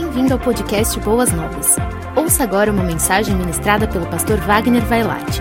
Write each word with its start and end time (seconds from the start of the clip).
Bem-vindo 0.00 0.32
ao 0.32 0.38
podcast 0.38 1.00
Boas 1.00 1.32
Novas. 1.32 1.74
Ouça 2.16 2.44
agora 2.44 2.70
uma 2.70 2.84
mensagem 2.84 3.34
ministrada 3.34 3.88
pelo 3.88 4.08
pastor 4.08 4.38
Wagner 4.38 4.86
Vailate. 4.86 5.40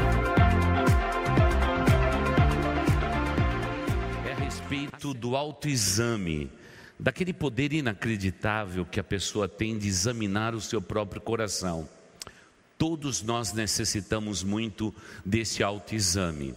É 4.26 4.32
a 4.32 4.36
respeito 4.36 5.14
do 5.14 5.36
autoexame, 5.36 6.50
daquele 7.00 7.34
poder 7.34 7.72
inacreditável 7.72 8.84
que 8.84 9.00
a 9.00 9.04
pessoa 9.04 9.48
tem 9.48 9.78
de 9.78 9.88
examinar 9.88 10.56
o 10.56 10.60
seu 10.60 10.82
próprio 10.82 11.22
coração. 11.22 11.88
Todos 12.80 13.22
nós 13.22 13.54
necessitamos 13.54 14.42
muito 14.42 14.92
desse 15.24 15.62
autoexame. 15.62 16.56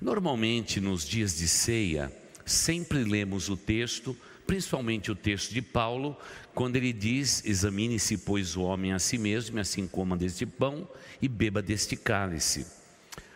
Normalmente, 0.00 0.80
nos 0.80 1.04
dias 1.04 1.36
de 1.36 1.48
ceia, 1.48 2.12
sempre 2.46 3.02
lemos 3.02 3.48
o 3.48 3.56
texto, 3.56 4.16
principalmente 4.46 5.10
o 5.10 5.14
texto 5.14 5.52
de 5.52 5.62
Paulo, 5.62 6.16
quando 6.54 6.76
ele 6.76 6.92
diz: 6.92 7.44
Examine-se, 7.44 8.18
pois, 8.18 8.56
o 8.56 8.62
homem 8.62 8.92
a 8.92 8.98
si 8.98 9.18
mesmo, 9.18 9.58
e 9.58 9.60
assim 9.60 9.86
coma 9.86 10.16
deste 10.16 10.46
pão 10.46 10.88
e 11.20 11.28
beba 11.28 11.62
deste 11.62 11.96
cálice. 11.96 12.66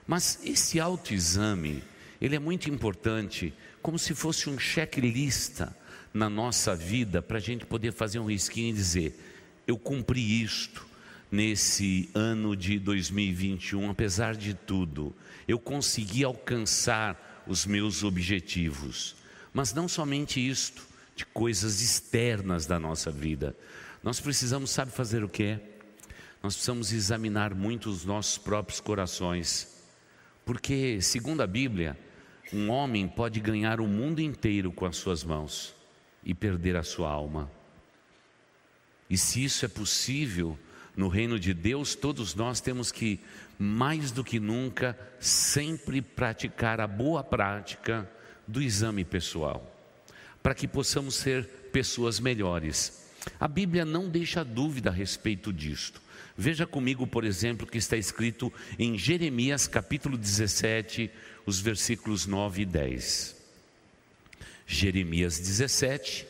Mas 0.06 0.40
esse 0.44 0.80
autoexame, 0.80 1.82
ele 2.20 2.36
é 2.36 2.38
muito 2.38 2.70
importante, 2.70 3.52
como 3.82 3.98
se 3.98 4.14
fosse 4.14 4.48
um 4.48 4.58
checklist 4.58 5.60
na 6.12 6.30
nossa 6.30 6.74
vida, 6.74 7.20
para 7.20 7.36
a 7.38 7.40
gente 7.40 7.66
poder 7.66 7.92
fazer 7.92 8.18
um 8.18 8.26
risquinho 8.26 8.70
e 8.70 8.72
dizer: 8.72 9.18
Eu 9.66 9.78
cumpri 9.78 10.42
isto 10.42 10.86
nesse 11.30 12.08
ano 12.14 12.56
de 12.56 12.78
2021, 12.78 13.90
apesar 13.90 14.34
de 14.34 14.54
tudo, 14.54 15.14
eu 15.46 15.58
consegui 15.58 16.24
alcançar 16.24 17.44
os 17.46 17.66
meus 17.66 18.02
objetivos. 18.02 19.16
Mas 19.52 19.72
não 19.72 19.88
somente 19.88 20.46
isto, 20.46 20.86
de 21.18 21.26
coisas 21.26 21.82
externas 21.82 22.64
da 22.64 22.78
nossa 22.78 23.10
vida. 23.10 23.56
Nós 24.04 24.20
precisamos, 24.20 24.70
sabe 24.70 24.92
fazer 24.92 25.24
o 25.24 25.28
que? 25.28 25.58
Nós 26.40 26.54
precisamos 26.54 26.92
examinar 26.92 27.52
muito 27.56 27.90
os 27.90 28.04
nossos 28.04 28.38
próprios 28.38 28.78
corações. 28.78 29.82
Porque, 30.44 31.02
segundo 31.02 31.42
a 31.42 31.46
Bíblia, 31.46 31.98
um 32.52 32.70
homem 32.70 33.08
pode 33.08 33.40
ganhar 33.40 33.80
o 33.80 33.88
mundo 33.88 34.20
inteiro 34.20 34.70
com 34.70 34.86
as 34.86 34.96
suas 34.96 35.24
mãos 35.24 35.74
e 36.22 36.32
perder 36.32 36.76
a 36.76 36.84
sua 36.84 37.10
alma. 37.10 37.50
E 39.10 39.18
se 39.18 39.42
isso 39.42 39.64
é 39.64 39.68
possível 39.68 40.56
no 40.96 41.08
reino 41.08 41.36
de 41.36 41.52
Deus, 41.52 41.96
todos 41.96 42.36
nós 42.36 42.60
temos 42.60 42.92
que, 42.92 43.18
mais 43.58 44.12
do 44.12 44.22
que 44.22 44.38
nunca, 44.38 44.96
sempre 45.18 46.00
praticar 46.00 46.80
a 46.80 46.86
boa 46.86 47.24
prática 47.24 48.08
do 48.46 48.62
exame 48.62 49.04
pessoal 49.04 49.77
para 50.48 50.54
que 50.54 50.66
possamos 50.66 51.14
ser 51.16 51.44
pessoas 51.70 52.18
melhores. 52.18 53.06
A 53.38 53.46
Bíblia 53.46 53.84
não 53.84 54.08
deixa 54.08 54.42
dúvida 54.42 54.88
a 54.88 54.92
respeito 54.94 55.52
disto. 55.52 56.00
Veja 56.38 56.66
comigo, 56.66 57.06
por 57.06 57.22
exemplo, 57.22 57.66
que 57.66 57.76
está 57.76 57.98
escrito 57.98 58.50
em 58.78 58.96
Jeremias 58.96 59.66
capítulo 59.66 60.16
17, 60.16 61.10
os 61.44 61.60
versículos 61.60 62.24
9 62.24 62.62
e 62.62 62.64
10. 62.64 63.36
Jeremias 64.66 65.38
17, 65.38 66.26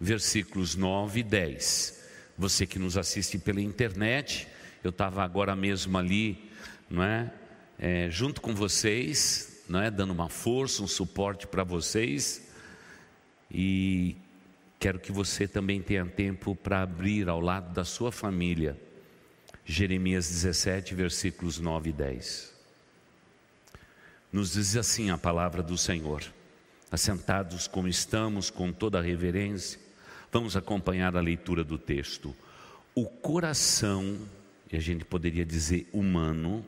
versículos 0.00 0.76
9 0.76 1.18
e 1.18 1.22
10. 1.24 2.00
Você 2.38 2.64
que 2.64 2.78
nos 2.78 2.96
assiste 2.96 3.38
pela 3.38 3.60
internet, 3.60 4.46
eu 4.84 4.90
estava 4.90 5.24
agora 5.24 5.56
mesmo 5.56 5.98
ali, 5.98 6.48
não 6.88 7.02
é? 7.02 7.28
é? 7.76 8.08
junto 8.08 8.40
com 8.40 8.54
vocês, 8.54 9.64
não 9.68 9.82
é? 9.82 9.90
Dando 9.90 10.12
uma 10.12 10.28
força, 10.28 10.80
um 10.80 10.86
suporte 10.86 11.48
para 11.48 11.64
vocês. 11.64 12.51
E 13.52 14.16
quero 14.80 14.98
que 14.98 15.12
você 15.12 15.46
também 15.46 15.82
tenha 15.82 16.06
tempo 16.06 16.56
para 16.56 16.82
abrir 16.82 17.28
ao 17.28 17.40
lado 17.40 17.72
da 17.74 17.84
sua 17.84 18.10
família 18.10 18.78
Jeremias 19.64 20.28
17, 20.28 20.94
versículos 20.94 21.58
9 21.58 21.90
e 21.90 21.92
10. 21.92 22.52
Nos 24.32 24.54
diz 24.54 24.76
assim 24.76 25.10
a 25.10 25.18
palavra 25.18 25.62
do 25.62 25.76
Senhor. 25.76 26.22
Assentados 26.90 27.68
como 27.68 27.88
estamos, 27.88 28.50
com 28.50 28.72
toda 28.72 28.98
a 28.98 29.02
reverência, 29.02 29.78
vamos 30.32 30.56
acompanhar 30.56 31.16
a 31.16 31.20
leitura 31.20 31.62
do 31.62 31.78
texto. 31.78 32.34
O 32.94 33.06
coração, 33.06 34.18
e 34.70 34.76
a 34.76 34.80
gente 34.80 35.04
poderia 35.04 35.44
dizer 35.44 35.88
humano, 35.92 36.64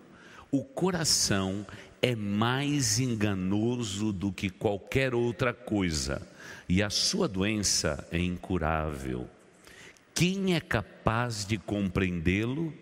o 0.50 0.62
coração 0.62 1.66
é 2.00 2.14
mais 2.14 3.00
enganoso 3.00 4.12
do 4.12 4.30
que 4.30 4.48
qualquer 4.50 5.14
outra 5.14 5.52
coisa, 5.52 6.26
e 6.68 6.82
a 6.82 6.90
sua 6.90 7.28
doença 7.28 8.06
é 8.10 8.18
incurável. 8.18 9.28
Quem 10.14 10.54
é 10.54 10.60
capaz 10.60 11.44
de 11.44 11.58
compreendê-lo? 11.58 12.72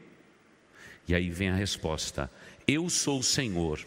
E 1.08 1.14
aí 1.14 1.30
vem 1.30 1.48
a 1.48 1.54
resposta: 1.54 2.30
Eu 2.66 2.88
sou 2.90 3.20
o 3.20 3.22
Senhor, 3.22 3.80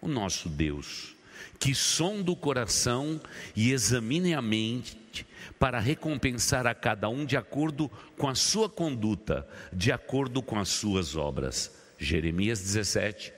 o 0.00 0.08
nosso 0.08 0.48
Deus, 0.48 1.14
que 1.58 1.74
sonda 1.74 2.30
o 2.30 2.36
coração 2.36 3.20
e 3.56 3.72
examine 3.72 4.34
a 4.34 4.42
mente 4.42 5.26
para 5.58 5.78
recompensar 5.78 6.66
a 6.66 6.74
cada 6.74 7.08
um 7.08 7.24
de 7.24 7.36
acordo 7.36 7.90
com 8.16 8.28
a 8.28 8.34
sua 8.34 8.68
conduta, 8.68 9.46
de 9.72 9.92
acordo 9.92 10.42
com 10.42 10.58
as 10.58 10.68
suas 10.68 11.16
obras. 11.16 11.74
Jeremias 11.98 12.60
17, 12.60 13.32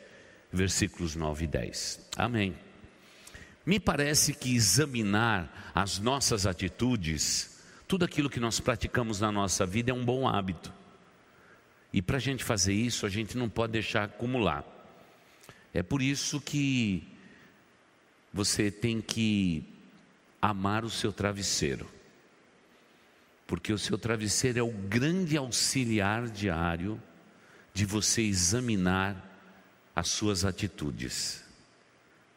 versículos 0.53 1.17
9 1.17 1.45
e 1.45 1.49
10. 1.49 2.09
Amém. 2.17 2.55
Me 3.65 3.79
parece 3.79 4.35
que 4.35 4.55
examinar 4.55 5.71
as 5.75 5.99
nossas 5.99 6.47
atitudes, 6.47 7.63
tudo 7.87 8.05
aquilo 8.05 8.31
que 8.31 8.41
nós 8.41 8.59
praticamos 8.59 9.21
na 9.21 9.31
nossa 9.31 9.65
vida 9.65 9.91
é 9.91 9.95
um 9.95 10.05
bom 10.05 10.29
hábito. 10.29 10.73
E 11.93 12.01
para 12.01 12.17
a 12.17 12.21
gente 12.21 12.43
fazer 12.43 12.73
isso, 12.73 13.07
a 13.07 13.09
gente 13.09 13.37
não 13.37 13.49
pode 13.49 13.73
deixar 13.73 14.05
acumular. 14.05 14.65
É 15.75 15.83
por 15.83 16.03
isso 16.03 16.41
que 16.41 17.07
você 18.33 18.71
tem 18.71 19.01
que 19.01 19.65
amar 20.41 20.85
o 20.85 20.91
seu 20.91 21.13
travesseiro. 21.13 21.89
Porque 23.47 23.73
o 23.73 23.79
seu 23.79 23.99
travesseiro 23.99 24.59
é 24.59 24.63
o 24.63 24.73
grande 24.73 25.37
auxiliar 25.37 26.29
diário 26.29 27.01
de 27.75 27.85
você 27.85 28.23
examinar 28.23 29.31
as 29.95 30.09
suas 30.09 30.45
atitudes. 30.45 31.45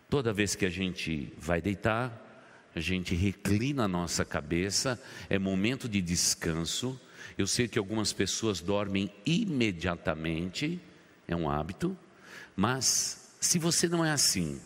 Toda 0.10 0.34
vez 0.34 0.56
que 0.56 0.66
a 0.66 0.70
gente 0.70 1.34
vai 1.38 1.62
deitar, 1.62 2.22
a 2.76 2.80
gente 2.80 3.16
reclina 3.16 3.86
a 3.86 3.88
nossa 3.88 4.26
cabeça, 4.26 5.02
é 5.30 5.40
momento 5.40 5.88
de 5.88 6.02
descanso. 6.02 7.00
Eu 7.38 7.48
sei 7.48 7.68
que 7.68 7.80
algumas 7.80 8.14
pessoas 8.14 8.62
dormem 8.62 9.12
imediatamente, 9.26 10.80
é 11.28 11.36
um 11.36 11.50
hábito, 11.50 11.98
mas 12.56 13.32
se 13.40 13.58
você 13.58 13.88
não 13.88 14.04
é 14.04 14.12
assim, 14.12 14.60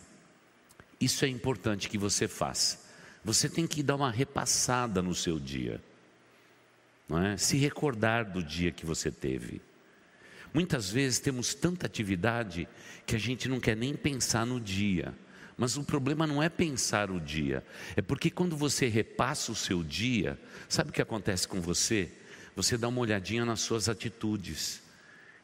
isso 1.00 1.24
é 1.24 1.28
importante 1.28 1.88
que 1.88 1.98
você 1.98 2.28
faça. 2.28 2.90
Você 3.24 3.48
tem 3.48 3.68
que 3.68 3.84
dar 3.84 3.96
uma 3.96 4.12
repassada 4.12 5.02
no 5.02 5.14
seu 5.14 5.40
dia, 5.40 5.82
não 7.08 7.22
é? 7.22 7.38
Se 7.38 7.58
recordar 7.58 8.30
do 8.30 8.44
dia 8.44 8.72
que 8.72 8.86
você 8.86 9.12
teve. 9.12 9.62
Muitas 10.54 10.90
vezes 10.90 11.20
temos 11.20 11.54
tanta 11.54 11.86
atividade 11.86 12.68
que 13.06 13.16
a 13.16 13.20
gente 13.20 13.48
não 13.48 13.60
quer 13.60 13.78
nem 13.78 13.94
pensar 13.96 14.46
no 14.46 14.60
dia. 14.60 15.14
Mas 15.60 15.76
o 15.76 15.84
problema 15.84 16.26
não 16.26 16.42
é 16.42 16.48
pensar 16.48 17.12
o 17.12 17.20
dia, 17.20 17.62
é 17.98 18.02
porque 18.02 18.30
quando 18.30 18.56
você 18.56 18.88
repassa 18.88 19.52
o 19.52 19.56
seu 19.56 19.84
dia, 19.84 20.40
sabe 20.70 20.90
o 20.90 20.94
que 20.94 21.02
acontece 21.02 21.46
com 21.46 21.60
você? 21.60 22.10
Você 22.56 22.78
dá 22.78 22.88
uma 22.88 23.02
olhadinha 23.02 23.44
nas 23.44 23.60
suas 23.60 23.90
atitudes 23.90 24.82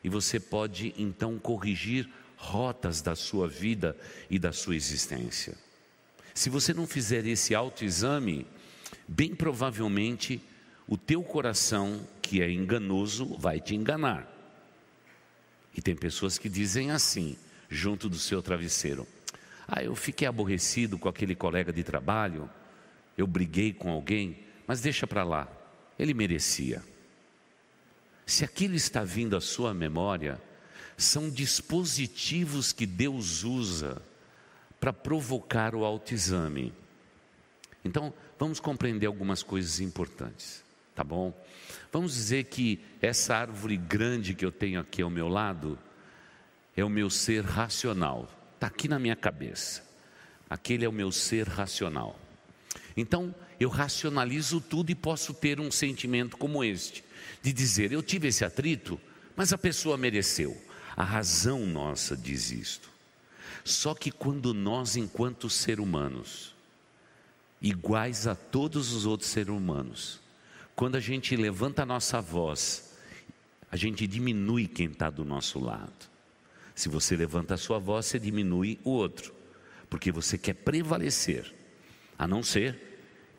e 0.02 0.08
você 0.08 0.40
pode 0.40 0.96
então 0.98 1.38
corrigir 1.38 2.09
rotas 2.38 3.02
da 3.02 3.14
sua 3.14 3.50
vida 3.50 3.94
e 4.30 4.40
da 4.40 4.53
sua 4.53 4.78
existência. 4.78 5.53
Se 6.34 6.50
você 6.50 6.74
não 6.74 6.88
fizer 6.88 7.26
esse 7.26 7.53
autoexame, 7.53 8.47
bem 9.06 9.36
provavelmente 9.36 10.41
o 10.88 10.97
teu 10.97 11.23
coração, 11.23 12.08
que 12.22 12.41
é 12.41 12.50
enganoso, 12.50 13.35
vai 13.38 13.59
te 13.59 13.76
enganar. 13.76 14.32
E 15.76 15.82
tem 15.82 15.94
pessoas 15.94 16.38
que 16.38 16.47
dizem 16.47 16.91
assim, 16.91 17.35
junto 17.70 18.08
do 18.08 18.18
seu 18.18 18.41
travesseiro: 18.41 19.06
Ah, 19.67 19.84
eu 19.84 19.96
fiquei 19.96 20.28
aborrecido 20.28 20.97
com 20.97 21.09
aquele 21.09 21.35
colega 21.35 21.73
de 21.73 21.84
trabalho, 21.84 22.50
eu 23.17 23.26
briguei 23.26 23.73
com 23.73 23.90
alguém, 23.90 24.40
mas 24.67 24.82
deixa 24.82 25.08
para 25.08 25.23
lá, 25.23 25.47
ele 25.97 26.14
merecia. 26.14 26.84
Se 28.26 28.44
aquilo 28.44 28.76
está 28.76 29.03
vindo 29.03 29.35
à 29.35 29.41
sua 29.41 29.73
memória, 29.73 30.41
são 30.97 31.29
dispositivos 31.29 32.72
que 32.72 32.85
Deus 32.85 33.44
usa 33.44 34.02
para 34.79 34.94
provocar 34.94 35.76
o 35.76 35.84
autoexame. 35.84 36.73
Então, 37.84 38.14
vamos 38.40 38.59
compreender 38.59 39.06
algumas 39.06 39.44
coisas 39.44 39.79
importantes, 39.79 40.64
tá 40.96 41.03
bom? 41.03 41.34
Vamos 41.91 42.14
dizer 42.14 42.46
que 42.46 42.79
essa 43.02 43.35
árvore 43.35 43.78
grande 43.78 44.34
que 44.34 44.46
eu 44.46 44.52
tenho 44.52 44.79
aqui 44.79 45.02
ao 45.02 45.09
meu 45.09 45.28
lado 45.28 45.78
é 46.76 46.84
o 46.84 46.90
meu 46.90 47.09
ser 47.09 47.44
racional, 47.44 48.29
está 48.66 48.67
aqui 48.67 48.88
na 48.88 48.97
minha 48.97 49.16
cabeça. 49.16 49.84
Aquele 50.50 50.85
é 50.85 50.90
o 50.90 50.91
meu 50.91 51.12
ser 51.12 51.47
racional. 51.47 52.20
Então, 52.97 53.34
eu 53.59 53.70
racionalizo 53.70 54.59
tudo 54.59 54.90
e 54.90 54.96
posso 54.96 55.34
ter 55.34 55.59
um 55.59 55.72
sentimento 55.72 56.38
como 56.38 56.64
este, 56.64 57.03
de 57.41 57.53
dizer: 57.53 57.91
eu 57.91 58.02
tive 58.02 58.28
esse 58.28 58.44
atrito, 58.44 59.00
mas 59.35 59.53
a 59.53 59.58
pessoa 59.58 59.97
mereceu. 59.97 60.59
A 60.96 61.03
razão 61.03 61.66
nossa 61.66 62.16
diz 62.16 62.52
isto. 62.52 62.90
Só 63.64 63.94
que 63.94 64.12
quando 64.12 64.53
nós, 64.53 64.96
enquanto 64.96 65.50
ser 65.50 65.79
humanos, 65.79 66.56
iguais 67.61 68.28
a 68.28 68.35
todos 68.35 68.94
os 68.94 69.06
outros 69.06 69.29
seres 69.29 69.50
humanos, 69.50 70.22
quando 70.76 70.96
a 70.96 71.00
gente 71.00 71.35
levanta 71.35 71.84
a 71.84 71.85
nossa 71.85 72.22
voz, 72.22 72.94
a 73.72 73.76
gente 73.76 74.08
diminui 74.08 74.68
quem 74.68 74.88
está 74.88 75.09
do 75.09 75.26
nosso 75.26 75.59
lado. 75.59 76.15
Se 76.75 76.89
você 76.89 77.16
levanta 77.16 77.53
a 77.53 77.57
sua 77.57 77.79
voz, 77.79 78.05
você 78.05 78.19
diminui 78.19 78.77
o 78.83 78.91
outro, 78.91 79.33
porque 79.89 80.11
você 80.11 80.37
quer 80.37 80.53
prevalecer, 80.53 81.53
a 82.19 82.27
não 82.27 82.43
ser 82.43 82.77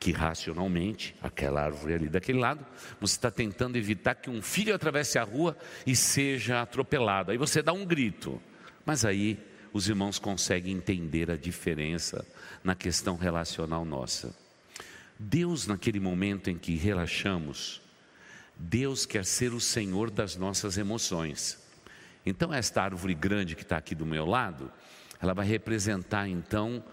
que 0.00 0.10
racionalmente, 0.10 1.14
aquela 1.22 1.62
árvore 1.62 1.94
ali 1.94 2.08
daquele 2.08 2.38
lado, 2.38 2.64
você 3.00 3.16
está 3.16 3.30
tentando 3.30 3.76
evitar 3.76 4.14
que 4.14 4.30
um 4.30 4.40
filho 4.40 4.74
atravesse 4.74 5.18
a 5.18 5.22
rua 5.22 5.56
e 5.86 5.94
seja 5.94 6.62
atropelado. 6.62 7.30
Aí 7.30 7.38
você 7.38 7.62
dá 7.62 7.72
um 7.72 7.84
grito, 7.84 8.40
mas 8.84 9.04
aí 9.04 9.38
os 9.72 9.88
irmãos 9.88 10.18
conseguem 10.18 10.74
entender 10.74 11.30
a 11.30 11.36
diferença 11.36 12.26
na 12.64 12.74
questão 12.74 13.16
relacional 13.16 13.84
nossa. 13.84 14.34
Deus, 15.18 15.66
naquele 15.66 16.00
momento 16.00 16.50
em 16.50 16.58
que 16.58 16.76
relaxamos, 16.76 17.80
Deus 18.56 19.04
quer 19.04 19.24
ser 19.24 19.52
o 19.52 19.60
Senhor 19.60 20.10
das 20.10 20.36
nossas 20.36 20.78
emoções. 20.78 21.65
Então, 22.26 22.52
esta 22.52 22.82
árvore 22.82 23.14
grande 23.14 23.54
que 23.54 23.62
está 23.62 23.78
aqui 23.78 23.94
do 23.94 24.04
meu 24.04 24.26
lado, 24.26 24.70
ela 25.20 25.32
vai 25.32 25.46
representar 25.46 26.28
então 26.28 26.84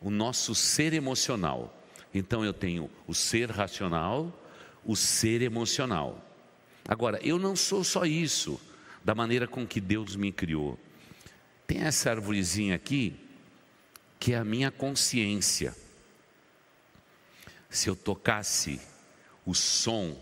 o 0.00 0.10
nosso 0.10 0.54
ser 0.54 0.92
emocional. 0.92 1.74
Então 2.12 2.44
eu 2.44 2.52
tenho 2.52 2.90
o 3.06 3.14
ser 3.14 3.50
racional, 3.50 4.32
o 4.84 4.94
ser 4.94 5.42
emocional. 5.42 6.22
Agora, 6.86 7.18
eu 7.22 7.38
não 7.38 7.56
sou 7.56 7.82
só 7.82 8.04
isso, 8.04 8.60
da 9.02 9.14
maneira 9.14 9.48
com 9.48 9.66
que 9.66 9.80
Deus 9.80 10.14
me 10.14 10.30
criou. 10.30 10.78
Tem 11.66 11.80
essa 11.80 12.10
árvorezinha 12.10 12.74
aqui, 12.74 13.18
que 14.20 14.34
é 14.34 14.38
a 14.38 14.44
minha 14.44 14.70
consciência. 14.70 15.74
Se 17.68 17.88
eu 17.88 17.96
tocasse 17.96 18.80
o 19.44 19.54
som 19.54 20.16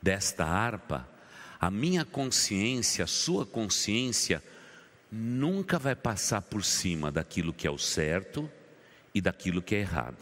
desta 0.00 0.44
harpa, 0.46 1.08
a 1.62 1.70
minha 1.70 2.04
consciência, 2.04 3.04
a 3.04 3.06
sua 3.06 3.46
consciência, 3.46 4.42
nunca 5.12 5.78
vai 5.78 5.94
passar 5.94 6.42
por 6.42 6.64
cima 6.64 7.12
daquilo 7.12 7.52
que 7.52 7.68
é 7.68 7.70
o 7.70 7.78
certo 7.78 8.50
e 9.14 9.20
daquilo 9.20 9.62
que 9.62 9.76
é 9.76 9.78
errado. 9.78 10.18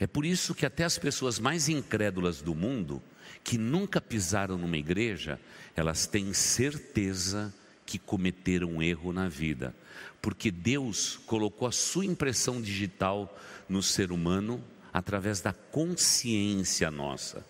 É 0.00 0.06
por 0.06 0.24
isso 0.24 0.54
que 0.54 0.64
até 0.64 0.84
as 0.84 0.96
pessoas 0.96 1.38
mais 1.38 1.68
incrédulas 1.68 2.40
do 2.40 2.54
mundo, 2.54 3.02
que 3.44 3.58
nunca 3.58 4.00
pisaram 4.00 4.56
numa 4.56 4.78
igreja, 4.78 5.38
elas 5.76 6.06
têm 6.06 6.32
certeza 6.32 7.52
que 7.84 7.98
cometeram 7.98 8.76
um 8.76 8.82
erro 8.82 9.12
na 9.12 9.28
vida, 9.28 9.74
porque 10.22 10.50
Deus 10.50 11.20
colocou 11.26 11.68
a 11.68 11.72
sua 11.72 12.06
impressão 12.06 12.62
digital 12.62 13.38
no 13.68 13.82
ser 13.82 14.10
humano 14.10 14.64
através 14.90 15.42
da 15.42 15.52
consciência 15.52 16.90
nossa. 16.90 17.44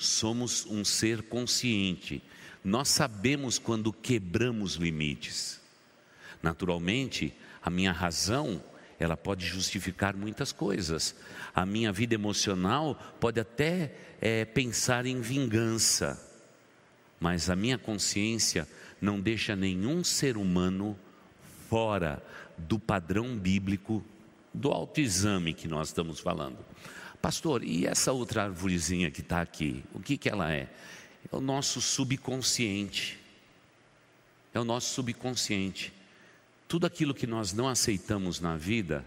Somos 0.00 0.64
um 0.64 0.82
ser 0.82 1.24
consciente. 1.24 2.22
Nós 2.64 2.88
sabemos 2.88 3.58
quando 3.58 3.92
quebramos 3.92 4.76
limites. 4.76 5.60
Naturalmente, 6.42 7.34
a 7.62 7.68
minha 7.68 7.92
razão 7.92 8.64
ela 8.98 9.14
pode 9.14 9.44
justificar 9.44 10.16
muitas 10.16 10.52
coisas. 10.52 11.14
A 11.54 11.66
minha 11.66 11.92
vida 11.92 12.14
emocional 12.14 12.98
pode 13.20 13.38
até 13.38 13.94
é, 14.22 14.46
pensar 14.46 15.04
em 15.04 15.20
vingança, 15.20 16.18
mas 17.20 17.50
a 17.50 17.54
minha 17.54 17.76
consciência 17.76 18.66
não 19.02 19.20
deixa 19.20 19.54
nenhum 19.54 20.02
ser 20.02 20.38
humano 20.38 20.98
fora 21.68 22.22
do 22.56 22.78
padrão 22.78 23.36
bíblico 23.36 24.02
do 24.54 24.70
autoexame 24.70 25.52
que 25.52 25.68
nós 25.68 25.88
estamos 25.88 26.20
falando. 26.20 26.58
Pastor, 27.20 27.62
e 27.62 27.86
essa 27.86 28.12
outra 28.12 28.44
árvorezinha 28.44 29.10
que 29.10 29.20
está 29.20 29.42
aqui, 29.42 29.84
o 29.92 30.00
que, 30.00 30.16
que 30.16 30.28
ela 30.28 30.50
é? 30.52 30.68
É 31.30 31.36
o 31.36 31.40
nosso 31.40 31.80
subconsciente. 31.80 33.18
É 34.54 34.58
o 34.60 34.64
nosso 34.64 34.94
subconsciente. 34.94 35.92
Tudo 36.66 36.86
aquilo 36.86 37.14
que 37.14 37.26
nós 37.26 37.52
não 37.52 37.68
aceitamos 37.68 38.40
na 38.40 38.56
vida, 38.56 39.04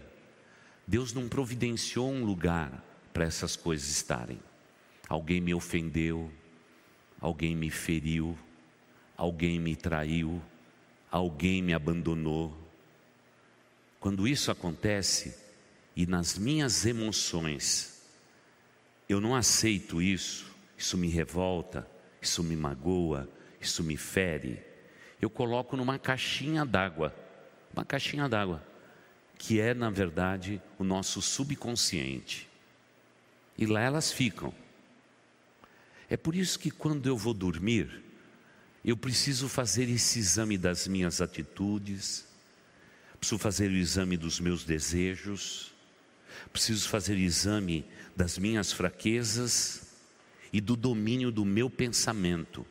Deus 0.86 1.12
não 1.12 1.28
providenciou 1.28 2.10
um 2.10 2.24
lugar 2.24 2.84
para 3.12 3.24
essas 3.24 3.56
coisas 3.56 3.88
estarem. 3.88 4.38
Alguém 5.08 5.40
me 5.40 5.52
ofendeu, 5.52 6.30
alguém 7.20 7.56
me 7.56 7.70
feriu, 7.70 8.38
alguém 9.16 9.58
me 9.58 9.74
traiu, 9.74 10.40
alguém 11.10 11.60
me 11.62 11.74
abandonou. 11.74 12.56
Quando 13.98 14.28
isso 14.28 14.50
acontece 14.50 15.36
e 15.96 16.06
nas 16.06 16.38
minhas 16.38 16.86
emoções 16.86 17.93
eu 19.14 19.20
não 19.20 19.34
aceito 19.34 20.02
isso, 20.02 20.46
isso 20.76 20.98
me 20.98 21.08
revolta, 21.08 21.88
isso 22.20 22.42
me 22.42 22.56
magoa, 22.56 23.28
isso 23.60 23.82
me 23.82 23.96
fere, 23.96 24.62
eu 25.20 25.30
coloco 25.30 25.76
numa 25.76 25.98
caixinha 25.98 26.64
d'água 26.64 27.14
uma 27.74 27.84
caixinha 27.84 28.28
d'água, 28.28 28.64
que 29.36 29.60
é, 29.60 29.74
na 29.74 29.90
verdade, 29.90 30.62
o 30.78 30.84
nosso 30.84 31.20
subconsciente. 31.20 32.48
E 33.58 33.66
lá 33.66 33.80
elas 33.80 34.12
ficam. 34.12 34.54
É 36.08 36.16
por 36.16 36.36
isso 36.36 36.58
que 36.58 36.70
quando 36.70 37.06
eu 37.06 37.16
vou 37.16 37.34
dormir, 37.34 38.02
eu 38.84 38.96
preciso 38.96 39.48
fazer 39.48 39.88
esse 39.88 40.20
exame 40.20 40.56
das 40.56 40.86
minhas 40.86 41.20
atitudes, 41.20 42.26
preciso 43.18 43.38
fazer 43.38 43.70
o 43.70 43.76
exame 43.76 44.16
dos 44.16 44.38
meus 44.38 44.62
desejos, 44.64 45.72
preciso 46.52 46.88
fazer 46.88 47.14
o 47.14 47.18
exame 47.18 47.84
das 48.16 48.38
minhas 48.38 48.72
fraquezas 48.72 49.94
e 50.52 50.60
do 50.60 50.76
domínio 50.76 51.30
do 51.30 51.44
meu 51.44 51.68
pensamento 51.68 52.66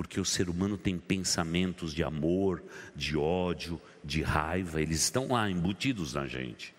porque 0.00 0.20
o 0.20 0.24
ser 0.24 0.48
humano 0.48 0.78
tem 0.78 0.98
pensamentos 0.98 1.92
de 1.92 2.02
amor, 2.02 2.62
de 2.94 3.16
ódio, 3.16 3.80
de 4.02 4.22
raiva, 4.22 4.80
eles 4.80 5.02
estão 5.02 5.28
lá 5.28 5.50
embutidos 5.50 6.14
na 6.14 6.26
gente. 6.26 6.74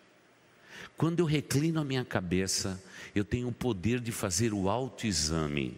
Quando 0.97 1.19
eu 1.19 1.25
reclino 1.25 1.79
a 1.79 1.83
minha 1.83 2.05
cabeça, 2.05 2.81
eu 3.13 3.23
tenho 3.23 3.47
o 3.47 3.53
poder 3.53 3.99
de 3.99 4.11
fazer 4.11 4.53
o 4.53 4.69
autoexame. 4.69 5.77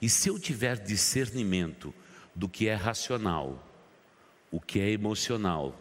E 0.00 0.08
se 0.08 0.28
eu 0.28 0.38
tiver 0.38 0.78
discernimento 0.78 1.94
do 2.34 2.48
que 2.48 2.66
é 2.68 2.74
racional, 2.74 3.64
o 4.50 4.60
que 4.60 4.80
é 4.80 4.90
emocional, 4.90 5.78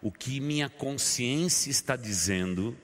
o 0.00 0.10
que 0.10 0.40
minha 0.40 0.68
consciência 0.68 1.70
está 1.70 1.96
dizendo, 1.96 2.76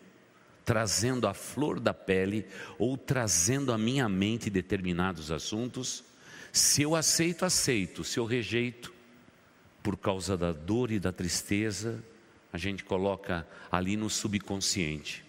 trazendo 0.64 1.26
a 1.26 1.34
flor 1.34 1.80
da 1.80 1.92
pele 1.92 2.46
ou 2.78 2.96
trazendo 2.96 3.72
à 3.72 3.78
minha 3.78 4.08
mente 4.08 4.48
determinados 4.48 5.30
assuntos, 5.30 6.04
se 6.52 6.82
eu 6.82 6.94
aceito, 6.94 7.44
aceito. 7.44 8.04
Se 8.04 8.18
eu 8.18 8.24
rejeito, 8.24 8.92
por 9.82 9.96
causa 9.96 10.36
da 10.36 10.52
dor 10.52 10.90
e 10.90 11.00
da 11.00 11.10
tristeza, 11.10 12.02
a 12.52 12.58
gente 12.58 12.84
coloca 12.84 13.46
ali 13.70 13.96
no 13.96 14.10
subconsciente. 14.10 15.24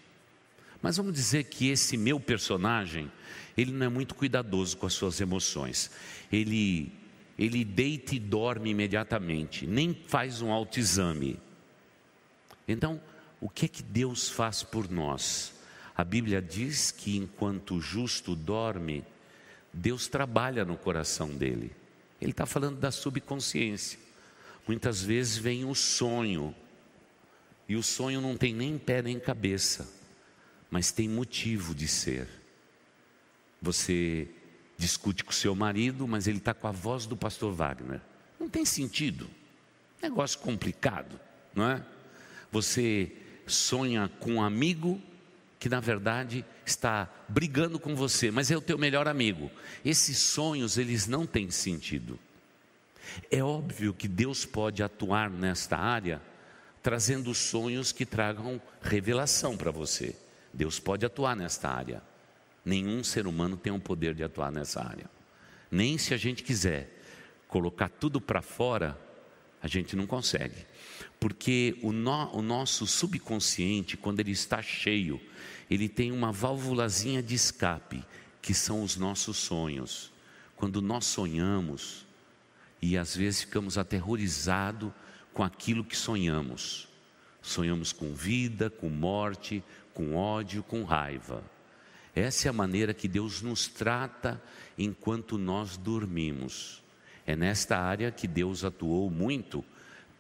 Mas 0.82 0.98
vamos 0.98 1.14
dizer 1.14 1.46
que 1.46 1.70
esse 1.70 1.96
meu 1.96 2.20
personagem, 2.20 3.10
ele 3.58 3.72
não 3.72 3.86
é 3.86 3.90
muito 3.90 4.14
cuidadoso 4.14 4.76
com 4.76 4.86
as 4.86 4.94
suas 4.94 5.22
emoções. 5.22 5.90
Ele 6.32 6.92
ele 7.38 7.66
deita 7.66 8.14
e 8.14 8.20
dorme 8.20 8.70
imediatamente, 8.70 9.66
nem 9.66 9.94
faz 10.08 10.42
um 10.42 10.52
autoexame. 10.52 11.40
Então, 12.68 13.02
o 13.44 13.50
que 13.50 13.66
é 13.66 13.68
que 13.68 13.84
Deus 13.84 14.30
faz 14.30 14.64
por 14.64 14.90
nós? 14.90 15.52
A 15.94 16.02
Bíblia 16.02 16.42
diz 16.42 16.92
que 16.92 17.18
enquanto 17.18 17.76
o 17.76 17.82
justo 17.82 18.38
dorme, 18.38 19.04
Deus 19.74 20.08
trabalha 20.08 20.64
no 20.64 20.78
coração 20.78 21.28
dele. 21.28 21.76
Ele 22.22 22.32
está 22.32 22.46
falando 22.46 22.80
da 22.80 22.90
subconsciência. 22.90 24.00
Muitas 24.66 25.04
vezes 25.04 25.36
vem 25.36 25.66
o 25.66 25.76
sonho, 25.76 26.56
e 27.68 27.76
o 27.76 27.84
sonho 27.84 28.22
não 28.22 28.38
tem 28.38 28.54
nem 28.54 28.78
pé 28.78 29.02
nem 29.02 29.20
cabeça, 29.20 29.92
mas 30.72 30.94
tem 30.94 31.10
motivo 31.10 31.76
de 31.76 31.86
ser. 31.86 32.30
Você 33.62 34.30
discute 34.78 35.22
com 35.22 35.34
seu 35.34 35.54
marido, 35.54 36.08
mas 36.08 36.28
ele 36.28 36.38
está 36.38 36.54
com 36.54 36.68
a 36.68 36.72
voz 36.72 37.06
do 37.06 37.18
pastor 37.18 37.52
Wagner. 37.54 38.00
Não 38.40 38.48
tem 38.48 38.64
sentido. 38.64 39.30
Negócio 40.02 40.40
complicado, 40.40 41.20
não 41.54 41.70
é? 41.70 41.86
Você 42.50 43.12
sonha 43.48 44.10
com 44.20 44.34
um 44.34 44.42
amigo 44.42 45.02
que 45.60 45.70
na 45.70 45.80
verdade 45.80 46.44
está 46.66 47.10
brigando 47.30 47.80
com 47.80 47.96
você, 47.96 48.30
mas 48.30 48.52
é 48.52 48.58
o 48.58 48.62
teu 48.62 48.78
melhor 48.78 49.08
amigo. 49.08 49.50
Esses 49.84 50.18
sonhos, 50.18 50.78
eles 50.78 51.08
não 51.08 51.26
têm 51.26 51.50
sentido. 51.50 52.20
É 53.32 53.44
óbvio 53.44 53.94
que 53.94 54.08
Deus 54.08 54.46
pode 54.46 54.84
atuar 54.84 55.30
nesta 55.30 55.78
área, 55.78 56.22
trazendo 56.82 57.34
sonhos 57.34 57.92
que 57.92 58.06
tragam 58.06 58.62
revelação 58.82 59.56
para 59.56 59.72
você. 59.72 60.16
Deus 60.54 60.80
pode 60.80 61.06
atuar 61.06 61.36
nesta 61.36 61.70
área. 61.70 62.02
Nenhum 62.66 63.04
ser 63.04 63.28
humano 63.28 63.58
tem 63.58 63.72
o 63.72 63.80
poder 63.80 64.14
de 64.14 64.24
atuar 64.24 64.52
nessa 64.52 64.82
área. 64.82 65.10
Nem 65.72 65.98
se 65.98 66.14
a 66.14 66.18
gente 66.18 66.44
quiser 66.44 66.90
colocar 67.48 67.90
tudo 67.90 68.22
para 68.22 68.42
fora, 68.42 68.98
a 69.62 69.68
gente 69.68 69.96
não 69.96 70.06
consegue. 70.06 70.66
Porque 71.24 71.78
o, 71.82 71.94
no, 71.94 72.36
o, 72.36 72.42
nosso 72.42 72.86
subconsciente, 72.86 73.96
quando 73.96 74.20
ele 74.20 74.32
está 74.32 74.62
cheio, 74.62 75.22
ele 75.72 75.88
tem 75.88 76.12
uma 76.12 76.34
válvulazinha 76.34 77.24
de 77.24 77.34
escape, 77.34 78.04
que 78.42 78.54
são 78.54 78.84
os 78.84 78.98
nossos 78.98 79.38
sonhos. 79.38 80.12
Quando 80.58 80.82
nós 80.82 81.06
sonhamos, 81.06 82.06
e 82.82 82.98
às 82.98 83.16
vezes 83.16 83.40
ficamos 83.40 83.78
aterrorizados 83.78 84.92
com 85.34 85.44
aquilo 85.44 85.86
que 85.86 85.96
sonhamos. 85.96 86.90
Sonhamos 87.42 87.94
com 87.94 88.14
vida, 88.14 88.70
com 88.70 88.90
morte, 88.90 89.64
com 89.94 90.18
ódio, 90.18 90.62
com 90.62 90.84
raiva. 90.84 91.42
Essa 92.14 92.50
é 92.50 92.50
a 92.50 92.54
maneira 92.54 92.94
que 92.94 93.08
Deus 93.08 93.42
nos 93.42 93.66
trata 93.70 94.44
enquanto 94.78 95.38
nós 95.38 95.78
dormimos. 95.78 96.84
É 97.26 97.34
nesta 97.34 97.80
área 97.80 98.12
que 98.12 98.28
Deus 98.28 98.66
atuou 98.66 99.10
muito, 99.10 99.64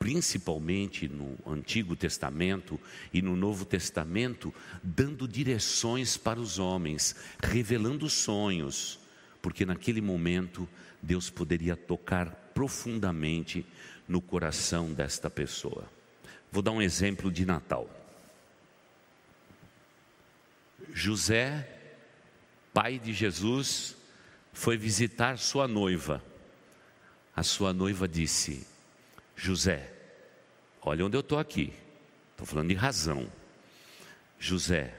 principalmente 0.03 1.07
no 1.07 1.37
Antigo 1.47 1.95
Testamento 1.95 2.77
e 3.13 3.21
no 3.21 3.37
Novo 3.37 3.63
Testamento, 3.63 4.53
dando 4.83 5.25
direções 5.25 6.17
para 6.17 6.41
os 6.41 6.59
homens, 6.59 7.15
revelando 7.41 8.09
sonhos, 8.09 8.99
porque 9.41 9.65
naquele 9.65 10.01
momento 10.01 10.67
Deus 11.01 11.29
poderia 11.29 11.77
tocar 11.77 12.51
profundamente 12.53 13.65
no 14.05 14.19
coração 14.19 14.91
desta 14.91 15.29
pessoa. 15.29 15.89
Vou 16.51 16.61
dar 16.61 16.71
um 16.71 16.81
exemplo 16.81 17.31
de 17.31 17.45
Natal. 17.45 17.89
José, 20.93 21.79
pai 22.73 22.99
de 22.99 23.13
Jesus, 23.13 23.95
foi 24.51 24.75
visitar 24.75 25.37
sua 25.37 25.65
noiva. 25.65 26.21
A 27.33 27.41
sua 27.41 27.71
noiva 27.71 28.05
disse: 28.05 28.67
José, 29.37 29.92
olha 30.85 31.05
onde 31.05 31.15
eu 31.15 31.21
estou 31.21 31.39
aqui, 31.39 31.73
estou 32.31 32.45
falando 32.45 32.69
de 32.69 32.75
razão. 32.75 33.27
José, 34.39 34.93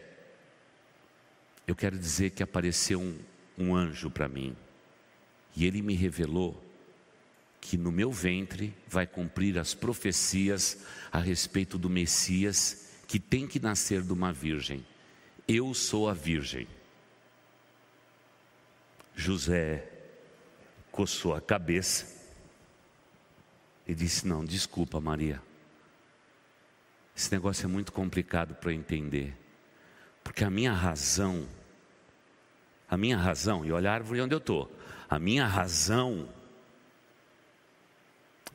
eu 1.67 1.75
quero 1.75 1.99
dizer 1.99 2.31
que 2.31 2.43
apareceu 2.43 3.01
um, 3.01 3.19
um 3.59 3.75
anjo 3.75 4.11
para 4.11 4.29
mim 4.29 4.57
e 5.57 5.65
ele 5.65 5.83
me 5.83 5.95
revelou 5.95 6.63
que 7.61 7.79
no 7.79 7.91
meu 7.91 8.13
ventre 8.13 8.75
vai 8.87 9.07
cumprir 9.07 9.59
as 9.59 9.73
profecias 9.73 10.85
a 11.11 11.19
respeito 11.19 11.79
do 11.79 11.89
Messias 11.89 12.91
que 13.07 13.19
tem 13.19 13.47
que 13.47 13.59
nascer 13.59 14.03
de 14.03 14.13
uma 14.13 14.33
virgem. 14.33 14.85
Eu 15.47 15.73
sou 15.73 16.09
a 16.09 16.13
virgem. 16.13 16.67
José 19.15 19.89
coçou 20.91 21.35
a 21.35 21.41
cabeça 21.41 22.07
e 23.87 23.95
disse: 23.95 24.27
Não, 24.27 24.45
desculpa, 24.45 25.01
Maria. 25.01 25.41
Esse 27.17 27.31
negócio 27.33 27.65
é 27.65 27.69
muito 27.69 27.93
complicado 27.93 28.55
para 28.55 28.73
entender, 28.73 29.37
porque 30.23 30.45
a 30.45 30.51
minha 30.51 30.73
razão, 30.73 31.47
a 32.89 32.97
minha 32.97 33.17
razão, 33.17 33.65
e 33.65 33.71
olha 33.71 33.91
a 33.91 33.95
árvore 33.95 34.21
onde 34.21 34.35
eu 34.35 34.39
estou, 34.39 34.71
a 35.09 35.19
minha 35.19 35.47
razão 35.47 36.29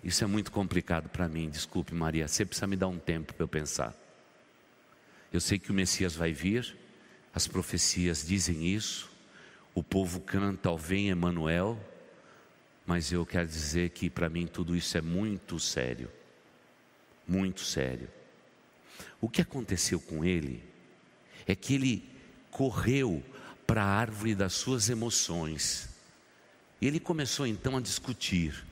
isso 0.04 0.24
é 0.24 0.28
muito 0.28 0.51
complicado 0.51 1.10
para 1.10 1.28
mim, 1.28 1.50
desculpe, 1.50 1.94
Maria. 1.94 2.28
Você 2.28 2.46
precisa 2.46 2.68
me 2.68 2.78
dar 2.78 2.88
um 2.88 2.98
tempo 2.98 3.34
para 3.34 3.44
eu 3.44 3.48
pensar. 3.48 3.94
Eu 5.32 5.42
sei 5.42 5.60
que 5.60 5.72
o 5.72 5.74
Messias 5.74 6.16
vai 6.16 6.32
vir, 6.32 6.78
as 7.34 7.48
profecias 7.48 8.25
dizem 8.25 8.66
isso, 8.66 9.10
o 9.75 9.84
povo 9.84 10.22
canta 10.22 10.75
Vem 10.75 11.10
Emanuel, 11.10 11.78
mas 12.86 13.12
eu 13.12 13.25
quero 13.25 13.48
dizer 13.48 13.92
que 13.92 14.10
para 14.10 14.30
mim 14.30 14.48
tudo 14.48 14.75
isso 14.75 14.98
é 14.98 15.01
muito 15.01 15.60
sério. 15.60 16.10
Muito 17.28 17.62
sério. 17.62 18.10
O 19.22 19.30
que 19.30 19.42
aconteceu 19.42 20.00
com 20.00 20.24
ele 20.24 20.64
é 21.46 21.56
que 21.56 21.74
ele 21.74 22.10
correu 22.52 23.24
para 23.66 23.84
a 23.84 23.88
árvore 23.88 24.34
das 24.34 24.54
suas 24.54 24.90
emoções. 24.90 25.90
E 26.82 26.88
ele 26.88 27.00
começou 27.00 27.46
então 27.46 27.78
a 27.78 27.82
discutir 27.82 28.66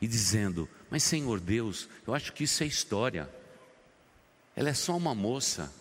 e 0.00 0.06
dizendo: 0.06 0.68
Mas 0.90 1.02
Senhor 1.02 1.40
Deus, 1.40 1.88
eu 2.06 2.14
acho 2.14 2.32
que 2.32 2.44
isso 2.44 2.62
é 2.62 2.66
história. 2.66 3.30
Ela 4.54 4.70
é 4.70 4.74
só 4.74 4.96
uma 4.96 5.14
moça. 5.14 5.72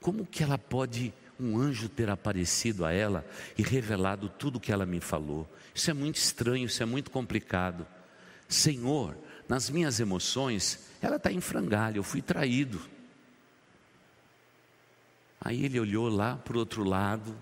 Como 0.00 0.26
que 0.26 0.42
ela 0.42 0.58
pode, 0.58 1.12
um 1.40 1.58
anjo, 1.58 1.88
ter 1.88 2.10
aparecido 2.10 2.84
a 2.84 2.92
ela 2.92 3.26
e 3.58 3.62
revelado 3.62 4.28
tudo 4.28 4.56
o 4.56 4.60
que 4.60 4.70
ela 4.70 4.86
me 4.86 5.00
falou? 5.00 5.48
Isso 5.74 5.90
é 5.90 5.94
muito 5.94 6.16
estranho, 6.16 6.66
isso 6.66 6.82
é 6.82 6.86
muito 6.86 7.10
complicado. 7.10 7.86
Senhor, 8.48 9.16
nas 9.48 9.68
minhas 9.68 9.98
emoções, 9.98 10.86
ela 11.00 11.16
está 11.16 11.32
em 11.32 11.40
frangalho, 11.40 11.98
eu 11.98 12.04
fui 12.04 12.22
traído. 12.22 12.80
Aí 15.46 15.64
ele 15.64 15.78
olhou 15.78 16.08
lá 16.08 16.34
para 16.34 16.56
o 16.56 16.58
outro 16.58 16.82
lado 16.82 17.38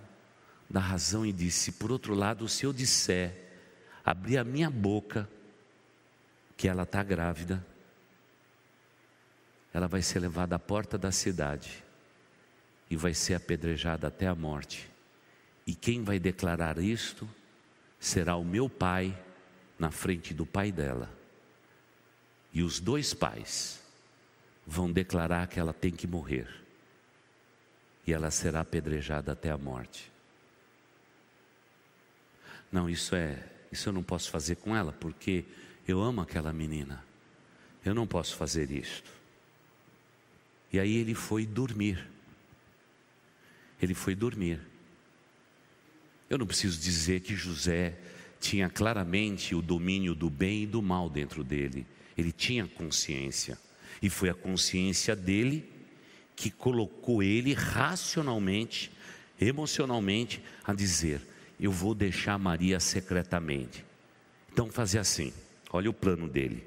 da 0.69 0.79
razão 0.79 1.25
e 1.25 1.33
disse: 1.33 1.73
Por 1.73 1.91
outro 1.91 2.13
lado, 2.13 2.47
se 2.47 2.67
eu 2.67 2.71
disser, 2.71 3.35
abrir 4.05 4.37
a 4.37 4.45
minha 4.45 4.69
boca, 4.69 5.27
que 6.55 6.69
ela 6.69 6.83
está 6.83 7.03
grávida, 7.03 7.65
ela 9.73 9.89
vai 9.89 10.03
ser 10.03 10.19
levada 10.19 10.55
à 10.55 10.59
porta 10.59 10.99
da 10.99 11.11
cidade 11.11 11.83
e 12.91 12.95
vai 12.95 13.15
ser 13.15 13.37
apedrejada 13.37 14.09
até 14.09 14.27
a 14.27 14.35
morte. 14.35 14.91
E 15.67 15.75
quem 15.75 16.05
vai 16.05 16.19
declarar 16.19 16.77
isto 16.77 17.27
será 17.99 18.37
o 18.37 18.45
meu 18.45 18.69
pai 18.69 19.19
na 19.79 19.91
frente 19.91 20.35
do 20.35 20.45
pai 20.45 20.71
dela. 20.71 21.09
E 22.53 22.63
os 22.63 22.81
dois 22.81 23.15
pais 23.15 23.83
vão 24.67 24.93
declarar 24.93 25.49
que 25.49 25.59
ela 25.59 25.73
tem 25.73 25.91
que 25.91 26.07
morrer. 26.07 26.64
E 28.07 28.13
ela 28.13 28.31
será 28.31 28.61
apedrejada 28.61 29.33
até 29.33 29.51
a 29.51 29.59
morte. 29.59 30.13
Não, 32.71 32.91
isso 32.91 33.15
é, 33.15 33.43
isso 33.71 33.89
eu 33.89 33.93
não 33.93 34.03
posso 34.03 34.31
fazer 34.31 34.57
com 34.57 34.77
ela, 34.77 34.93
porque 34.93 35.45
eu 35.87 36.01
amo 36.01 36.21
aquela 36.21 36.53
menina. 36.53 37.05
Eu 37.85 37.95
não 37.95 38.07
posso 38.07 38.37
fazer 38.37 38.71
isto. 38.71 39.11
E 40.73 40.81
aí 40.81 40.97
ele 40.97 41.15
foi 41.15 41.47
dormir. 41.47 42.05
Ele 43.81 43.95
foi 43.95 44.15
dormir. 44.15 44.61
Eu 46.29 46.39
não 46.39 46.47
preciso 46.47 46.81
dizer 46.81 47.21
que 47.21 47.37
José 47.37 47.97
tinha 48.41 48.69
claramente 48.69 49.55
o 49.55 49.63
domínio 49.63 50.15
do 50.15 50.29
bem 50.29 50.65
e 50.65 50.67
do 50.67 50.83
mal 50.83 51.09
dentro 51.09 51.45
dele. 51.45 51.87
Ele 52.17 52.33
tinha 52.33 52.67
consciência. 52.67 53.59
E 54.03 54.11
foi 54.11 54.29
a 54.29 54.35
consciência 54.35 55.15
dele 55.15 55.71
que 56.37 56.51
colocou 56.51 57.23
ele 57.23 57.53
racionalmente, 57.53 58.91
emocionalmente, 59.41 60.43
a 60.65 60.73
dizer: 60.73 61.21
Eu 61.59 61.71
vou 61.71 61.95
deixar 61.95 62.39
Maria 62.39 62.81
secretamente. 62.81 63.85
Então, 64.53 64.71
fazer 64.71 64.99
assim. 64.99 65.33
Olha 65.73 65.91
o 65.91 65.95
plano 65.95 66.29
dele. 66.29 66.65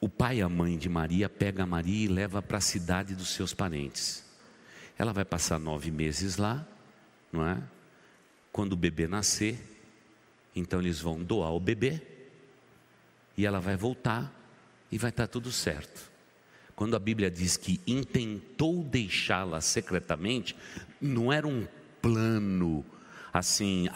O 0.00 0.08
pai 0.08 0.38
e 0.38 0.42
a 0.42 0.48
mãe 0.48 0.78
de 0.78 0.88
Maria 0.88 1.28
pega 1.28 1.66
Maria 1.66 2.04
e 2.04 2.08
leva 2.08 2.40
para 2.40 2.58
a 2.58 2.60
cidade 2.60 3.14
dos 3.14 3.30
seus 3.30 3.52
parentes. 3.52 4.24
Ela 4.96 5.12
vai 5.12 5.24
passar 5.24 5.58
nove 5.58 5.90
meses 5.90 6.36
lá, 6.36 6.64
não 7.32 7.44
é? 7.44 7.60
Quando 8.52 8.74
o 8.74 8.76
bebê 8.76 9.08
nascer, 9.08 9.58
então 10.54 10.78
eles 10.78 11.00
vão 11.00 11.22
doar 11.22 11.52
o 11.52 11.58
bebê 11.58 12.00
e 13.36 13.46
ela 13.46 13.58
vai 13.58 13.76
voltar 13.76 14.32
e 14.90 14.98
vai 14.98 15.10
estar 15.10 15.26
tudo 15.26 15.50
certo. 15.50 16.11
Quando 16.82 16.96
a 16.96 16.98
Bíblia 16.98 17.30
diz 17.30 17.56
que 17.56 17.80
intentou 17.86 18.82
deixá-la 18.82 19.60
secretamente, 19.60 20.56
não 21.00 21.32
era 21.32 21.46
um 21.46 21.64
plano 22.02 22.84
assim 23.32 23.88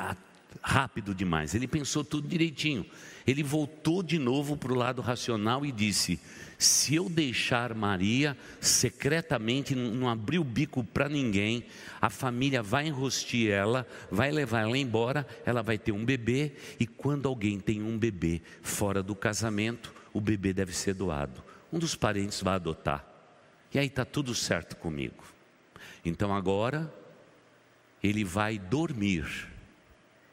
rápido 0.62 1.12
demais. 1.12 1.52
Ele 1.52 1.66
pensou 1.66 2.04
tudo 2.04 2.28
direitinho. 2.28 2.86
Ele 3.26 3.42
voltou 3.42 4.04
de 4.04 4.20
novo 4.20 4.56
para 4.56 4.72
o 4.72 4.76
lado 4.76 5.02
racional 5.02 5.66
e 5.66 5.72
disse: 5.72 6.20
se 6.56 6.94
eu 6.94 7.08
deixar 7.08 7.74
Maria 7.74 8.36
secretamente, 8.60 9.74
não 9.74 10.08
abrir 10.08 10.38
o 10.38 10.44
bico 10.44 10.84
para 10.84 11.08
ninguém, 11.08 11.64
a 12.00 12.08
família 12.08 12.62
vai 12.62 12.86
enrostir 12.86 13.50
ela, 13.50 13.84
vai 14.12 14.30
levar 14.30 14.60
ela 14.60 14.78
embora, 14.78 15.26
ela 15.44 15.60
vai 15.60 15.76
ter 15.76 15.90
um 15.90 16.04
bebê, 16.04 16.52
e 16.78 16.86
quando 16.86 17.26
alguém 17.26 17.58
tem 17.58 17.82
um 17.82 17.98
bebê 17.98 18.40
fora 18.62 19.02
do 19.02 19.16
casamento, 19.16 19.92
o 20.12 20.20
bebê 20.20 20.52
deve 20.52 20.72
ser 20.72 20.94
doado. 20.94 21.45
Um 21.76 21.78
dos 21.78 21.94
parentes 21.94 22.40
vai 22.40 22.54
adotar. 22.54 23.04
E 23.72 23.78
aí 23.78 23.86
está 23.86 24.04
tudo 24.04 24.34
certo 24.34 24.74
comigo. 24.76 25.22
Então 26.04 26.34
agora, 26.34 26.92
ele 28.02 28.24
vai 28.24 28.58
dormir 28.58 29.46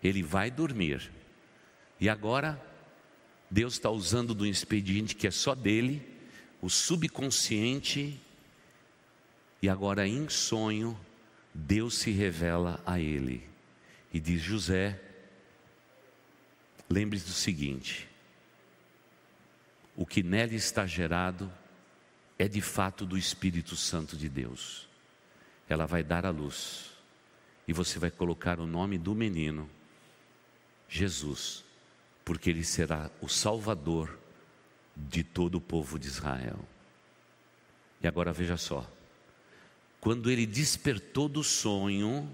ele 0.03 0.21
vai 0.21 0.51
dormir. 0.51 1.09
E 1.99 2.09
agora, 2.09 2.61
Deus 3.49 3.73
está 3.73 3.89
usando 3.89 4.35
do 4.35 4.45
expediente 4.45 5.15
que 5.15 5.25
é 5.25 5.31
só 5.31 5.55
dele, 5.55 6.05
o 6.61 6.69
subconsciente, 6.69 8.19
E 9.61 9.69
agora, 9.69 10.05
em 10.05 10.27
sonho, 10.27 10.99
Deus 11.53 11.93
se 11.99 12.11
revela 12.11 12.83
a 12.85 12.99
ele 12.99 13.47
e 14.13 14.19
diz: 14.19 14.41
José, 14.41 14.99
lembre-se 16.89 17.27
do 17.27 17.31
seguinte: 17.31 18.09
o 19.95 20.05
que 20.05 20.23
nela 20.23 20.53
está 20.53 20.85
gerado 20.85 21.51
é 22.37 22.47
de 22.47 22.61
fato 22.61 23.05
do 23.05 23.17
Espírito 23.17 23.75
Santo 23.75 24.17
de 24.17 24.27
Deus. 24.27 24.87
Ela 25.69 25.85
vai 25.85 26.03
dar 26.03 26.25
a 26.25 26.29
luz 26.29 26.91
e 27.67 27.73
você 27.73 27.99
vai 27.99 28.11
colocar 28.11 28.59
o 28.59 28.67
nome 28.67 28.97
do 28.97 29.15
menino, 29.15 29.69
Jesus, 30.89 31.63
porque 32.25 32.49
ele 32.49 32.63
será 32.63 33.09
o 33.21 33.29
Salvador 33.29 34.17
de 34.95 35.23
todo 35.23 35.55
o 35.55 35.61
povo 35.61 35.97
de 35.97 36.07
Israel. 36.07 36.59
E 38.01 38.07
agora 38.07 38.33
veja 38.33 38.57
só, 38.57 38.89
quando 40.01 40.29
ele 40.29 40.45
despertou 40.45 41.29
do 41.29 41.43
sonho, 41.43 42.29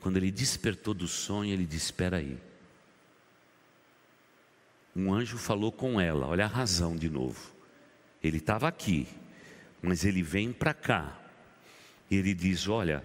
quando 0.00 0.16
ele 0.16 0.30
despertou 0.30 0.94
do 0.94 1.08
sonho, 1.08 1.52
ele 1.52 1.66
disse: 1.66 1.86
Espera 1.86 2.18
aí. 2.18 2.38
Um 4.94 5.12
anjo 5.12 5.38
falou 5.38 5.72
com 5.72 6.00
ela, 6.00 6.26
olha 6.26 6.44
a 6.44 6.48
razão 6.48 6.96
de 6.96 7.08
novo. 7.08 7.52
Ele 8.22 8.36
estava 8.36 8.68
aqui, 8.68 9.08
mas 9.80 10.04
ele 10.04 10.22
vem 10.22 10.52
para 10.52 10.74
cá. 10.74 11.18
E 12.10 12.16
ele 12.16 12.34
diz: 12.34 12.68
Olha, 12.68 13.04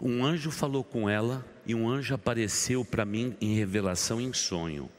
um 0.00 0.24
anjo 0.24 0.50
falou 0.50 0.84
com 0.84 1.08
ela 1.08 1.44
e 1.64 1.74
um 1.74 1.88
anjo 1.88 2.14
apareceu 2.14 2.84
para 2.84 3.04
mim 3.04 3.34
em 3.40 3.56
revelação 3.56 4.20
em 4.20 4.32
sonho, 4.32 4.90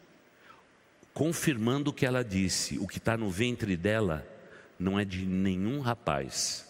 confirmando 1.14 1.92
o 1.92 1.94
que 1.94 2.06
ela 2.06 2.24
disse: 2.24 2.80
o 2.80 2.88
que 2.88 2.98
está 2.98 3.16
no 3.16 3.30
ventre 3.30 3.78
dela 3.78 4.28
não 4.80 5.00
é 5.00 5.06
de 5.06 5.26
nenhum 5.26 5.80
rapaz, 5.80 6.68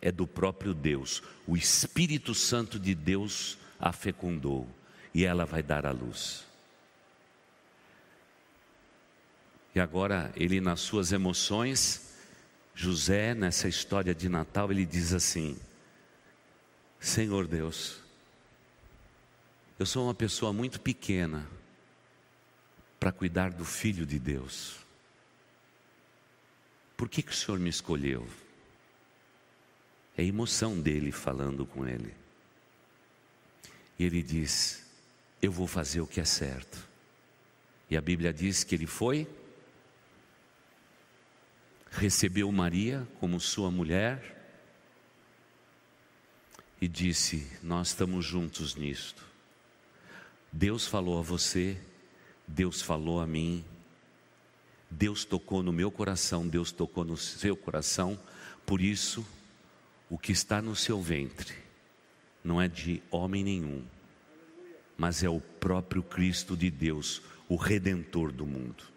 é 0.00 0.12
do 0.12 0.26
próprio 0.26 0.74
Deus. 0.74 1.22
O 1.46 1.56
Espírito 1.56 2.34
Santo 2.34 2.78
de 2.78 2.94
Deus 2.94 3.58
a 3.80 3.92
fecundou 3.92 4.68
e 5.14 5.24
ela 5.24 5.46
vai 5.46 5.62
dar 5.62 5.86
à 5.86 5.90
luz. 5.90 6.44
E 9.74 9.80
agora, 9.80 10.32
ele, 10.36 10.60
nas 10.60 10.80
suas 10.80 11.10
emoções, 11.10 12.14
José, 12.74 13.34
nessa 13.34 13.68
história 13.68 14.14
de 14.14 14.28
Natal, 14.28 14.70
ele 14.70 14.86
diz 14.86 15.12
assim: 15.12 15.58
Senhor 17.00 17.46
Deus, 17.48 18.00
eu 19.78 19.84
sou 19.84 20.04
uma 20.04 20.14
pessoa 20.14 20.52
muito 20.52 20.80
pequena 20.80 21.46
para 23.00 23.10
cuidar 23.10 23.50
do 23.50 23.64
filho 23.64 24.06
de 24.06 24.18
Deus. 24.18 24.78
Por 26.96 27.08
que, 27.08 27.22
que 27.22 27.32
o 27.32 27.34
Senhor 27.34 27.58
me 27.58 27.68
escolheu? 27.68 28.28
É 30.16 30.22
a 30.22 30.24
emoção 30.24 30.80
dele 30.80 31.10
falando 31.10 31.66
com 31.66 31.84
ele. 31.84 32.14
E 33.98 34.04
ele 34.04 34.22
diz: 34.22 34.86
Eu 35.42 35.50
vou 35.50 35.66
fazer 35.66 36.00
o 36.00 36.06
que 36.06 36.20
é 36.20 36.24
certo. 36.24 36.78
E 37.90 37.96
a 37.96 38.00
Bíblia 38.00 38.32
diz 38.32 38.62
que 38.62 38.76
ele 38.76 38.86
foi 38.86 39.28
recebeu 41.94 42.50
Maria 42.50 43.06
como 43.20 43.40
sua 43.40 43.70
mulher 43.70 44.34
e 46.80 46.88
disse: 46.88 47.46
Nós 47.62 47.88
estamos 47.88 48.24
juntos 48.24 48.74
nisto. 48.74 49.24
Deus 50.52 50.86
falou 50.86 51.18
a 51.18 51.22
você, 51.22 51.76
Deus 52.46 52.82
falou 52.82 53.20
a 53.20 53.26
mim, 53.26 53.64
Deus 54.90 55.24
tocou 55.24 55.62
no 55.62 55.72
meu 55.72 55.90
coração, 55.90 56.46
Deus 56.46 56.70
tocou 56.70 57.04
no 57.04 57.16
seu 57.16 57.56
coração, 57.56 58.18
por 58.66 58.80
isso, 58.80 59.26
o 60.08 60.18
que 60.18 60.32
está 60.32 60.60
no 60.60 60.76
seu 60.76 61.00
ventre 61.00 61.54
não 62.44 62.60
é 62.60 62.68
de 62.68 63.02
homem 63.10 63.42
nenhum, 63.42 63.82
mas 64.98 65.24
é 65.24 65.28
o 65.28 65.40
próprio 65.40 66.02
Cristo 66.02 66.56
de 66.56 66.70
Deus, 66.70 67.22
o 67.48 67.56
redentor 67.56 68.30
do 68.30 68.44
mundo. 68.44 68.93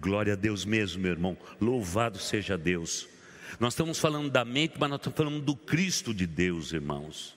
Glória 0.00 0.32
a 0.32 0.36
Deus 0.36 0.64
mesmo, 0.64 1.02
meu 1.02 1.10
irmão. 1.10 1.36
Louvado 1.60 2.18
seja 2.18 2.56
Deus. 2.56 3.06
Nós 3.58 3.74
estamos 3.74 3.98
falando 3.98 4.30
da 4.30 4.44
mente, 4.44 4.76
mas 4.78 4.88
nós 4.88 4.98
estamos 4.98 5.16
falando 5.16 5.40
do 5.42 5.54
Cristo 5.54 6.14
de 6.14 6.26
Deus, 6.26 6.72
irmãos. 6.72 7.36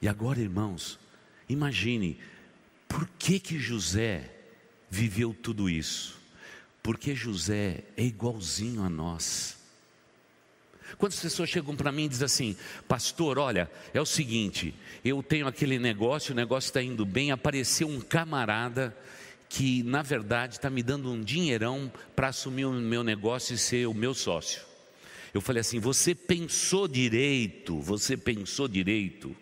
E 0.00 0.08
agora, 0.08 0.40
irmãos, 0.40 0.98
imagine 1.48 2.18
por 2.88 3.06
que 3.18 3.38
que 3.38 3.58
José 3.58 4.30
viveu 4.88 5.34
tudo 5.34 5.68
isso? 5.68 6.18
Porque 6.82 7.14
José 7.14 7.84
é 7.94 8.02
igualzinho 8.02 8.82
a 8.82 8.88
nós. 8.88 9.58
Quantas 10.96 11.20
pessoas 11.20 11.50
chegam 11.50 11.76
para 11.76 11.92
mim 11.92 12.04
e 12.04 12.08
dizem 12.08 12.24
assim, 12.24 12.56
pastor, 12.86 13.38
olha, 13.38 13.70
é 13.92 14.00
o 14.00 14.06
seguinte, 14.06 14.74
eu 15.04 15.22
tenho 15.22 15.46
aquele 15.46 15.78
negócio, 15.78 16.32
o 16.32 16.36
negócio 16.36 16.68
está 16.68 16.82
indo 16.82 17.04
bem, 17.04 17.30
apareceu 17.30 17.86
um 17.86 18.00
camarada 18.00 18.96
que 19.48 19.82
na 19.82 20.02
verdade 20.02 20.54
está 20.54 20.68
me 20.68 20.82
dando 20.82 21.10
um 21.10 21.20
dinheirão 21.20 21.90
para 22.14 22.28
assumir 22.28 22.66
o 22.66 22.72
meu 22.72 23.02
negócio 23.02 23.54
e 23.54 23.58
ser 23.58 23.86
o 23.86 23.94
meu 23.94 24.14
sócio. 24.14 24.62
Eu 25.32 25.40
falei 25.40 25.60
assim: 25.60 25.78
você 25.78 26.14
pensou 26.14 26.86
direito, 26.86 27.80
você 27.80 28.16
pensou 28.16 28.68
direito. 28.68 29.34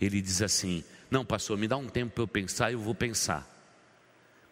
Ele 0.00 0.20
diz 0.20 0.42
assim: 0.42 0.82
não, 1.10 1.24
pastor, 1.24 1.58
me 1.58 1.68
dá 1.68 1.76
um 1.76 1.88
tempo 1.88 2.14
para 2.14 2.22
eu 2.22 2.28
pensar, 2.28 2.72
eu 2.72 2.78
vou 2.78 2.94
pensar. 2.94 3.51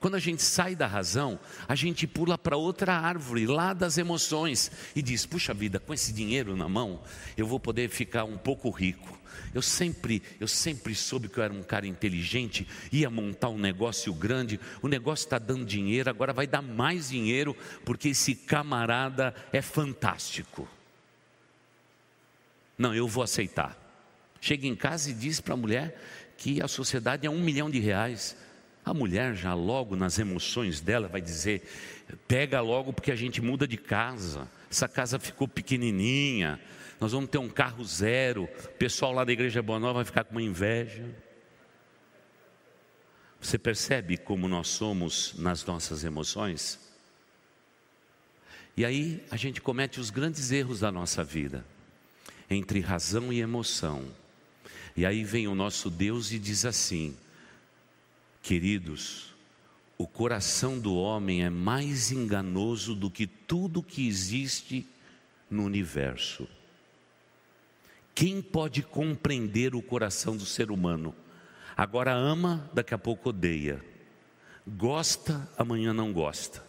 Quando 0.01 0.15
a 0.15 0.19
gente 0.19 0.43
sai 0.43 0.75
da 0.75 0.87
razão, 0.87 1.39
a 1.69 1.75
gente 1.75 2.07
pula 2.07 2.39
para 2.39 2.57
outra 2.57 2.95
árvore, 2.95 3.47
lá 3.47 3.75
das 3.75 3.99
emoções, 3.99 4.71
e 4.97 5.03
diz: 5.03 5.27
puxa 5.27 5.53
vida, 5.53 5.79
com 5.79 5.93
esse 5.93 6.11
dinheiro 6.11 6.57
na 6.57 6.67
mão, 6.71 7.03
eu 7.37 7.47
vou 7.47 7.61
poder 7.61 7.91
ficar 7.91 8.25
um 8.25 8.39
pouco 8.39 8.71
rico. 8.71 9.21
Eu 9.53 9.61
sempre, 9.61 10.23
eu 10.41 10.49
sempre 10.49 10.95
soube 10.95 11.29
que 11.29 11.39
eu 11.39 11.45
era 11.45 11.53
um 11.53 11.63
cara 11.63 11.87
inteligente, 11.87 12.67
ia 12.91 13.11
montar 13.11 13.51
um 13.51 13.59
negócio 13.59 14.13
grande, 14.15 14.59
o 14.81 14.89
negócio 14.89 15.25
está 15.25 15.39
dando 15.39 15.67
dinheiro, 15.67 16.09
agora 16.09 16.33
vai 16.33 16.47
dar 16.47 16.63
mais 16.63 17.11
dinheiro, 17.11 17.55
porque 17.85 18.09
esse 18.09 18.35
camarada 18.35 19.35
é 19.53 19.61
fantástico. 19.61 20.67
Não, 22.79 22.95
eu 22.95 23.07
vou 23.07 23.23
aceitar. 23.23 23.77
Chega 24.41 24.67
em 24.67 24.75
casa 24.75 25.11
e 25.11 25.13
diz 25.13 25.41
para 25.41 25.53
a 25.53 25.59
mulher 25.59 26.01
que 26.39 26.63
a 26.63 26.69
sociedade 26.69 27.27
é 27.27 27.31
um 27.31 27.43
milhão 27.43 27.69
de 27.69 27.79
reais. 27.79 28.35
A 28.85 28.95
mulher 28.95 29.35
já 29.35 29.55
logo 29.55 29.95
nas 29.95 30.19
emoções 30.19 30.81
dela 30.81 31.09
vai 31.09 31.21
dizer: 31.21 31.63
pega 32.27 32.61
logo 32.61 32.93
porque 32.93 33.13
a 33.13 33.17
gente 33.17 33.41
muda 33.41 33.67
de 33.67 33.77
casa. 33.77 34.49
Essa 34.71 34.89
casa 34.89 35.19
ficou 35.19 35.47
pequenininha. 35.47 36.61
Nós 37.01 37.13
vamos 37.13 37.31
ter 37.31 37.39
um 37.39 37.49
carro 37.49 37.85
zero. 37.85 38.45
O 38.45 38.69
pessoal 38.79 39.13
lá 39.13 39.25
da 39.25 39.33
igreja 39.33 39.63
Boa 39.63 39.79
Nova 39.79 39.95
vai 39.95 40.05
ficar 40.05 40.25
com 40.25 40.33
uma 40.33 40.43
inveja. 40.43 41.05
Você 43.41 43.59
percebe 43.59 44.19
como 44.19 44.47
nós 44.47 44.69
somos 44.69 45.35
nas 45.39 45.65
nossas 45.65 46.05
emoções? 46.05 46.79
E 48.77 48.85
aí 48.85 49.25
a 49.31 49.37
gente 49.37 49.61
comete 49.61 49.99
os 49.99 50.11
grandes 50.11 50.53
erros 50.53 50.81
da 50.81 50.93
nossa 50.93 51.25
vida, 51.25 51.65
entre 52.49 52.81
razão 52.81 53.33
e 53.33 53.41
emoção. 53.41 54.05
E 54.97 55.07
aí 55.07 55.25
vem 55.25 55.49
o 55.49 55.55
nosso 55.55 55.91
Deus 55.91 56.33
e 56.33 56.39
diz 56.39 56.65
assim: 56.65 57.17
Queridos, 58.43 59.35
o 59.99 60.07
coração 60.07 60.79
do 60.79 60.95
homem 60.95 61.45
é 61.45 61.51
mais 61.51 62.11
enganoso 62.11 62.95
do 62.95 63.11
que 63.11 63.27
tudo 63.27 63.83
que 63.83 64.09
existe 64.09 64.87
no 65.51 65.65
universo. 65.65 66.49
Quem 68.15 68.41
pode 68.41 68.83
compreender 68.83 69.75
o 69.75 69.83
coração 69.83 70.37
do 70.37 70.47
ser 70.47 70.71
humano? 70.71 71.15
Agora 71.77 72.13
ama, 72.13 72.69
daqui 72.73 72.95
a 72.95 72.99
pouco 72.99 73.31
odeia. 73.31 73.85
Gosta, 74.67 75.49
amanhã 75.57 75.93
não 75.93 76.13
gosta. 76.13 76.65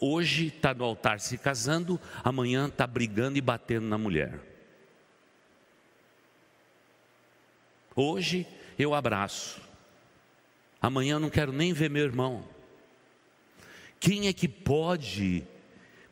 Hoje 0.00 0.48
está 0.48 0.74
no 0.74 0.84
altar 0.84 1.20
se 1.20 1.38
casando, 1.38 2.00
amanhã 2.22 2.66
está 2.66 2.86
brigando 2.86 3.38
e 3.38 3.40
batendo 3.40 3.86
na 3.86 3.96
mulher. 3.96 4.40
Hoje 7.94 8.46
eu 8.78 8.94
abraço, 8.94 9.60
Amanhã 10.86 11.14
eu 11.14 11.20
não 11.20 11.28
quero 11.28 11.50
nem 11.50 11.72
ver 11.72 11.90
meu 11.90 12.04
irmão. 12.04 12.44
Quem 13.98 14.28
é 14.28 14.32
que 14.32 14.46
pode 14.46 15.42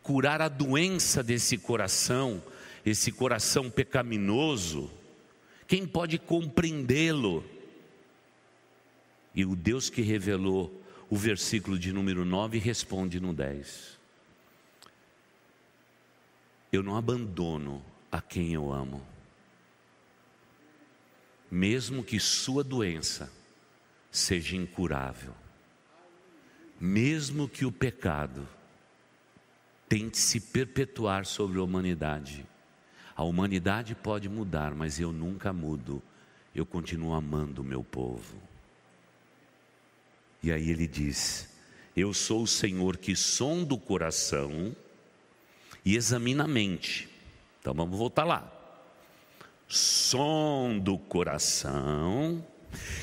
curar 0.02 0.42
a 0.42 0.48
doença 0.48 1.22
desse 1.22 1.56
coração, 1.56 2.42
esse 2.84 3.12
coração 3.12 3.70
pecaminoso? 3.70 4.90
Quem 5.68 5.86
pode 5.86 6.18
compreendê-lo? 6.18 7.44
E 9.32 9.44
o 9.44 9.54
Deus 9.54 9.88
que 9.88 10.02
revelou 10.02 10.82
o 11.08 11.14
versículo 11.14 11.78
de 11.78 11.92
número 11.92 12.24
9 12.24 12.58
responde 12.58 13.20
no 13.20 13.32
10. 13.32 13.96
Eu 16.72 16.82
não 16.82 16.96
abandono 16.96 17.80
a 18.10 18.20
quem 18.20 18.52
eu 18.52 18.72
amo, 18.72 19.06
mesmo 21.48 22.02
que 22.02 22.18
sua 22.18 22.64
doença 22.64 23.30
seja 24.14 24.56
incurável. 24.56 25.34
Mesmo 26.80 27.48
que 27.48 27.66
o 27.66 27.72
pecado 27.72 28.46
tente 29.88 30.18
se 30.18 30.38
perpetuar 30.38 31.26
sobre 31.26 31.58
a 31.58 31.62
humanidade. 31.64 32.46
A 33.16 33.24
humanidade 33.24 33.92
pode 33.96 34.28
mudar, 34.28 34.72
mas 34.72 35.00
eu 35.00 35.12
nunca 35.12 35.52
mudo. 35.52 36.00
Eu 36.54 36.64
continuo 36.64 37.12
amando 37.12 37.60
o 37.60 37.64
meu 37.64 37.82
povo. 37.82 38.36
E 40.40 40.52
aí 40.52 40.70
ele 40.70 40.86
diz: 40.86 41.48
Eu 41.96 42.14
sou 42.14 42.44
o 42.44 42.46
Senhor 42.46 42.96
que 42.96 43.16
sonda 43.16 43.74
o 43.74 43.78
coração 43.78 44.76
e 45.84 45.96
examina 45.96 46.44
a 46.44 46.48
mente. 46.48 47.08
Então 47.60 47.74
vamos 47.74 47.98
voltar 47.98 48.22
lá. 48.22 48.48
Sonda 49.66 50.92
o 50.92 50.98
coração 50.98 52.44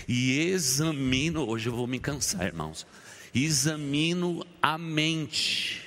e 0.07 0.39
examino. 0.39 1.47
Hoje 1.47 1.69
eu 1.69 1.75
vou 1.75 1.87
me 1.87 1.99
cansar, 1.99 2.47
irmãos. 2.47 2.85
Examino 3.33 4.45
a 4.61 4.77
mente. 4.77 5.81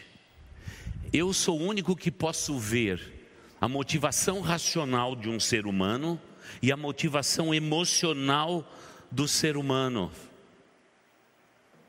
Eu 1.12 1.32
sou 1.32 1.60
o 1.60 1.62
único 1.62 1.94
que 1.94 2.10
posso 2.10 2.58
ver 2.58 3.12
a 3.60 3.68
motivação 3.68 4.40
racional 4.40 5.14
de 5.14 5.28
um 5.28 5.38
ser 5.38 5.66
humano 5.66 6.20
e 6.60 6.72
a 6.72 6.76
motivação 6.76 7.54
emocional 7.54 8.68
do 9.10 9.28
ser 9.28 9.56
humano. 9.56 10.10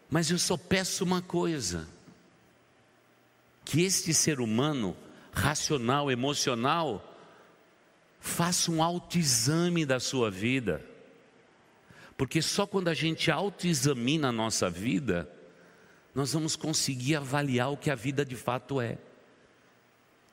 Mas 0.10 0.30
eu 0.30 0.38
só 0.38 0.56
peço 0.56 1.04
uma 1.04 1.22
coisa: 1.22 1.88
que 3.64 3.82
este 3.82 4.14
ser 4.14 4.40
humano, 4.40 4.96
racional, 5.34 6.12
emocional, 6.12 7.18
faça 8.20 8.72
um 8.72 8.82
autoexame 8.82 9.86
da 9.86 10.00
sua 10.00 10.30
vida. 10.30 10.86
Porque 12.18 12.42
só 12.42 12.66
quando 12.66 12.88
a 12.88 12.94
gente 12.94 13.30
autoexamina 13.30 14.30
a 14.30 14.32
nossa 14.32 14.70
vida, 14.70 15.30
nós 16.14 16.34
vamos 16.34 16.56
conseguir 16.56 17.16
avaliar 17.16 17.72
o 17.72 17.78
que 17.78 17.90
a 17.90 17.96
vida 17.96 18.24
de 18.26 18.36
fato 18.36 18.80
é 18.80 18.98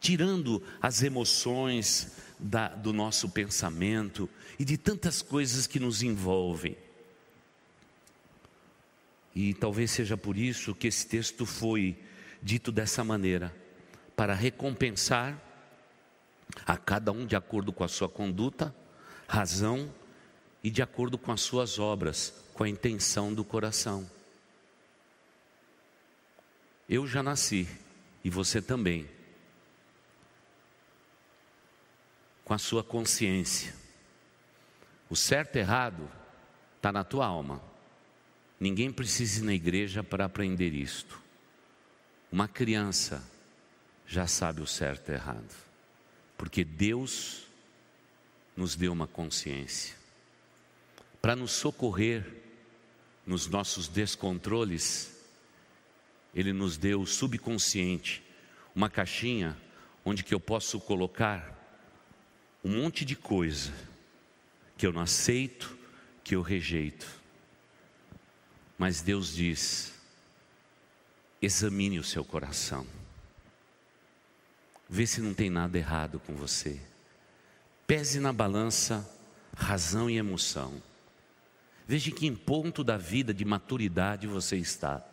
tirando 0.02 0.60
as 0.82 1.00
emoções 1.00 2.16
da, 2.36 2.66
do 2.66 2.92
nosso 2.92 3.30
pensamento 3.30 4.28
e 4.58 4.64
de 4.64 4.76
tantas 4.76 5.22
coisas 5.22 5.68
que 5.68 5.78
nos 5.78 6.02
envolvem. 6.02 6.76
E 9.32 9.54
talvez 9.54 9.92
seja 9.92 10.16
por 10.16 10.36
isso 10.36 10.74
que 10.74 10.88
esse 10.88 11.06
texto 11.06 11.46
foi 11.46 11.96
dito 12.42 12.72
dessa 12.72 13.04
maneira, 13.04 13.54
para 14.16 14.34
recompensar 14.34 15.40
a 16.66 16.76
cada 16.76 17.12
um 17.12 17.24
de 17.24 17.36
acordo 17.36 17.72
com 17.72 17.84
a 17.84 17.88
sua 17.88 18.08
conduta, 18.08 18.74
razão 19.28 19.88
e 20.62 20.70
de 20.70 20.82
acordo 20.82 21.18
com 21.18 21.32
as 21.32 21.40
suas 21.40 21.78
obras, 21.78 22.32
com 22.54 22.62
a 22.62 22.68
intenção 22.68 23.34
do 23.34 23.44
coração. 23.44 24.08
Eu 26.88 27.06
já 27.06 27.22
nasci 27.22 27.66
e 28.22 28.30
você 28.30 28.62
também 28.62 29.08
com 32.44 32.54
a 32.54 32.58
sua 32.58 32.84
consciência. 32.84 33.74
O 35.08 35.16
certo 35.16 35.56
e 35.56 35.58
errado 35.58 36.08
está 36.76 36.92
na 36.92 37.02
tua 37.02 37.26
alma. 37.26 37.62
Ninguém 38.60 38.92
precisa 38.92 39.40
ir 39.40 39.44
na 39.44 39.54
igreja 39.54 40.02
para 40.02 40.24
aprender 40.24 40.72
isto. 40.72 41.20
Uma 42.30 42.46
criança 42.46 43.22
já 44.06 44.26
sabe 44.26 44.60
o 44.60 44.66
certo 44.66 45.10
e 45.10 45.14
errado, 45.14 45.54
porque 46.36 46.64
Deus 46.64 47.46
nos 48.56 48.76
deu 48.76 48.92
uma 48.92 49.06
consciência 49.06 50.01
para 51.22 51.36
nos 51.36 51.52
socorrer 51.52 52.26
nos 53.24 53.46
nossos 53.46 53.86
descontroles. 53.86 55.16
Ele 56.34 56.52
nos 56.52 56.76
deu 56.76 57.00
o 57.00 57.06
subconsciente, 57.06 58.22
uma 58.74 58.90
caixinha 58.90 59.56
onde 60.04 60.24
que 60.24 60.34
eu 60.34 60.40
posso 60.40 60.80
colocar 60.80 61.56
um 62.64 62.82
monte 62.82 63.04
de 63.04 63.14
coisa 63.14 63.72
que 64.76 64.84
eu 64.84 64.92
não 64.92 65.00
aceito, 65.00 65.78
que 66.24 66.34
eu 66.34 66.42
rejeito. 66.42 67.06
Mas 68.76 69.00
Deus 69.00 69.32
diz: 69.32 69.94
examine 71.40 72.00
o 72.00 72.04
seu 72.04 72.24
coração, 72.24 72.84
vê 74.88 75.06
se 75.06 75.20
não 75.20 75.34
tem 75.34 75.50
nada 75.50 75.78
errado 75.78 76.18
com 76.18 76.34
você, 76.34 76.80
pese 77.86 78.18
na 78.18 78.32
balança 78.32 79.08
razão 79.54 80.08
e 80.10 80.16
emoção, 80.16 80.82
veja 81.92 82.08
em 82.08 82.14
que 82.14 82.30
ponto 82.30 82.82
da 82.82 82.96
vida 82.96 83.34
de 83.34 83.44
maturidade 83.44 84.26
você 84.26 84.56
está, 84.56 85.06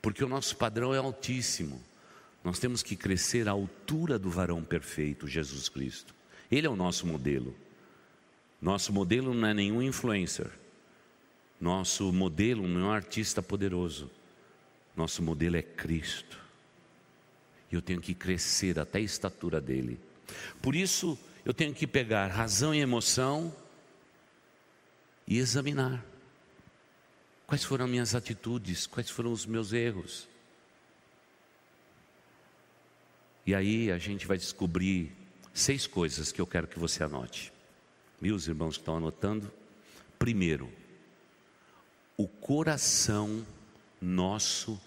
porque 0.00 0.24
o 0.24 0.28
nosso 0.28 0.56
padrão 0.56 0.94
é 0.94 0.96
altíssimo. 0.96 1.82
Nós 2.42 2.58
temos 2.58 2.82
que 2.82 2.96
crescer 2.96 3.46
à 3.46 3.50
altura 3.50 4.18
do 4.18 4.30
varão 4.30 4.64
perfeito, 4.64 5.28
Jesus 5.28 5.68
Cristo. 5.68 6.14
Ele 6.50 6.66
é 6.66 6.70
o 6.70 6.74
nosso 6.74 7.06
modelo. 7.06 7.54
Nosso 8.58 8.90
modelo 8.90 9.34
não 9.34 9.46
é 9.46 9.52
nenhum 9.52 9.82
influencer. 9.82 10.50
Nosso 11.60 12.10
modelo 12.10 12.66
não 12.66 12.80
é 12.80 12.84
um 12.84 12.90
artista 12.90 13.42
poderoso. 13.42 14.10
Nosso 14.96 15.22
modelo 15.22 15.56
é 15.56 15.62
Cristo. 15.62 16.40
E 17.70 17.74
eu 17.74 17.82
tenho 17.82 18.00
que 18.00 18.14
crescer 18.14 18.78
até 18.78 18.98
a 18.98 19.02
estatura 19.02 19.60
dele. 19.60 20.00
Por 20.62 20.74
isso, 20.74 21.18
eu 21.44 21.52
tenho 21.52 21.74
que 21.74 21.86
pegar 21.86 22.28
razão 22.28 22.74
e 22.74 22.80
emoção 22.80 23.54
e 25.26 25.38
examinar. 25.38 26.04
Quais 27.46 27.64
foram 27.64 27.84
as 27.84 27.90
minhas 27.90 28.14
atitudes? 28.14 28.86
Quais 28.86 29.10
foram 29.10 29.32
os 29.32 29.46
meus 29.46 29.72
erros? 29.72 30.28
E 33.44 33.54
aí 33.54 33.90
a 33.90 33.98
gente 33.98 34.26
vai 34.26 34.38
descobrir 34.38 35.12
Seis 35.54 35.86
coisas 35.86 36.32
que 36.32 36.40
eu 36.40 36.46
quero 36.46 36.66
que 36.66 36.78
você 36.78 37.04
anote. 37.04 37.52
Meus 38.20 38.46
irmãos 38.48 38.76
que 38.76 38.82
estão 38.82 38.96
anotando. 38.96 39.52
Primeiro, 40.18 40.72
o 42.16 42.26
coração 42.26 43.44
nosso 44.00 44.80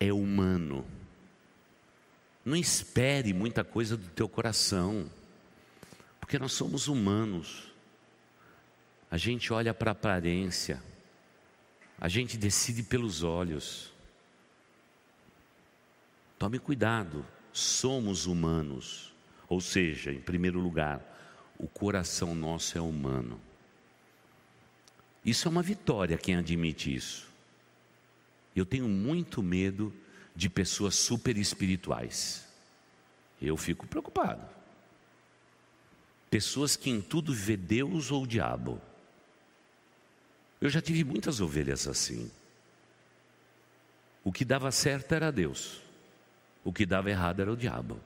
é 0.00 0.12
humano. 0.12 0.86
Não 2.44 2.56
espere 2.56 3.34
muita 3.34 3.62
coisa 3.62 3.96
do 3.96 4.08
teu 4.08 4.28
coração, 4.28 5.10
porque 6.18 6.38
nós 6.38 6.52
somos 6.52 6.88
humanos. 6.88 7.67
A 9.10 9.16
gente 9.16 9.52
olha 9.52 9.72
para 9.72 9.90
a 9.90 9.92
aparência, 9.92 10.82
a 12.00 12.08
gente 12.08 12.36
decide 12.36 12.82
pelos 12.82 13.22
olhos. 13.22 13.92
Tome 16.38 16.58
cuidado, 16.58 17.26
somos 17.52 18.26
humanos. 18.26 19.12
Ou 19.48 19.60
seja, 19.60 20.12
em 20.12 20.20
primeiro 20.20 20.60
lugar, 20.60 21.02
o 21.58 21.66
coração 21.66 22.34
nosso 22.34 22.76
é 22.76 22.80
humano. 22.80 23.40
Isso 25.24 25.48
é 25.48 25.50
uma 25.50 25.62
vitória 25.62 26.16
quem 26.16 26.36
admite 26.36 26.94
isso. 26.94 27.28
Eu 28.54 28.64
tenho 28.64 28.88
muito 28.88 29.42
medo 29.42 29.92
de 30.36 30.48
pessoas 30.48 30.94
super 30.94 31.36
espirituais. 31.36 32.46
Eu 33.40 33.56
fico 33.56 33.86
preocupado. 33.86 34.46
Pessoas 36.30 36.76
que 36.76 36.90
em 36.90 37.00
tudo 37.00 37.32
vê 37.32 37.56
Deus 37.56 38.10
ou 38.10 38.24
o 38.24 38.26
diabo. 38.26 38.80
Eu 40.60 40.68
já 40.68 40.80
tive 40.80 41.04
muitas 41.04 41.40
ovelhas 41.40 41.86
assim. 41.86 42.30
O 44.24 44.32
que 44.32 44.44
dava 44.44 44.70
certo 44.70 45.14
era 45.14 45.30
Deus, 45.30 45.80
o 46.64 46.72
que 46.72 46.84
dava 46.84 47.10
errado 47.10 47.40
era 47.40 47.52
o 47.52 47.56
diabo. 47.56 48.00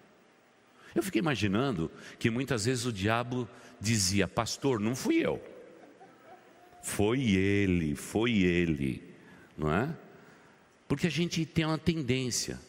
Eu 0.95 1.03
fiquei 1.03 1.19
imaginando 1.21 1.91
que 2.19 2.31
muitas 2.31 2.67
vezes 2.67 2.85
o 2.85 2.93
diabo 2.93 3.49
dizia: 3.81 4.29
Pastor, 4.29 4.79
não 4.79 4.95
fui 4.95 5.17
eu. 5.17 5.43
Foi 6.83 7.21
ele, 7.23 7.95
foi 7.95 8.33
ele, 8.39 9.03
não 9.57 9.73
é? 9.73 9.97
Porque 10.87 11.07
a 11.07 11.11
gente 11.11 11.47
tem 11.47 11.65
uma 11.65 11.79
tendência, 11.79 12.61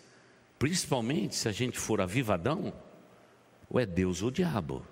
principalmente 0.58 1.36
se 1.36 1.50
a 1.50 1.52
gente 1.52 1.78
for 1.78 2.00
avivadão, 2.00 2.74
ou 3.70 3.80
é 3.80 3.86
Deus 3.86 4.22
ou 4.22 4.30
o 4.30 4.32
diabo. 4.32 4.86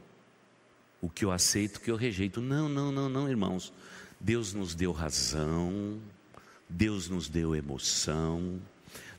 O 0.99 1.09
que 1.09 1.23
eu 1.23 1.31
aceito, 1.31 1.77
o 1.77 1.81
que 1.81 1.89
eu 1.89 1.95
rejeito. 1.95 2.41
Não, 2.41 2.67
não, 2.67 2.91
não, 2.91 3.07
não, 3.07 3.29
irmãos. 3.29 3.71
Deus 4.21 4.53
nos 4.53 4.75
deu 4.75 4.91
razão, 4.91 5.99
Deus 6.69 7.09
nos 7.09 7.27
deu 7.27 7.55
emoção, 7.55 8.61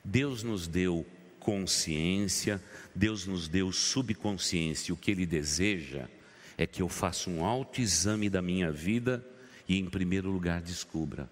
Deus 0.05 0.45
nos 0.45 0.69
deu 0.69 1.05
consciência, 1.41 2.63
Deus 2.95 3.27
nos 3.27 3.49
deu 3.49 3.73
subconsciência. 3.73 4.95
O 4.95 4.97
que 4.97 5.11
Ele 5.11 5.27
deseja 5.27 6.09
é 6.57 6.67
que 6.67 6.83
eu 6.83 6.89
faça 6.89 7.29
um 7.29 7.45
autoexame 7.45 8.31
da 8.31 8.41
minha 8.41 8.71
vida 8.71 9.27
e, 9.69 9.77
em 9.77 9.91
primeiro 9.91 10.31
lugar, 10.31 10.63
descubra: 10.63 11.29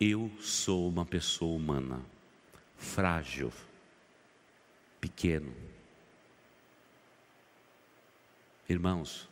eu 0.00 0.30
sou 0.40 0.88
uma 0.88 1.04
pessoa 1.04 1.56
humana, 1.56 2.00
frágil, 2.76 3.52
pequeno. 5.00 5.52
Irmãos, 8.68 9.28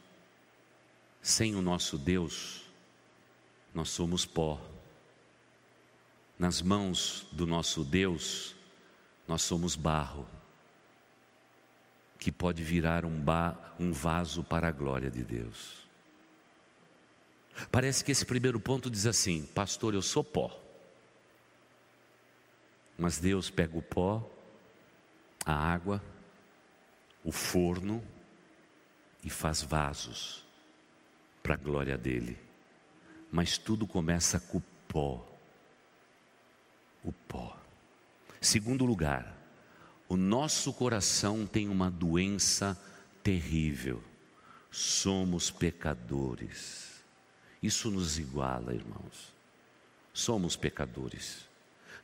sem 1.23 1.55
o 1.55 1.63
nosso 1.63 1.97
Deus, 1.97 2.70
nós 3.75 3.91
somos 3.91 4.27
pó. 4.27 4.61
Nas 6.39 6.63
mãos 6.63 7.27
do 7.33 7.47
nosso 7.47 7.85
Deus, 7.85 8.55
nós 9.27 9.43
somos 9.43 9.77
barro. 9.77 10.27
que 12.19 12.31
pode 12.31 12.63
virar 12.63 13.07
um, 13.07 13.19
ba, 13.19 13.75
um 13.79 13.93
vaso 13.93 14.45
para 14.45 14.69
a 14.69 14.71
glória 14.71 15.11
de 15.11 15.25
Deus. 15.25 15.89
Parece 17.71 18.05
que 18.05 18.13
esse 18.13 18.27
primeiro 18.27 18.61
ponto 18.61 18.91
diz 18.91 19.07
assim: 19.07 19.47
Pastor, 19.55 19.95
eu 19.95 20.03
sou 20.03 20.23
pó. 20.23 20.55
Mas 22.99 23.19
Deus 23.19 23.49
pega 23.49 23.79
o 23.79 23.81
pó, 23.81 24.29
a 25.47 25.55
água, 25.55 26.03
o 27.25 27.33
forno 27.33 28.05
e 29.25 29.31
faz 29.31 29.63
vasos 29.63 30.45
para 31.43 31.55
a 31.55 31.57
glória 31.57 31.97
dele. 31.97 32.39
Mas 33.31 33.57
tudo 33.57 33.87
começa 33.87 34.40
com 34.40 34.59
o 34.59 34.62
pó. 34.88 35.27
O 37.05 37.12
pó. 37.12 37.57
Segundo 38.40 38.85
lugar, 38.85 39.37
o 40.09 40.16
nosso 40.16 40.73
coração 40.73 41.47
tem 41.47 41.69
uma 41.69 41.90
doença 41.90 42.79
terrível. 43.23 44.03
Somos 44.71 45.51
pecadores. 45.51 47.03
Isso 47.62 47.90
nos 47.90 48.19
iguala, 48.19 48.75
irmãos. 48.75 49.33
Somos 50.12 50.57
pecadores. 50.57 51.49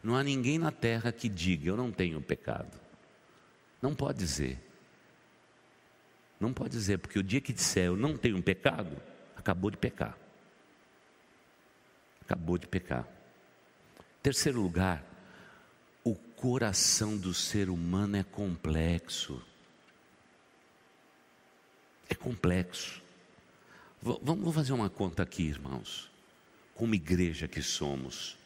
Não 0.02 0.14
há 0.14 0.22
ninguém 0.22 0.58
na 0.58 0.70
terra 0.70 1.10
que 1.10 1.28
diga 1.28 1.68
eu 1.68 1.76
não 1.76 1.90
tenho 1.90 2.20
pecado. 2.20 2.78
Não 3.82 3.94
pode 3.94 4.18
dizer. 4.18 4.58
Não 6.38 6.52
pode 6.52 6.70
dizer, 6.70 6.98
porque 6.98 7.18
o 7.18 7.22
dia 7.22 7.40
que 7.40 7.52
disser 7.52 7.86
eu 7.86 7.96
não 7.96 8.16
tenho 8.16 8.40
pecado, 8.42 8.96
acabou 9.36 9.70
de 9.70 9.76
pecar. 9.76 10.16
Acabou 12.26 12.58
de 12.58 12.66
pecar. 12.66 13.08
Terceiro 14.20 14.60
lugar, 14.60 15.04
o 16.02 16.12
coração 16.14 17.16
do 17.16 17.32
ser 17.32 17.70
humano 17.70 18.16
é 18.16 18.24
complexo. 18.24 19.40
É 22.10 22.14
complexo. 22.16 23.00
Vamos 24.02 24.52
fazer 24.52 24.72
uma 24.72 24.90
conta 24.90 25.22
aqui, 25.22 25.44
irmãos. 25.44 26.10
Como 26.74 26.96
igreja 26.96 27.46
que 27.46 27.62
somos. 27.62 28.36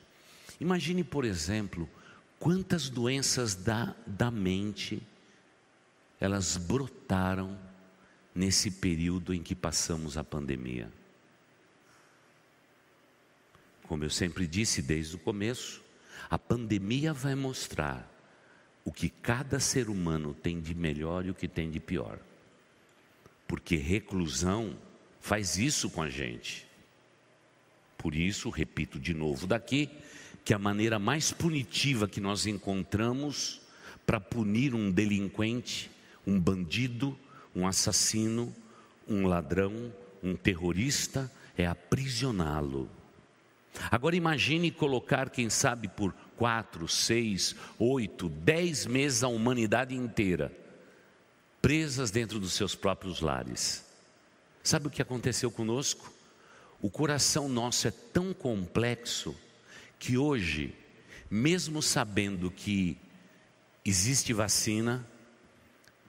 Imagine, 0.61 1.03
por 1.03 1.25
exemplo, 1.25 1.89
quantas 2.39 2.91
doenças 2.91 3.55
da, 3.55 3.97
da 4.07 4.31
mente 4.31 5.03
elas 6.21 6.59
brotaram 6.59 7.59
nesse 8.35 8.71
período 8.71 9.33
em 9.33 9.43
que 9.43 9.55
passamos 9.55 10.19
a 10.19 10.23
pandemia. 10.23 10.93
Como 13.91 14.05
eu 14.05 14.11
sempre 14.11 14.47
disse 14.47 14.81
desde 14.81 15.17
o 15.17 15.19
começo, 15.19 15.83
a 16.31 16.39
pandemia 16.39 17.13
vai 17.13 17.35
mostrar 17.35 18.09
o 18.85 18.93
que 18.93 19.09
cada 19.09 19.59
ser 19.59 19.91
humano 19.91 20.33
tem 20.33 20.61
de 20.61 20.77
melhor 20.77 21.27
e 21.27 21.31
o 21.31 21.35
que 21.35 21.49
tem 21.49 21.69
de 21.69 21.81
pior. 21.81 22.21
Porque 23.49 23.75
reclusão 23.75 24.79
faz 25.21 25.59
isso 25.59 25.91
com 25.91 26.01
a 26.01 26.09
gente. 26.09 26.69
Por 27.99 28.15
isso, 28.15 28.49
repito 28.49 28.97
de 28.97 29.13
novo 29.13 29.45
daqui, 29.45 29.91
que 30.45 30.55
a 30.55 30.59
maneira 30.59 31.01
mais 31.01 31.33
punitiva 31.33 32.07
que 32.07 32.21
nós 32.21 32.47
encontramos 32.47 33.61
para 34.07 34.21
punir 34.21 34.73
um 34.73 34.89
delinquente, 34.89 35.91
um 36.25 36.39
bandido, 36.39 37.19
um 37.53 37.67
assassino, 37.67 38.55
um 39.09 39.27
ladrão, 39.27 39.93
um 40.23 40.37
terrorista, 40.37 41.29
é 41.59 41.67
aprisioná-lo. 41.67 43.00
Agora 43.91 44.17
imagine 44.17 44.71
colocar, 44.71 45.31
quem 45.31 45.49
sabe, 45.49 45.89
por 45.89 46.13
quatro, 46.37 46.89
seis, 46.89 47.55
oito, 47.79 48.29
dez 48.29 48.87
meses 48.87 49.23
a 49.23 49.29
humanidade 49.29 49.95
inteira 49.95 50.53
presas 51.61 52.11
dentro 52.11 52.41
dos 52.41 52.55
seus 52.55 52.75
próprios 52.75 53.21
lares. 53.21 53.85
Sabe 54.63 54.87
o 54.87 54.91
que 54.91 55.03
aconteceu 55.03 55.51
conosco? 55.51 56.13
O 56.81 56.91
coração 56.91 57.49
nosso 57.49 57.87
é 57.87 57.91
tão 57.91 58.33
complexo 58.33 59.37
que 59.99 60.17
hoje, 60.17 60.75
mesmo 61.31 61.83
sabendo 61.83 62.51
que 62.51 62.97
existe 63.85 64.33
vacina, 64.33 65.07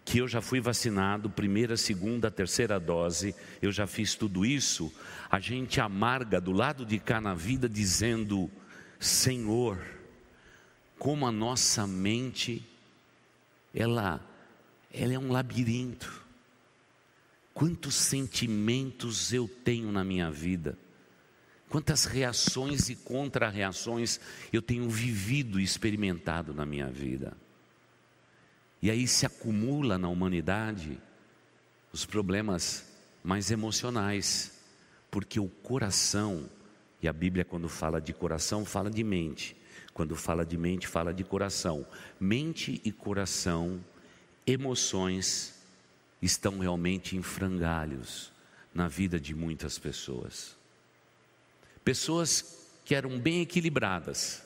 que 0.03 0.17
eu 0.17 0.27
já 0.27 0.41
fui 0.41 0.59
vacinado, 0.59 1.29
primeira, 1.29 1.77
segunda, 1.77 2.31
terceira 2.31 2.79
dose, 2.79 3.35
eu 3.61 3.71
já 3.71 3.85
fiz 3.85 4.15
tudo 4.15 4.45
isso, 4.45 4.91
a 5.29 5.39
gente 5.39 5.79
amarga 5.79 6.41
do 6.41 6.51
lado 6.51 6.85
de 6.85 6.99
cá 6.99 7.21
na 7.21 7.33
vida 7.33 7.69
dizendo: 7.69 8.49
Senhor, 8.99 9.79
como 10.97 11.25
a 11.25 11.31
nossa 11.31 11.87
mente, 11.87 12.65
ela, 13.73 14.19
ela 14.93 15.13
é 15.13 15.19
um 15.19 15.31
labirinto. 15.31 16.21
Quantos 17.53 17.95
sentimentos 17.95 19.33
eu 19.33 19.47
tenho 19.47 19.91
na 19.91 20.03
minha 20.03 20.31
vida, 20.31 20.77
quantas 21.69 22.05
reações 22.05 22.89
e 22.89 22.95
contra-reações 22.95 24.19
eu 24.53 24.61
tenho 24.61 24.89
vivido 24.89 25.59
e 25.59 25.63
experimentado 25.63 26.53
na 26.53 26.65
minha 26.65 26.87
vida. 26.87 27.35
E 28.81 28.89
aí 28.89 29.07
se 29.07 29.25
acumula 29.25 29.97
na 29.97 30.09
humanidade 30.09 30.97
os 31.93 32.05
problemas 32.05 32.85
mais 33.23 33.51
emocionais, 33.51 34.59
porque 35.11 35.39
o 35.39 35.47
coração, 35.47 36.49
e 37.01 37.07
a 37.07 37.13
Bíblia 37.13 37.45
quando 37.45 37.69
fala 37.69 38.01
de 38.01 38.13
coração, 38.13 38.65
fala 38.65 38.89
de 38.89 39.03
mente. 39.03 39.55
Quando 39.93 40.15
fala 40.15 40.45
de 40.45 40.57
mente, 40.57 40.87
fala 40.87 41.13
de 41.13 41.23
coração. 41.23 41.85
Mente 42.19 42.81
e 42.83 42.91
coração, 42.91 43.83
emoções 44.47 45.53
estão 46.21 46.59
realmente 46.59 47.15
em 47.15 47.21
frangalhos 47.21 48.31
na 48.73 48.87
vida 48.87 49.19
de 49.19 49.35
muitas 49.35 49.77
pessoas. 49.77 50.55
Pessoas 51.83 52.67
que 52.85 52.95
eram 52.95 53.19
bem 53.19 53.41
equilibradas, 53.41 54.43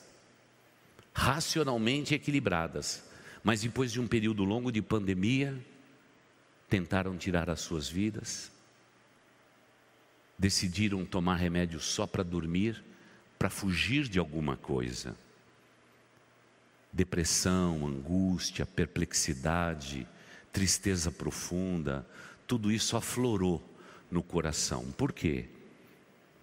racionalmente 1.14 2.14
equilibradas, 2.14 3.02
mas 3.46 3.60
depois 3.60 3.92
de 3.92 4.00
um 4.00 4.08
período 4.08 4.42
longo 4.42 4.72
de 4.72 4.82
pandemia, 4.82 5.56
tentaram 6.68 7.16
tirar 7.16 7.48
as 7.48 7.60
suas 7.60 7.88
vidas, 7.88 8.50
decidiram 10.36 11.06
tomar 11.06 11.36
remédio 11.36 11.78
só 11.78 12.08
para 12.08 12.24
dormir, 12.24 12.82
para 13.38 13.48
fugir 13.48 14.08
de 14.08 14.18
alguma 14.18 14.56
coisa. 14.56 15.14
Depressão, 16.92 17.86
angústia, 17.86 18.66
perplexidade, 18.66 20.08
tristeza 20.52 21.12
profunda, 21.12 22.04
tudo 22.48 22.72
isso 22.72 22.96
aflorou 22.96 23.62
no 24.10 24.24
coração. 24.24 24.90
Por 24.90 25.12
quê? 25.12 25.48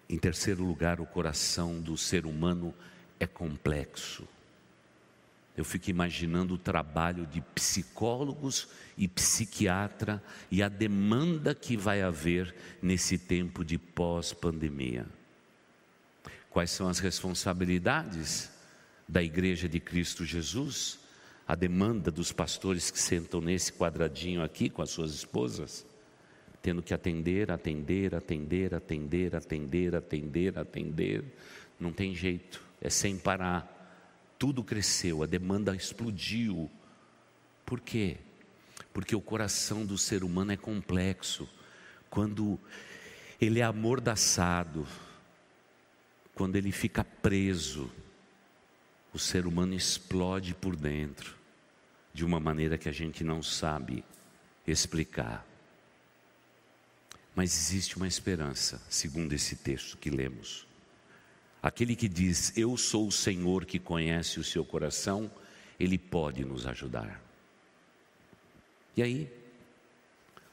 Em 0.08 0.16
terceiro 0.16 0.64
lugar, 0.64 1.02
o 1.02 1.06
coração 1.06 1.82
do 1.82 1.98
ser 1.98 2.24
humano 2.24 2.74
é 3.20 3.26
complexo. 3.26 4.26
Eu 5.56 5.64
fico 5.64 5.88
imaginando 5.88 6.54
o 6.54 6.58
trabalho 6.58 7.26
de 7.26 7.40
psicólogos 7.40 8.68
e 8.98 9.06
psiquiatra 9.06 10.22
e 10.50 10.62
a 10.62 10.68
demanda 10.68 11.54
que 11.54 11.76
vai 11.76 12.02
haver 12.02 12.52
nesse 12.82 13.16
tempo 13.16 13.64
de 13.64 13.78
pós-pandemia. 13.78 15.06
Quais 16.50 16.70
são 16.70 16.88
as 16.88 16.98
responsabilidades 16.98 18.50
da 19.08 19.22
Igreja 19.22 19.68
de 19.68 19.78
Cristo 19.78 20.24
Jesus? 20.24 20.98
A 21.46 21.54
demanda 21.54 22.10
dos 22.10 22.32
pastores 22.32 22.90
que 22.90 22.98
sentam 22.98 23.40
nesse 23.40 23.72
quadradinho 23.72 24.42
aqui 24.42 24.68
com 24.68 24.82
as 24.82 24.90
suas 24.90 25.12
esposas, 25.12 25.86
tendo 26.62 26.82
que 26.82 26.94
atender, 26.94 27.50
atender, 27.50 28.14
atender, 28.14 28.74
atender, 28.74 29.36
atender, 29.36 29.94
atender, 29.94 30.58
atender. 30.58 31.24
Não 31.78 31.92
tem 31.92 32.14
jeito, 32.14 32.62
é 32.80 32.88
sem 32.88 33.18
parar 33.18 33.73
tudo 34.38 34.64
cresceu, 34.64 35.22
a 35.22 35.26
demanda 35.26 35.74
explodiu. 35.74 36.70
Por 37.64 37.80
quê? 37.80 38.18
Porque 38.92 39.14
o 39.14 39.20
coração 39.20 39.84
do 39.84 39.96
ser 39.96 40.22
humano 40.22 40.52
é 40.52 40.56
complexo. 40.56 41.48
Quando 42.10 42.58
ele 43.40 43.60
é 43.60 43.64
amordaçado, 43.64 44.86
quando 46.34 46.56
ele 46.56 46.72
fica 46.72 47.04
preso, 47.04 47.90
o 49.12 49.18
ser 49.18 49.46
humano 49.46 49.74
explode 49.74 50.54
por 50.54 50.74
dentro, 50.74 51.36
de 52.12 52.24
uma 52.24 52.40
maneira 52.40 52.76
que 52.76 52.88
a 52.88 52.92
gente 52.92 53.22
não 53.22 53.42
sabe 53.42 54.04
explicar. 54.66 55.46
Mas 57.34 57.56
existe 57.56 57.96
uma 57.96 58.08
esperança, 58.08 58.80
segundo 58.88 59.32
esse 59.32 59.56
texto 59.56 59.96
que 59.96 60.10
lemos. 60.10 60.63
Aquele 61.64 61.96
que 61.96 62.10
diz, 62.10 62.52
Eu 62.58 62.76
sou 62.76 63.08
o 63.08 63.10
Senhor 63.10 63.64
que 63.64 63.78
conhece 63.78 64.38
o 64.38 64.44
seu 64.44 64.66
coração, 64.66 65.30
ele 65.80 65.96
pode 65.96 66.44
nos 66.44 66.66
ajudar. 66.66 67.18
E 68.94 69.02
aí, 69.02 69.32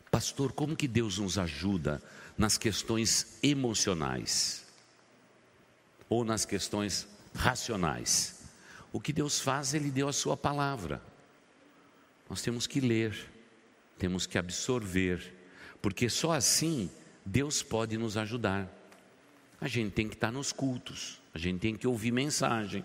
pastor, 0.10 0.54
como 0.54 0.74
que 0.74 0.88
Deus 0.88 1.18
nos 1.18 1.38
ajuda 1.38 2.02
nas 2.38 2.58
questões 2.58 3.38
emocionais? 3.44 4.66
Ou 6.08 6.24
nas 6.24 6.46
questões 6.46 7.06
racionais? 7.36 8.44
O 8.94 9.02
que 9.02 9.12
Deus 9.12 9.42
faz, 9.42 9.74
Ele 9.74 9.92
deu 9.92 10.08
a 10.08 10.14
Sua 10.14 10.38
palavra. 10.38 11.02
Nós 12.30 12.42
temos 12.42 12.66
que 12.66 12.80
ler, 12.80 13.30
temos 14.00 14.26
que 14.26 14.38
absorver, 14.38 15.36
porque 15.82 16.10
só 16.10 16.32
assim 16.32 16.90
Deus 17.26 17.62
pode 17.62 17.98
nos 17.98 18.16
ajudar. 18.16 18.81
A 19.62 19.68
gente 19.68 19.92
tem 19.92 20.10
que 20.10 20.16
estar 20.16 20.32
nos 20.32 20.52
cultos, 20.52 21.22
a 21.34 21.38
gente 21.38 21.60
tem 21.60 21.76
que 21.76 21.88
ouvir 21.88 22.12
mensagem, 22.12 22.84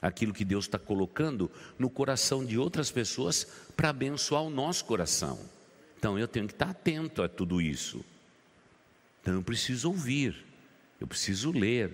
aquilo 0.00 0.32
que 0.32 0.44
Deus 0.44 0.66
está 0.66 0.78
colocando 0.78 1.50
no 1.76 1.90
coração 1.90 2.44
de 2.44 2.56
outras 2.56 2.88
pessoas 2.88 3.44
para 3.76 3.90
abençoar 3.90 4.42
o 4.42 4.50
nosso 4.50 4.84
coração. 4.84 5.38
Então 5.98 6.16
eu 6.16 6.28
tenho 6.28 6.46
que 6.46 6.52
estar 6.52 6.70
atento 6.70 7.20
a 7.20 7.28
tudo 7.28 7.60
isso. 7.60 8.04
Então 9.20 9.34
eu 9.34 9.42
preciso 9.42 9.88
ouvir, 9.88 10.46
eu 11.00 11.06
preciso 11.08 11.50
ler 11.50 11.90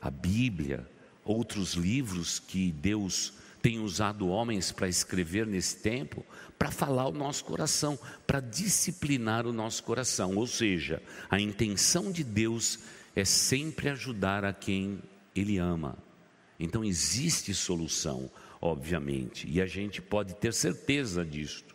a 0.00 0.10
Bíblia, 0.10 0.86
outros 1.24 1.72
livros 1.72 2.38
que 2.38 2.70
Deus 2.70 3.32
tem 3.62 3.80
usado 3.80 4.28
homens 4.28 4.70
para 4.70 4.88
escrever 4.88 5.46
nesse 5.46 5.78
tempo, 5.78 6.24
para 6.58 6.70
falar 6.70 7.08
o 7.08 7.12
nosso 7.12 7.44
coração, 7.44 7.98
para 8.26 8.40
disciplinar 8.40 9.46
o 9.46 9.52
nosso 9.52 9.82
coração. 9.82 10.36
Ou 10.36 10.46
seja, 10.46 11.02
a 11.30 11.40
intenção 11.40 12.12
de 12.12 12.22
Deus 12.22 12.78
é 13.18 13.24
sempre 13.24 13.88
ajudar 13.88 14.44
a 14.44 14.52
quem 14.52 15.02
Ele 15.34 15.58
ama. 15.58 15.98
Então 16.58 16.84
existe 16.84 17.52
solução, 17.52 18.30
obviamente, 18.60 19.48
e 19.48 19.60
a 19.60 19.66
gente 19.66 20.00
pode 20.00 20.34
ter 20.34 20.54
certeza 20.54 21.24
disto. 21.24 21.74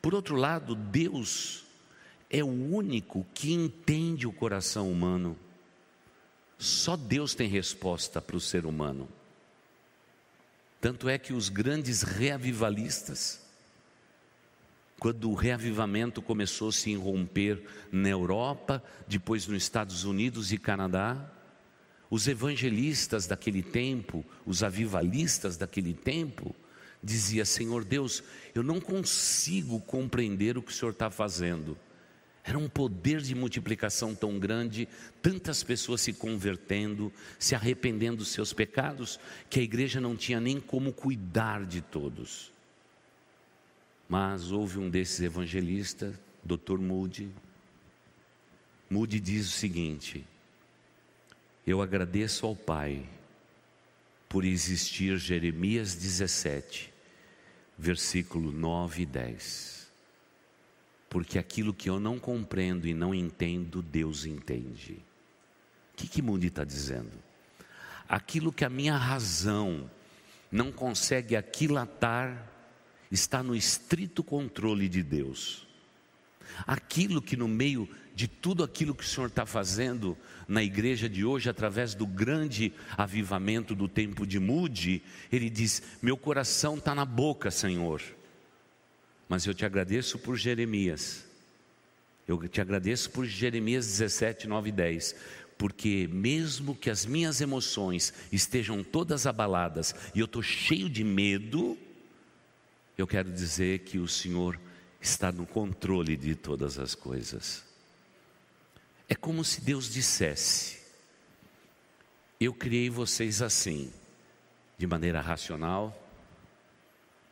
Por 0.00 0.14
outro 0.14 0.36
lado, 0.36 0.74
Deus 0.74 1.64
é 2.30 2.42
o 2.42 2.46
único 2.46 3.26
que 3.34 3.52
entende 3.52 4.26
o 4.26 4.32
coração 4.32 4.90
humano. 4.90 5.36
Só 6.56 6.96
Deus 6.96 7.34
tem 7.34 7.48
resposta 7.48 8.20
para 8.20 8.36
o 8.36 8.40
ser 8.40 8.64
humano. 8.64 9.08
Tanto 10.80 11.08
é 11.08 11.18
que 11.18 11.32
os 11.32 11.48
grandes 11.48 12.02
reavivalistas, 12.02 13.44
quando 15.00 15.30
o 15.30 15.34
reavivamento 15.34 16.20
começou 16.20 16.68
a 16.68 16.72
se 16.72 16.90
irromper 16.90 17.64
na 17.90 18.10
Europa, 18.10 18.84
depois 19.08 19.46
nos 19.46 19.62
Estados 19.62 20.04
Unidos 20.04 20.52
e 20.52 20.58
Canadá, 20.58 21.32
os 22.10 22.28
evangelistas 22.28 23.26
daquele 23.26 23.62
tempo, 23.62 24.22
os 24.44 24.62
avivalistas 24.62 25.56
daquele 25.56 25.94
tempo, 25.94 26.54
dizia: 27.02 27.46
Senhor 27.46 27.82
Deus, 27.82 28.22
eu 28.54 28.62
não 28.62 28.78
consigo 28.78 29.80
compreender 29.80 30.58
o 30.58 30.62
que 30.62 30.70
o 30.70 30.74
Senhor 30.74 30.90
está 30.90 31.08
fazendo. 31.08 31.78
Era 32.44 32.58
um 32.58 32.68
poder 32.68 33.22
de 33.22 33.34
multiplicação 33.34 34.14
tão 34.14 34.38
grande, 34.38 34.86
tantas 35.22 35.62
pessoas 35.62 36.02
se 36.02 36.12
convertendo, 36.12 37.10
se 37.38 37.54
arrependendo 37.54 38.18
dos 38.18 38.28
seus 38.28 38.52
pecados, 38.52 39.18
que 39.48 39.60
a 39.60 39.62
igreja 39.62 39.98
não 39.98 40.14
tinha 40.14 40.40
nem 40.40 40.60
como 40.60 40.92
cuidar 40.92 41.64
de 41.64 41.80
todos. 41.80 42.52
Mas 44.10 44.52
houve 44.52 44.78
um 44.78 44.90
desses 44.90 45.20
evangelistas, 45.20 46.14
Dr. 46.44 46.76
Moody. 46.78 47.30
Moody 48.90 49.18
diz 49.18 49.46
o 49.46 49.52
seguinte: 49.52 50.26
Eu 51.66 51.80
agradeço 51.80 52.44
ao 52.44 52.54
Pai 52.54 53.08
por 54.28 54.44
existir 54.44 55.16
Jeremias 55.16 55.94
17, 55.94 56.92
versículo 57.78 58.52
9 58.52 59.02
e 59.02 59.06
10 59.06 59.80
porque 61.10 61.40
aquilo 61.40 61.74
que 61.74 61.90
eu 61.90 61.98
não 61.98 62.20
compreendo 62.20 62.86
e 62.86 62.94
não 62.94 63.12
entendo, 63.12 63.82
Deus 63.82 64.24
entende. 64.24 64.92
O 65.92 65.96
que, 65.96 66.06
que 66.06 66.22
Mundi 66.22 66.46
está 66.46 66.62
dizendo? 66.62 67.10
Aquilo 68.08 68.52
que 68.52 68.64
a 68.64 68.70
minha 68.70 68.96
razão 68.96 69.90
não 70.52 70.70
consegue 70.70 71.34
aquilatar, 71.34 72.46
está 73.10 73.42
no 73.42 73.54
estrito 73.54 74.22
controle 74.22 74.88
de 74.88 75.02
Deus. 75.02 75.66
Aquilo 76.66 77.22
que 77.22 77.36
no 77.36 77.48
meio 77.48 77.88
de 78.14 78.28
tudo 78.28 78.62
aquilo 78.62 78.94
que 78.94 79.04
o 79.04 79.06
Senhor 79.06 79.28
está 79.28 79.46
fazendo 79.46 80.16
na 80.46 80.62
igreja 80.62 81.08
de 81.08 81.24
hoje, 81.24 81.48
através 81.48 81.94
do 81.94 82.06
grande 82.06 82.72
avivamento 82.96 83.74
do 83.74 83.88
tempo 83.88 84.26
de 84.26 84.38
Mude, 84.38 85.02
Ele 85.30 85.48
diz: 85.48 85.82
Meu 86.02 86.16
coração 86.16 86.76
está 86.76 86.94
na 86.94 87.04
boca, 87.04 87.50
Senhor 87.50 88.02
mas 89.30 89.46
eu 89.46 89.54
te 89.54 89.64
agradeço 89.64 90.18
por 90.18 90.36
Jeremias. 90.36 91.24
Eu 92.26 92.48
te 92.48 92.60
agradeço 92.60 93.08
por 93.10 93.24
Jeremias 93.24 93.86
17, 93.86 94.48
9 94.48 94.70
e 94.70 94.72
10. 94.72 95.14
Porque 95.56 96.08
mesmo 96.10 96.74
que 96.74 96.90
as 96.90 97.06
minhas 97.06 97.40
emoções 97.40 98.12
estejam 98.32 98.82
todas 98.82 99.28
abaladas 99.28 99.94
e 100.16 100.18
eu 100.18 100.24
estou 100.24 100.42
cheio 100.42 100.90
de 100.90 101.04
medo, 101.04 101.78
eu 103.00 103.06
quero 103.06 103.32
dizer 103.32 103.80
que 103.80 103.98
o 103.98 104.06
Senhor 104.06 104.58
está 105.00 105.32
no 105.32 105.46
controle 105.46 106.16
de 106.16 106.34
todas 106.34 106.78
as 106.78 106.94
coisas. 106.94 107.64
É 109.08 109.14
como 109.14 109.44
se 109.44 109.60
Deus 109.60 109.90
dissesse: 109.90 110.78
Eu 112.38 112.52
criei 112.52 112.90
vocês 112.90 113.42
assim, 113.42 113.92
de 114.76 114.86
maneira 114.86 115.20
racional, 115.20 115.96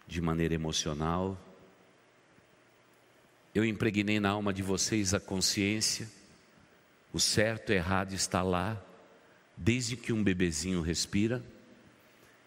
de 0.07 0.20
maneira 0.20 0.54
emocional, 0.54 1.38
eu 3.54 3.64
impregnei 3.64 4.20
na 4.20 4.31
alma 4.31 4.52
de 4.52 4.62
vocês 4.62 5.12
a 5.12 5.20
consciência, 5.20 6.09
o 7.12 7.20
certo 7.20 7.72
e 7.72 7.74
errado 7.74 8.12
está 8.12 8.42
lá, 8.42 8.81
desde 9.57 9.96
que 9.96 10.12
um 10.12 10.22
bebezinho 10.22 10.81
respira, 10.81 11.44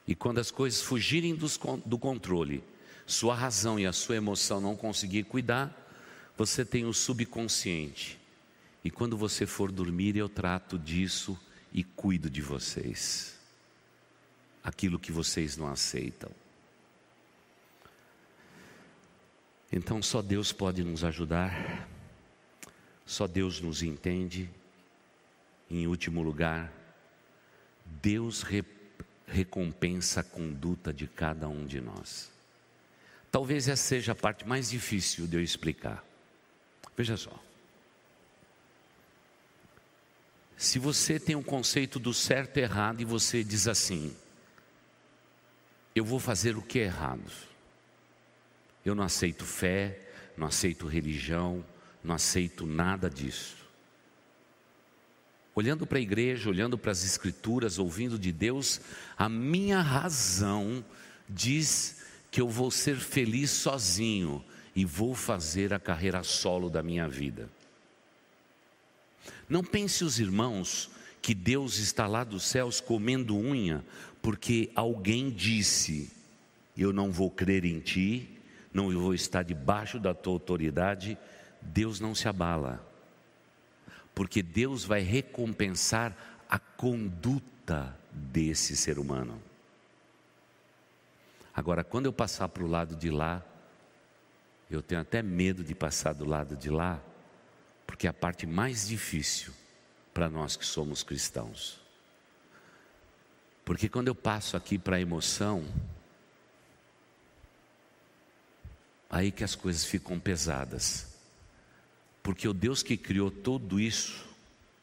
e 0.07 0.15
quando 0.15 0.39
as 0.39 0.49
coisas 0.49 0.81
fugirem 0.81 1.36
do 1.36 1.99
controle, 1.99 2.63
sua 3.12 3.36
razão 3.36 3.80
e 3.80 3.86
a 3.86 3.93
sua 3.93 4.15
emoção 4.15 4.62
não 4.62 4.76
conseguir 4.76 5.24
cuidar, 5.26 5.78
você 6.38 6.65
tem 6.65 6.86
o 6.86 6.93
subconsciente. 6.93 8.19
E 8.84 8.89
quando 8.89 9.15
você 9.15 9.45
for 9.45 9.71
dormir, 9.71 10.15
eu 10.15 10.28
trato 10.28 10.80
disso 10.80 11.38
e 11.74 11.84
cuido 11.84 12.30
de 12.30 12.41
vocês. 12.41 13.38
Aquilo 14.63 14.97
que 14.97 15.12
vocês 15.12 15.58
não 15.58 15.67
aceitam. 15.67 16.32
Então 19.71 20.02
só 20.02 20.21
Deus 20.21 20.52
pode 20.52 20.84
nos 20.84 21.04
ajudar, 21.04 21.88
só 23.06 23.28
Deus 23.28 23.62
nos 23.62 23.84
entende. 23.84 24.50
Em 25.69 25.88
último 25.88 26.21
lugar, 26.21 26.71
Deus 28.02 28.41
re 28.41 28.63
recompensa 29.28 30.19
a 30.19 30.24
conduta 30.24 30.91
de 30.91 31.08
cada 31.08 31.47
um 31.47 31.65
de 31.65 31.80
nós. 31.80 32.31
Talvez 33.32 33.67
essa 33.67 33.82
seja 33.82 34.12
a 34.12 34.15
parte 34.15 34.46
mais 34.46 34.70
difícil 34.70 35.26
de 35.26 35.38
eu 35.38 35.41
explicar. 35.41 36.04
Veja 36.98 37.15
só. 37.15 37.32
Se 40.58 40.78
você 40.78 41.20
tem 41.20 41.36
um 41.36 41.41
conceito 41.41 41.98
do 41.98 42.13
certo 42.13 42.58
e 42.58 42.62
errado 42.62 43.02
e 43.02 43.06
você 43.06 43.44
diz 43.44 43.67
assim: 43.67 44.15
eu 45.96 46.06
vou 46.06 46.20
fazer 46.20 46.58
o 46.58 46.62
que 46.62 46.80
é 46.80 46.84
errado. 46.84 47.32
Eu 48.84 48.94
não 48.96 49.04
aceito 49.04 49.46
fé, 49.46 50.00
não 50.38 50.48
aceito 50.48 50.88
religião, 50.88 51.63
não 52.04 52.15
aceito 52.15 52.65
nada 52.65 53.10
disso. 53.10 53.58
Olhando 55.54 55.86
para 55.86 55.98
a 55.98 56.02
igreja, 56.02 56.50
olhando 56.50 56.78
para 56.78 56.91
as 56.91 57.04
escrituras, 57.04 57.78
ouvindo 57.78 58.17
de 58.17 58.32
Deus, 58.32 58.80
a 59.17 59.28
minha 59.28 59.82
razão 59.82 60.84
diz 61.30 62.00
que 62.32 62.39
eu 62.39 62.48
vou 62.48 62.72
ser 62.72 62.96
feliz 62.96 63.52
sozinho 63.52 64.44
e 64.74 64.86
vou 64.86 65.13
fazer 65.13 65.74
a 65.74 65.80
carreira 65.80 66.24
solo 66.24 66.70
da 66.70 66.82
minha 66.82 67.08
vida. 67.08 67.50
Não 69.50 69.62
pense 69.62 70.06
os 70.06 70.17
irmãos 70.17 70.89
que 71.22 71.36
Deus 71.36 71.78
está 71.78 72.08
lá 72.08 72.24
dos 72.24 72.44
céus 72.44 72.80
comendo 72.80 73.38
unha 73.38 73.84
porque 74.22 74.72
alguém 74.74 75.29
disse: 75.29 76.10
Eu 76.77 76.94
não 76.94 77.12
vou 77.12 77.29
crer 77.29 77.65
em 77.65 77.79
ti, 77.79 78.29
não 78.73 78.92
vou 78.92 79.13
estar 79.13 79.44
debaixo 79.44 80.00
da 80.00 80.13
tua 80.13 80.34
autoridade, 80.34 81.17
Deus 81.62 82.00
não 82.00 82.15
se 82.15 82.27
abala, 82.27 82.82
porque 84.15 84.42
Deus 84.42 84.86
vai 84.86 85.02
recompensar 85.02 86.15
a 86.50 86.58
conduta 86.58 87.98
desse 88.12 88.75
ser 88.75 88.98
humano. 88.98 89.50
Agora, 91.54 91.83
quando 91.83 92.06
eu 92.06 92.13
passar 92.13 92.47
para 92.47 92.63
o 92.63 92.67
lado 92.67 92.95
de 92.95 93.10
lá, 93.10 93.43
eu 94.69 94.81
tenho 94.81 95.02
até 95.02 95.21
medo 95.21 95.63
de 95.63 95.75
passar 95.75 96.13
do 96.13 96.25
lado 96.25 96.56
de 96.56 96.69
lá, 96.69 97.02
porque 97.85 98.08
é 98.08 98.10
a 98.10 98.13
parte 98.13 98.47
mais 98.47 98.87
difícil 98.87 99.54
para 100.13 100.29
nós 100.29 100.56
que 100.56 100.65
somos 100.65 101.04
cristãos. 101.04 101.79
Porque 103.65 103.89
quando 103.89 104.08
eu 104.08 104.15
passo 104.15 104.56
aqui 104.56 104.77
para 104.77 104.95
a 104.95 105.02
emoção, 105.02 105.65
aí 109.10 109.29
que 109.29 109.43
as 109.43 109.56
coisas 109.56 109.83
ficam 109.83 110.19
pesadas. 110.19 111.08
Porque 112.23 112.47
o 112.47 112.54
Deus 112.54 112.81
que 112.81 112.95
criou 112.95 113.29
tudo 113.29 113.79
isso 113.79 114.27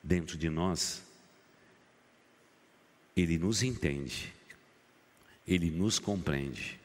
dentro 0.03 0.37
de 0.37 0.51
nós, 0.51 1.03
Ele 3.17 3.39
nos 3.39 3.63
entende, 3.63 4.35
Ele 5.49 5.71
nos 5.71 5.99
compreende, 5.99 6.79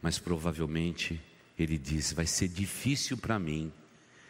mas 0.00 0.16
provavelmente 0.16 1.20
Ele 1.58 1.76
diz: 1.76 2.12
vai 2.12 2.26
ser 2.26 2.46
difícil 2.46 3.18
para 3.18 3.40
mim 3.40 3.72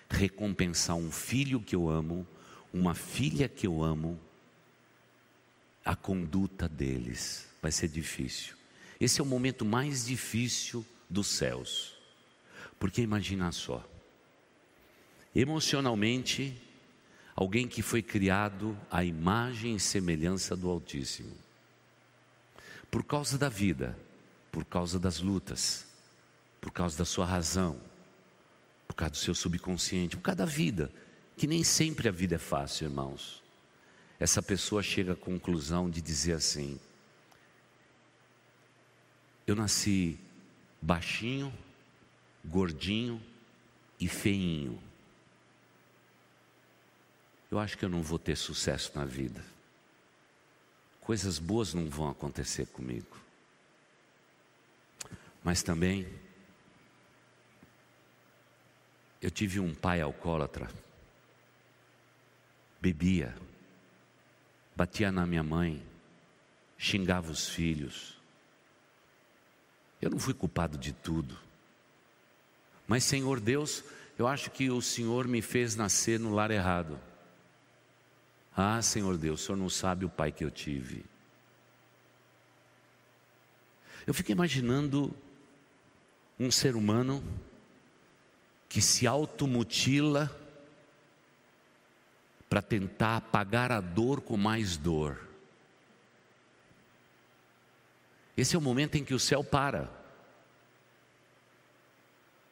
recompensar 0.08 0.96
um 0.96 1.12
filho 1.12 1.60
que 1.60 1.76
eu 1.76 1.90
amo, 1.90 2.26
uma 2.72 2.94
filha 2.94 3.48
que 3.50 3.66
eu 3.66 3.84
amo, 3.84 4.18
a 5.84 5.94
conduta 5.94 6.66
deles. 6.66 7.46
Vai 7.60 7.70
ser 7.70 7.88
difícil. 7.88 8.56
Esse 8.98 9.20
é 9.20 9.22
o 9.22 9.26
momento 9.26 9.66
mais 9.66 10.06
difícil 10.06 10.84
dos 11.08 11.26
céus. 11.26 11.94
Porque 12.78 13.02
imagina 13.02 13.52
só, 13.52 13.86
emocionalmente, 15.34 16.56
alguém 17.36 17.68
que 17.68 17.82
foi 17.82 18.02
criado 18.02 18.76
à 18.90 19.04
imagem 19.04 19.76
e 19.76 19.80
semelhança 19.80 20.56
do 20.56 20.68
Altíssimo, 20.68 21.41
por 22.92 23.02
causa 23.02 23.38
da 23.38 23.48
vida, 23.48 23.98
por 24.52 24.66
causa 24.66 25.00
das 25.00 25.18
lutas, 25.18 25.86
por 26.60 26.70
causa 26.70 26.98
da 26.98 27.06
sua 27.06 27.24
razão, 27.24 27.80
por 28.86 28.94
causa 28.94 29.12
do 29.12 29.16
seu 29.16 29.34
subconsciente, 29.34 30.14
por 30.14 30.22
causa 30.22 30.36
da 30.36 30.44
vida, 30.44 30.92
que 31.34 31.46
nem 31.46 31.64
sempre 31.64 32.06
a 32.06 32.12
vida 32.12 32.34
é 32.34 32.38
fácil, 32.38 32.84
irmãos. 32.84 33.42
Essa 34.20 34.42
pessoa 34.42 34.82
chega 34.82 35.14
à 35.14 35.16
conclusão 35.16 35.88
de 35.88 36.02
dizer 36.02 36.34
assim: 36.34 36.78
Eu 39.46 39.56
nasci 39.56 40.20
baixinho, 40.82 41.50
gordinho 42.44 43.22
e 43.98 44.06
feinho. 44.06 44.78
Eu 47.50 47.58
acho 47.58 47.78
que 47.78 47.86
eu 47.86 47.88
não 47.88 48.02
vou 48.02 48.18
ter 48.18 48.36
sucesso 48.36 48.92
na 48.94 49.06
vida. 49.06 49.51
Coisas 51.02 51.38
boas 51.38 51.74
não 51.74 51.88
vão 51.88 52.08
acontecer 52.08 52.66
comigo. 52.66 53.20
Mas 55.44 55.62
também 55.62 56.08
eu 59.20 59.30
tive 59.30 59.60
um 59.60 59.74
pai 59.74 60.00
alcoólatra, 60.00 60.70
bebia, 62.80 63.34
batia 64.74 65.12
na 65.12 65.26
minha 65.26 65.42
mãe, 65.42 65.84
xingava 66.78 67.30
os 67.30 67.48
filhos. 67.48 68.16
Eu 70.00 70.10
não 70.10 70.18
fui 70.18 70.34
culpado 70.34 70.78
de 70.78 70.92
tudo. 70.92 71.38
Mas, 72.88 73.04
Senhor 73.04 73.38
Deus, 73.38 73.84
eu 74.18 74.26
acho 74.26 74.50
que 74.50 74.70
o 74.70 74.82
Senhor 74.82 75.28
me 75.28 75.40
fez 75.40 75.76
nascer 75.76 76.18
no 76.18 76.34
lar 76.34 76.50
errado. 76.50 76.98
Ah, 78.56 78.82
Senhor 78.82 79.16
Deus, 79.16 79.40
o 79.40 79.44
Senhor 79.46 79.58
não 79.58 79.70
sabe 79.70 80.04
o 80.04 80.10
pai 80.10 80.30
que 80.30 80.44
eu 80.44 80.50
tive. 80.50 81.04
Eu 84.06 84.12
fico 84.12 84.32
imaginando 84.32 85.14
um 86.38 86.50
ser 86.50 86.74
humano 86.74 87.22
que 88.68 88.82
se 88.82 89.06
automutila 89.06 90.30
para 92.48 92.60
tentar 92.60 93.16
apagar 93.16 93.72
a 93.72 93.80
dor 93.80 94.20
com 94.20 94.36
mais 94.36 94.76
dor. 94.76 95.28
Esse 98.36 98.56
é 98.56 98.58
o 98.58 98.62
momento 98.62 98.96
em 98.96 99.04
que 99.04 99.14
o 99.14 99.18
céu 99.18 99.44
para 99.44 99.90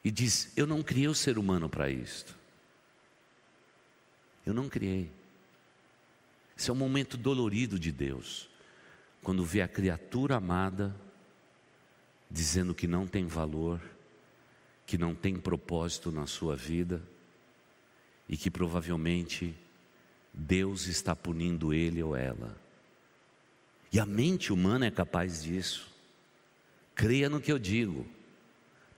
e 0.03 0.09
diz: 0.09 0.51
Eu 0.55 0.65
não 0.65 0.81
criei 0.81 1.07
o 1.07 1.15
ser 1.15 1.37
humano 1.37 1.69
para 1.69 1.89
isto. 1.89 2.35
Eu 4.45 4.53
não 4.53 4.69
criei. 4.69 5.11
Esse 6.61 6.69
é 6.69 6.73
um 6.73 6.77
momento 6.77 7.17
dolorido 7.17 7.79
de 7.79 7.91
Deus, 7.91 8.47
quando 9.23 9.43
vê 9.43 9.63
a 9.63 9.67
criatura 9.67 10.35
amada 10.35 10.95
dizendo 12.29 12.75
que 12.75 12.85
não 12.85 13.07
tem 13.07 13.25
valor 13.25 13.81
que 14.85 14.95
não 14.95 15.15
tem 15.15 15.37
propósito 15.37 16.11
na 16.11 16.27
sua 16.27 16.55
vida 16.55 17.01
e 18.29 18.37
que 18.37 18.51
provavelmente 18.51 19.55
Deus 20.31 20.85
está 20.85 21.15
punindo 21.15 21.73
ele 21.73 22.03
ou 22.03 22.15
ela. 22.15 22.55
E 23.91 23.99
a 23.99 24.05
mente 24.05 24.53
humana 24.53 24.85
é 24.85 24.91
capaz 24.91 25.41
disso. 25.41 25.89
Creia 26.93 27.27
no 27.27 27.41
que 27.41 27.51
eu 27.51 27.57
digo. 27.57 28.05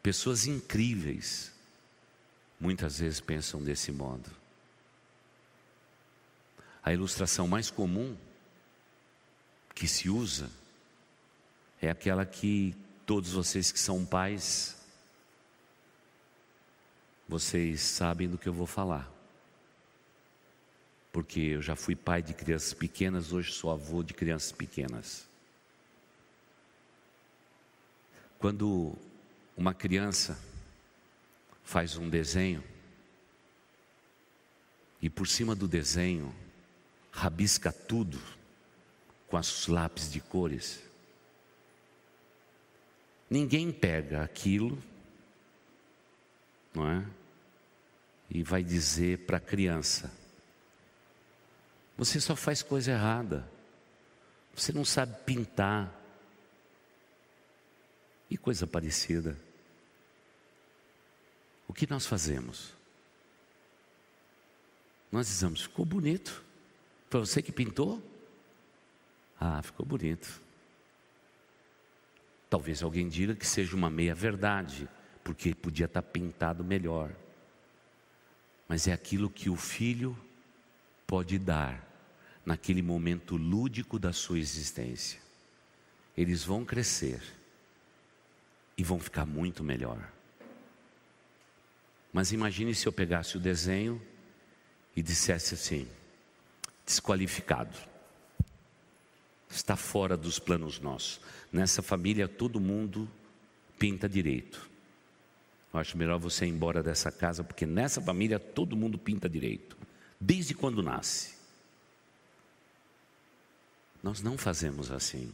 Pessoas 0.01 0.47
incríveis 0.47 1.53
muitas 2.59 2.99
vezes 2.99 3.21
pensam 3.21 3.63
desse 3.63 3.89
modo. 3.89 4.42
A 6.83 6.91
ilustração 6.91 7.47
mais 7.47 7.71
comum 7.71 8.17
que 9.73 9.87
se 9.87 10.09
usa 10.09 10.49
é 11.81 11.89
aquela 11.89 12.25
que 12.25 12.75
todos 13.05 13.31
vocês 13.31 13.71
que 13.71 13.79
são 13.79 14.05
pais 14.05 14.77
vocês 17.27 17.81
sabem 17.81 18.29
do 18.29 18.37
que 18.37 18.47
eu 18.47 18.53
vou 18.53 18.67
falar. 18.67 19.09
Porque 21.11 21.39
eu 21.39 21.61
já 21.61 21.75
fui 21.75 21.95
pai 21.95 22.21
de 22.21 22.33
crianças 22.33 22.73
pequenas, 22.73 23.31
hoje 23.31 23.51
sou 23.53 23.71
avô 23.71 24.03
de 24.03 24.13
crianças 24.13 24.51
pequenas. 24.51 25.25
Quando 28.37 28.93
uma 29.55 29.73
criança 29.73 30.37
faz 31.63 31.95
um 31.95 32.09
desenho 32.09 32.63
e 35.01 35.09
por 35.09 35.27
cima 35.27 35.55
do 35.55 35.67
desenho 35.67 36.33
rabisca 37.13 37.71
tudo 37.71 38.19
com 39.27 39.37
os 39.37 39.67
lápis 39.67 40.11
de 40.11 40.19
cores, 40.19 40.83
ninguém 43.29 43.71
pega 43.71 44.21
aquilo 44.21 44.77
não 46.73 46.89
é? 46.89 47.05
E 48.29 48.41
vai 48.43 48.63
dizer 48.63 49.19
para 49.19 49.37
a 49.37 49.41
criança: 49.41 50.11
Você 51.97 52.19
só 52.19 52.35
faz 52.35 52.61
coisa 52.61 52.91
errada, 52.91 53.47
você 54.55 54.71
não 54.73 54.83
sabe 54.83 55.15
pintar, 55.23 55.93
e 58.29 58.37
coisa 58.37 58.65
parecida. 58.65 59.37
O 61.67 61.73
que 61.73 61.89
nós 61.89 62.05
fazemos? 62.05 62.73
Nós 65.11 65.27
dizemos: 65.27 65.61
Ficou 65.61 65.85
bonito, 65.85 66.43
foi 67.13 67.19
você 67.19 67.43
que 67.43 67.51
pintou? 67.51 68.01
Ah, 69.39 69.61
ficou 69.61 69.85
bonito. 69.85 70.41
Talvez 72.49 72.81
alguém 72.81 73.07
diga 73.07 73.35
que 73.35 73.45
seja 73.45 73.75
uma 73.75 73.87
meia-verdade 73.87 74.89
porque 75.23 75.53
podia 75.53 75.85
estar 75.85 76.01
pintado 76.01 76.63
melhor. 76.63 77.15
Mas 78.67 78.87
é 78.87 78.93
aquilo 78.93 79.29
que 79.29 79.47
o 79.47 79.55
filho 79.55 80.17
pode 81.05 81.37
dar 81.37 81.87
naquele 82.43 82.81
momento 82.81 83.37
lúdico 83.37 83.99
da 83.99 84.11
sua 84.11 84.39
existência. 84.39 85.19
Eles 86.17 86.43
vão 86.43 86.65
crescer 86.65 87.21
e 88.75 88.83
vão 88.83 88.99
ficar 88.99 89.27
muito 89.27 89.63
melhor. 89.63 90.11
Mas 92.11 92.31
imagine 92.31 92.73
se 92.73 92.87
eu 92.87 92.91
pegasse 92.91 93.37
o 93.37 93.39
desenho 93.39 94.01
e 94.95 95.03
dissesse 95.03 95.53
assim: 95.53 95.87
desqualificado. 96.85 97.77
Está 99.49 99.75
fora 99.75 100.17
dos 100.17 100.39
planos 100.39 100.79
nossos. 100.79 101.21
Nessa 101.51 101.81
família 101.81 102.27
todo 102.27 102.59
mundo 102.59 103.09
pinta 103.77 104.09
direito. 104.09 104.69
Eu 105.73 105.79
acho 105.79 105.97
melhor 105.97 106.19
você 106.19 106.45
ir 106.45 106.49
embora 106.49 106.83
dessa 106.83 107.11
casa, 107.11 107.43
porque 107.43 107.65
nessa 107.65 108.01
família 108.01 108.39
todo 108.39 108.75
mundo 108.75 108.97
pinta 108.97 109.27
direito, 109.27 109.77
desde 110.19 110.53
quando 110.53 110.83
nasce. 110.83 111.33
Nós 114.01 114.21
não 114.21 114.37
fazemos 114.37 114.91
assim. 114.91 115.33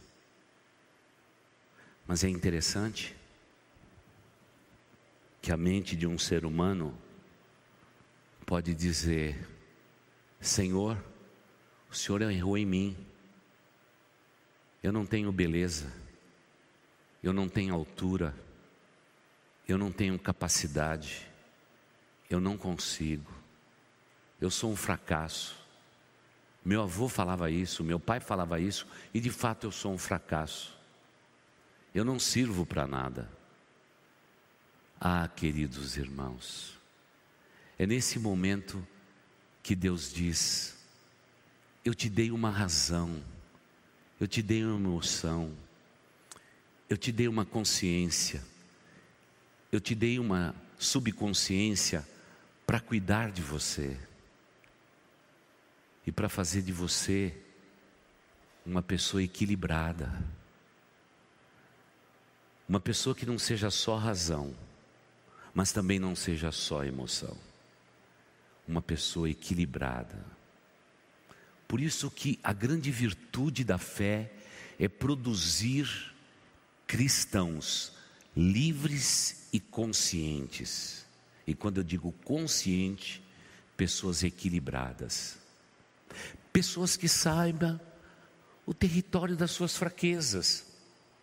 Mas 2.06 2.24
é 2.24 2.28
interessante 2.28 3.14
que 5.42 5.52
a 5.52 5.56
mente 5.56 5.96
de 5.96 6.06
um 6.06 6.18
ser 6.18 6.44
humano 6.44 6.96
pode 8.46 8.74
dizer: 8.74 9.48
Senhor, 10.40 10.96
o 11.90 11.94
Senhor 11.94 12.22
errou 12.22 12.56
em 12.56 12.66
mim, 12.66 12.96
eu 14.82 14.92
não 14.92 15.04
tenho 15.04 15.30
beleza, 15.32 15.92
eu 17.22 17.32
não 17.32 17.48
tenho 17.48 17.74
altura 17.74 18.34
eu 19.72 19.78
não 19.78 19.92
tenho 19.92 20.18
capacidade, 20.18 21.26
eu 22.28 22.40
não 22.40 22.56
consigo, 22.56 23.32
eu 24.40 24.50
sou 24.50 24.72
um 24.72 24.76
fracasso. 24.76 25.58
Meu 26.64 26.82
avô 26.82 27.08
falava 27.08 27.50
isso, 27.50 27.82
meu 27.82 27.98
pai 27.98 28.20
falava 28.20 28.60
isso, 28.60 28.86
e 29.14 29.20
de 29.20 29.30
fato 29.30 29.66
eu 29.66 29.72
sou 29.72 29.92
um 29.92 29.98
fracasso. 29.98 30.76
Eu 31.94 32.04
não 32.04 32.18
sirvo 32.18 32.66
para 32.66 32.86
nada. 32.86 33.28
Ah, 35.00 35.26
queridos 35.28 35.96
irmãos, 35.96 36.78
é 37.78 37.86
nesse 37.86 38.18
momento 38.18 38.86
que 39.62 39.74
Deus 39.74 40.12
diz: 40.12 40.76
Eu 41.84 41.94
te 41.94 42.08
dei 42.08 42.30
uma 42.30 42.50
razão, 42.50 43.22
eu 44.20 44.28
te 44.28 44.42
dei 44.42 44.64
uma 44.64 44.76
emoção, 44.76 45.56
eu 46.88 46.96
te 46.96 47.10
dei 47.10 47.26
uma 47.26 47.44
consciência, 47.44 48.42
eu 49.72 49.80
te 49.80 49.94
dei 49.94 50.18
uma 50.18 50.54
subconsciência 50.78 52.06
para 52.66 52.80
cuidar 52.80 53.30
de 53.30 53.42
você 53.42 53.98
e 56.06 56.12
para 56.12 56.28
fazer 56.28 56.62
de 56.62 56.72
você 56.72 57.34
uma 58.64 58.82
pessoa 58.82 59.22
equilibrada. 59.22 60.12
Uma 62.68 62.78
pessoa 62.80 63.14
que 63.14 63.26
não 63.26 63.38
seja 63.38 63.70
só 63.70 63.96
razão, 63.96 64.54
mas 65.54 65.72
também 65.72 65.98
não 65.98 66.14
seja 66.14 66.52
só 66.52 66.84
emoção. 66.84 67.36
Uma 68.68 68.80
pessoa 68.80 69.28
equilibrada. 69.28 70.24
Por 71.70 71.80
isso 71.80 72.10
que 72.10 72.36
a 72.42 72.52
grande 72.52 72.90
virtude 72.90 73.62
da 73.62 73.78
fé 73.78 74.28
é 74.76 74.88
produzir 74.88 76.12
cristãos 76.84 77.92
livres 78.36 79.46
e 79.52 79.60
conscientes. 79.60 81.06
E 81.46 81.54
quando 81.54 81.76
eu 81.76 81.84
digo 81.84 82.10
consciente, 82.24 83.22
pessoas 83.76 84.24
equilibradas. 84.24 85.38
Pessoas 86.52 86.96
que 86.96 87.08
saibam 87.08 87.80
o 88.66 88.74
território 88.74 89.36
das 89.36 89.52
suas 89.52 89.76
fraquezas. 89.76 90.66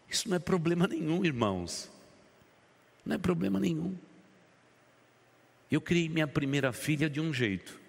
Isso 0.10 0.30
não 0.30 0.38
é 0.38 0.40
problema 0.40 0.88
nenhum, 0.88 1.26
irmãos. 1.26 1.92
Não 3.06 3.16
é 3.16 3.18
problema 3.18 3.60
nenhum. 3.60 3.98
Eu 5.70 5.82
criei 5.82 6.08
minha 6.08 6.26
primeira 6.26 6.72
filha 6.72 7.10
de 7.10 7.20
um 7.20 7.34
jeito. 7.34 7.87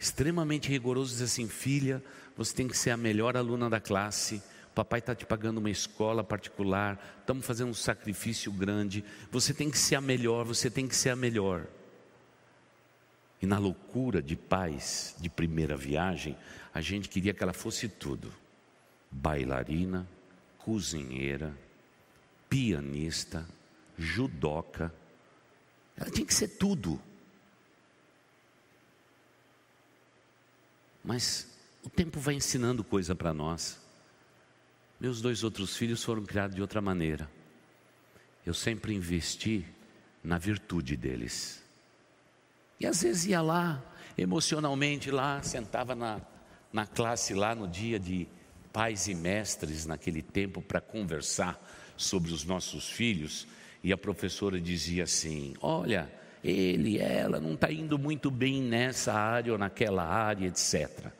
Extremamente 0.00 0.70
rigoroso, 0.70 1.12
diz 1.12 1.20
assim: 1.20 1.46
filha, 1.46 2.02
você 2.34 2.54
tem 2.54 2.66
que 2.66 2.76
ser 2.76 2.88
a 2.88 2.96
melhor 2.96 3.36
aluna 3.36 3.68
da 3.68 3.78
classe. 3.78 4.42
Papai 4.74 5.00
está 5.00 5.14
te 5.14 5.26
pagando 5.26 5.58
uma 5.58 5.68
escola 5.68 6.24
particular, 6.24 7.18
estamos 7.20 7.44
fazendo 7.44 7.68
um 7.68 7.74
sacrifício 7.74 8.50
grande. 8.50 9.04
Você 9.30 9.52
tem 9.52 9.70
que 9.70 9.76
ser 9.76 9.96
a 9.96 10.00
melhor, 10.00 10.46
você 10.46 10.70
tem 10.70 10.88
que 10.88 10.96
ser 10.96 11.10
a 11.10 11.16
melhor. 11.16 11.66
E 13.42 13.46
na 13.46 13.58
loucura 13.58 14.22
de 14.22 14.36
pais 14.36 15.14
de 15.20 15.28
primeira 15.28 15.76
viagem, 15.76 16.34
a 16.72 16.80
gente 16.80 17.06
queria 17.06 17.34
que 17.34 17.42
ela 17.42 17.52
fosse 17.52 17.86
tudo: 17.86 18.32
bailarina, 19.10 20.08
cozinheira, 20.56 21.54
pianista, 22.48 23.46
judoca. 23.98 24.94
Ela 25.94 26.08
tinha 26.08 26.26
que 26.26 26.32
ser 26.32 26.48
tudo. 26.48 26.98
Mas 31.04 31.48
o 31.82 31.88
tempo 31.88 32.20
vai 32.20 32.34
ensinando 32.34 32.84
coisa 32.84 33.14
para 33.14 33.32
nós. 33.32 33.80
Meus 35.00 35.20
dois 35.20 35.42
outros 35.42 35.76
filhos 35.76 36.04
foram 36.04 36.24
criados 36.24 36.54
de 36.54 36.60
outra 36.60 36.80
maneira. 36.80 37.30
Eu 38.44 38.52
sempre 38.52 38.94
investi 38.94 39.64
na 40.22 40.38
virtude 40.38 40.96
deles. 40.96 41.62
E 42.78 42.86
às 42.86 43.02
vezes 43.02 43.26
ia 43.26 43.40
lá, 43.40 43.82
emocionalmente 44.16 45.10
lá, 45.10 45.42
sentava 45.42 45.94
na, 45.94 46.20
na 46.72 46.86
classe 46.86 47.34
lá 47.34 47.54
no 47.54 47.66
dia 47.66 47.98
de 47.98 48.28
pais 48.72 49.08
e 49.08 49.14
mestres 49.14 49.86
naquele 49.86 50.22
tempo 50.22 50.62
para 50.62 50.80
conversar 50.80 51.58
sobre 51.96 52.32
os 52.32 52.44
nossos 52.44 52.88
filhos. 52.88 53.46
E 53.82 53.92
a 53.92 53.98
professora 53.98 54.60
dizia 54.60 55.04
assim: 55.04 55.54
Olha, 55.60 56.10
ele, 56.42 56.98
ela 56.98 57.38
não 57.40 57.54
está 57.54 57.70
indo 57.70 57.98
muito 57.98 58.30
bem 58.30 58.62
nessa 58.62 59.12
área 59.12 59.52
ou 59.52 59.58
naquela 59.58 60.04
área, 60.04 60.46
etc. 60.46 61.12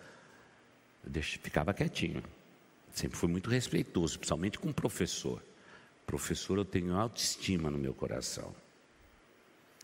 Eu 1.05 1.11
deixo, 1.11 1.39
ficava 1.41 1.75
quietinho. 1.75 2.23
Sempre 2.93 3.17
fui 3.17 3.29
muito 3.29 3.49
respeitoso, 3.51 4.19
principalmente 4.19 4.59
com 4.59 4.71
o 4.71 4.75
professor. 4.75 5.43
Professor, 6.07 6.59
eu 6.59 6.65
tenho 6.65 6.97
autoestima 6.97 7.71
no 7.71 7.79
meu 7.79 7.95
coração. 7.95 8.55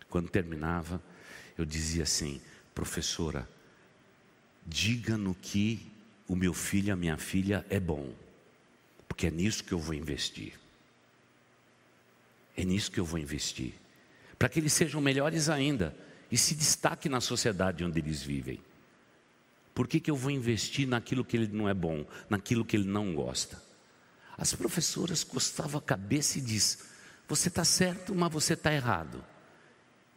Quando 0.09 0.29
terminava, 0.29 1.01
eu 1.57 1.65
dizia 1.65 2.03
assim: 2.03 2.41
professora, 2.75 3.49
diga 4.67 5.17
no 5.17 5.35
que 5.35 5.87
o 6.29 6.35
meu 6.35 6.53
filho, 6.53 6.93
a 6.93 6.97
minha 6.97 7.17
filha 7.17 7.65
é 7.71 7.79
bom, 7.79 8.13
porque 9.07 9.29
é 9.29 9.31
nisso 9.31 9.63
que 9.63 9.73
eu 9.73 9.79
vou 9.79 9.95
investir. 9.95 10.59
É 12.57 12.65
nisso 12.65 12.91
que 12.91 12.99
eu 12.99 13.05
vou 13.05 13.19
investir, 13.19 13.75
para 14.39 14.49
que 14.49 14.61
eles 14.61 14.73
sejam 14.73 15.01
melhores 15.01 15.49
ainda 15.49 15.97
e 16.31 16.37
se 16.37 16.55
destaquem 16.55 17.11
na 17.11 17.21
sociedade 17.21 17.85
onde 17.85 17.99
eles 17.99 18.23
vivem. 18.23 18.61
Por 19.75 19.87
que, 19.87 20.01
que 20.01 20.11
eu 20.11 20.17
vou 20.17 20.31
investir 20.31 20.89
naquilo 20.89 21.25
que 21.25 21.37
ele 21.37 21.49
não 21.49 21.69
é 21.69 21.75
bom, 21.75 22.05
naquilo 22.29 22.65
que 22.65 22.77
ele 22.77 22.89
não 22.89 23.15
gosta? 23.15 23.63
As 24.37 24.55
professoras 24.55 25.23
costavam 25.23 25.79
a 25.79 25.83
cabeça 25.83 26.39
e 26.39 26.41
diz: 26.41 26.87
Você 27.29 27.49
está 27.49 27.65
certo, 27.65 28.15
mas 28.15 28.33
você 28.33 28.55
está 28.55 28.73
errado. 28.73 29.23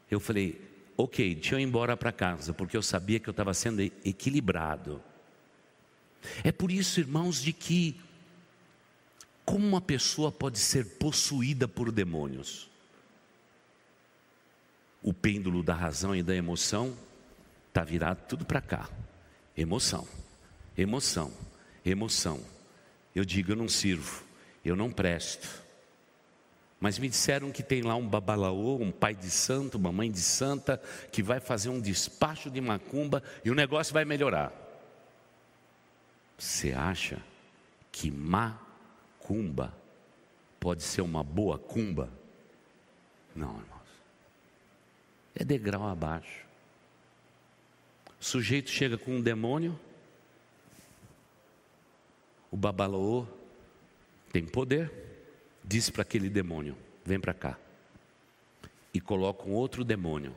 Eu 0.10 0.20
falei: 0.20 0.62
Ok, 0.96 1.36
deixa 1.36 1.56
eu 1.56 1.60
ir 1.60 1.64
embora 1.64 1.96
para 1.96 2.12
casa, 2.12 2.54
porque 2.54 2.76
eu 2.76 2.82
sabia 2.82 3.20
que 3.20 3.30
eu 3.30 3.32
estava 3.32 3.54
sendo 3.54 3.82
equilibrado. 3.82 5.02
É 6.44 6.52
por 6.52 6.72
isso, 6.72 7.00
irmãos, 7.00 7.42
de 7.42 7.54
que 7.54 8.00
como 9.46 9.66
uma 9.66 9.82
pessoa 9.82 10.32
pode 10.32 10.60
ser 10.60 10.86
possuída 10.98 11.68
por 11.68 11.92
demônios? 11.92 12.69
O 15.02 15.14
pêndulo 15.14 15.64
da 15.64 15.74
razão 15.74 16.16
e 16.16 16.22
da 16.22 16.36
emoção 16.36 16.96
está 17.68 17.84
virado 17.84 18.28
tudo 18.28 18.46
para 18.46 18.62
cá. 18.62 18.90
Emoção, 19.56 20.08
emoção, 20.78 21.32
emoção. 21.86 22.40
Eu 23.16 23.24
digo, 23.24 23.52
eu 23.52 23.56
não 23.56 23.68
sirvo, 23.68 24.24
eu 24.64 24.76
não 24.76 24.92
presto. 24.92 25.48
Mas 26.80 26.98
me 26.98 27.10
disseram 27.10 27.52
que 27.52 27.62
tem 27.62 27.82
lá 27.82 27.96
um 27.96 28.08
babalaô, 28.08 28.78
um 28.78 28.92
pai 28.92 29.14
de 29.14 29.30
santo, 29.30 29.78
uma 29.78 29.92
mãe 29.92 30.10
de 30.10 30.22
santa, 30.22 30.82
que 31.12 31.22
vai 31.22 31.40
fazer 31.40 31.70
um 31.70 31.82
despacho 31.82 32.50
de 32.50 32.62
macumba 32.62 33.22
e 33.44 33.52
o 33.52 33.56
negócio 33.56 33.94
vai 33.94 34.06
melhorar. 34.06 34.54
Você 36.38 36.72
acha 36.72 37.22
que 37.92 38.10
macumba 38.10 39.74
pode 40.58 40.84
ser 40.84 41.02
uma 41.02 41.22
boa 41.22 41.58
cumba? 41.58 42.10
Não, 43.36 43.60
irmãos. 43.60 43.79
É 45.36 45.44
degrau 45.44 45.88
abaixo. 45.88 46.46
O 48.20 48.24
sujeito 48.24 48.70
chega 48.70 48.98
com 48.98 49.16
um 49.16 49.22
demônio, 49.22 49.80
o 52.52 52.58
babalaô 52.58 53.26
tem 54.32 54.46
poder, 54.46 54.92
diz 55.64 55.90
para 55.90 56.02
aquele 56.02 56.30
demônio: 56.30 56.76
vem 57.06 57.20
para 57.20 57.34
cá. 57.34 57.58
E 58.94 59.00
coloca 59.00 59.48
um 59.48 59.54
outro 59.54 59.84
demônio. 59.84 60.36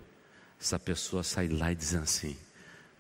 Essa 0.61 0.79
pessoa 0.79 1.23
sai 1.23 1.49
lá 1.49 1.73
e 1.73 1.75
diz 1.75 1.95
assim: 1.95 2.37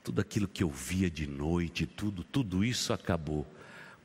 tudo 0.03 0.20
aquilo 0.20 0.49
que 0.49 0.62
eu 0.64 0.70
via 0.70 1.09
de 1.09 1.26
noite, 1.26 1.86
tudo, 1.86 2.24
tudo 2.24 2.64
isso 2.64 2.93
acabou. 2.93 3.47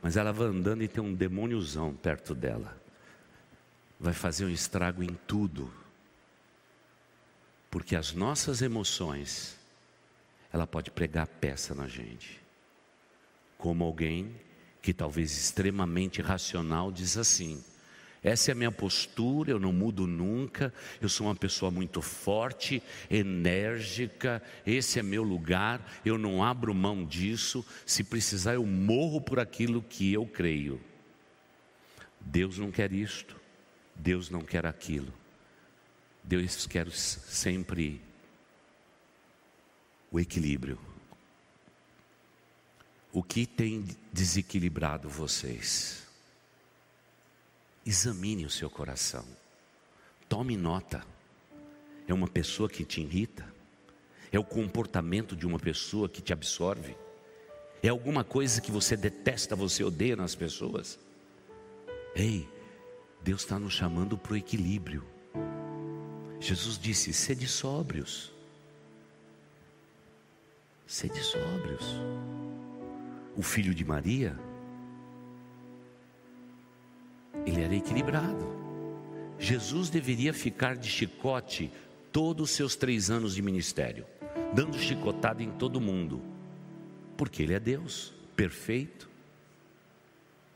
Mas 0.00 0.16
ela 0.16 0.32
vai 0.32 0.46
andando 0.46 0.82
e 0.82 0.88
tem 0.88 1.02
um 1.02 1.12
demôniozão 1.12 1.92
perto 1.94 2.34
dela. 2.34 2.76
Vai 3.98 4.12
fazer 4.12 4.44
um 4.44 4.50
estrago 4.50 5.02
em 5.02 5.18
tudo. 5.26 5.72
Porque 7.70 7.94
as 7.94 8.12
nossas 8.12 8.62
emoções 8.62 9.58
ela 10.52 10.66
pode 10.66 10.90
pregar 10.90 11.26
peça 11.26 11.74
na 11.74 11.86
gente. 11.86 12.40
Como 13.56 13.84
alguém 13.84 14.34
que 14.80 14.92
talvez 14.94 15.36
extremamente 15.36 16.22
racional 16.22 16.90
diz 16.90 17.16
assim: 17.18 17.62
essa 18.22 18.50
é 18.50 18.52
a 18.52 18.54
minha 18.54 18.72
postura, 18.72 19.50
eu 19.50 19.60
não 19.60 19.72
mudo 19.72 20.06
nunca, 20.06 20.72
eu 21.00 21.08
sou 21.08 21.26
uma 21.26 21.34
pessoa 21.34 21.70
muito 21.70 22.02
forte, 22.02 22.82
enérgica, 23.10 24.42
esse 24.66 24.98
é 24.98 25.02
meu 25.02 25.22
lugar, 25.22 26.00
eu 26.04 26.18
não 26.18 26.42
abro 26.42 26.74
mão 26.74 27.04
disso, 27.04 27.64
se 27.86 28.02
precisar 28.02 28.54
eu 28.54 28.66
morro 28.66 29.20
por 29.20 29.38
aquilo 29.38 29.82
que 29.82 30.12
eu 30.12 30.26
creio. 30.26 30.80
Deus 32.20 32.58
não 32.58 32.70
quer 32.70 32.92
isto, 32.92 33.36
Deus 33.94 34.30
não 34.30 34.40
quer 34.40 34.66
aquilo. 34.66 35.12
Deus 36.28 36.66
quer 36.66 36.90
sempre 36.90 38.02
o 40.10 40.20
equilíbrio. 40.20 40.78
O 43.10 43.22
que 43.22 43.46
tem 43.46 43.82
desequilibrado 44.12 45.08
vocês? 45.08 46.06
Examine 47.86 48.44
o 48.44 48.50
seu 48.50 48.68
coração. 48.68 49.24
Tome 50.28 50.54
nota. 50.54 51.02
É 52.06 52.12
uma 52.12 52.28
pessoa 52.28 52.68
que 52.68 52.84
te 52.84 53.00
irrita? 53.00 53.50
É 54.30 54.38
o 54.38 54.44
comportamento 54.44 55.34
de 55.34 55.46
uma 55.46 55.58
pessoa 55.58 56.10
que 56.10 56.20
te 56.20 56.34
absorve? 56.34 56.94
É 57.82 57.88
alguma 57.88 58.22
coisa 58.22 58.60
que 58.60 58.70
você 58.70 58.98
detesta, 58.98 59.56
você 59.56 59.82
odeia 59.82 60.14
nas 60.14 60.34
pessoas? 60.34 60.98
Ei, 62.14 62.46
Deus 63.22 63.40
está 63.40 63.58
nos 63.58 63.72
chamando 63.72 64.18
para 64.18 64.34
o 64.34 64.36
equilíbrio. 64.36 65.02
Jesus 66.40 66.78
disse: 66.78 67.12
sede 67.12 67.46
sóbrios 67.46 68.32
sede 70.88 71.22
sóbrios. 71.22 71.84
O 73.36 73.42
filho 73.42 73.74
de 73.74 73.84
Maria, 73.84 74.36
ele 77.46 77.60
era 77.62 77.74
equilibrado. 77.74 78.56
Jesus 79.38 79.90
deveria 79.90 80.32
ficar 80.32 80.76
de 80.76 80.88
chicote 80.88 81.70
todos 82.10 82.50
os 82.50 82.56
seus 82.56 82.74
três 82.74 83.10
anos 83.10 83.34
de 83.34 83.42
ministério, 83.42 84.06
dando 84.52 84.78
chicotada 84.78 85.42
em 85.42 85.50
todo 85.50 85.80
mundo, 85.80 86.20
porque 87.16 87.42
Ele 87.44 87.54
é 87.54 87.60
Deus, 87.60 88.12
perfeito. 88.34 89.08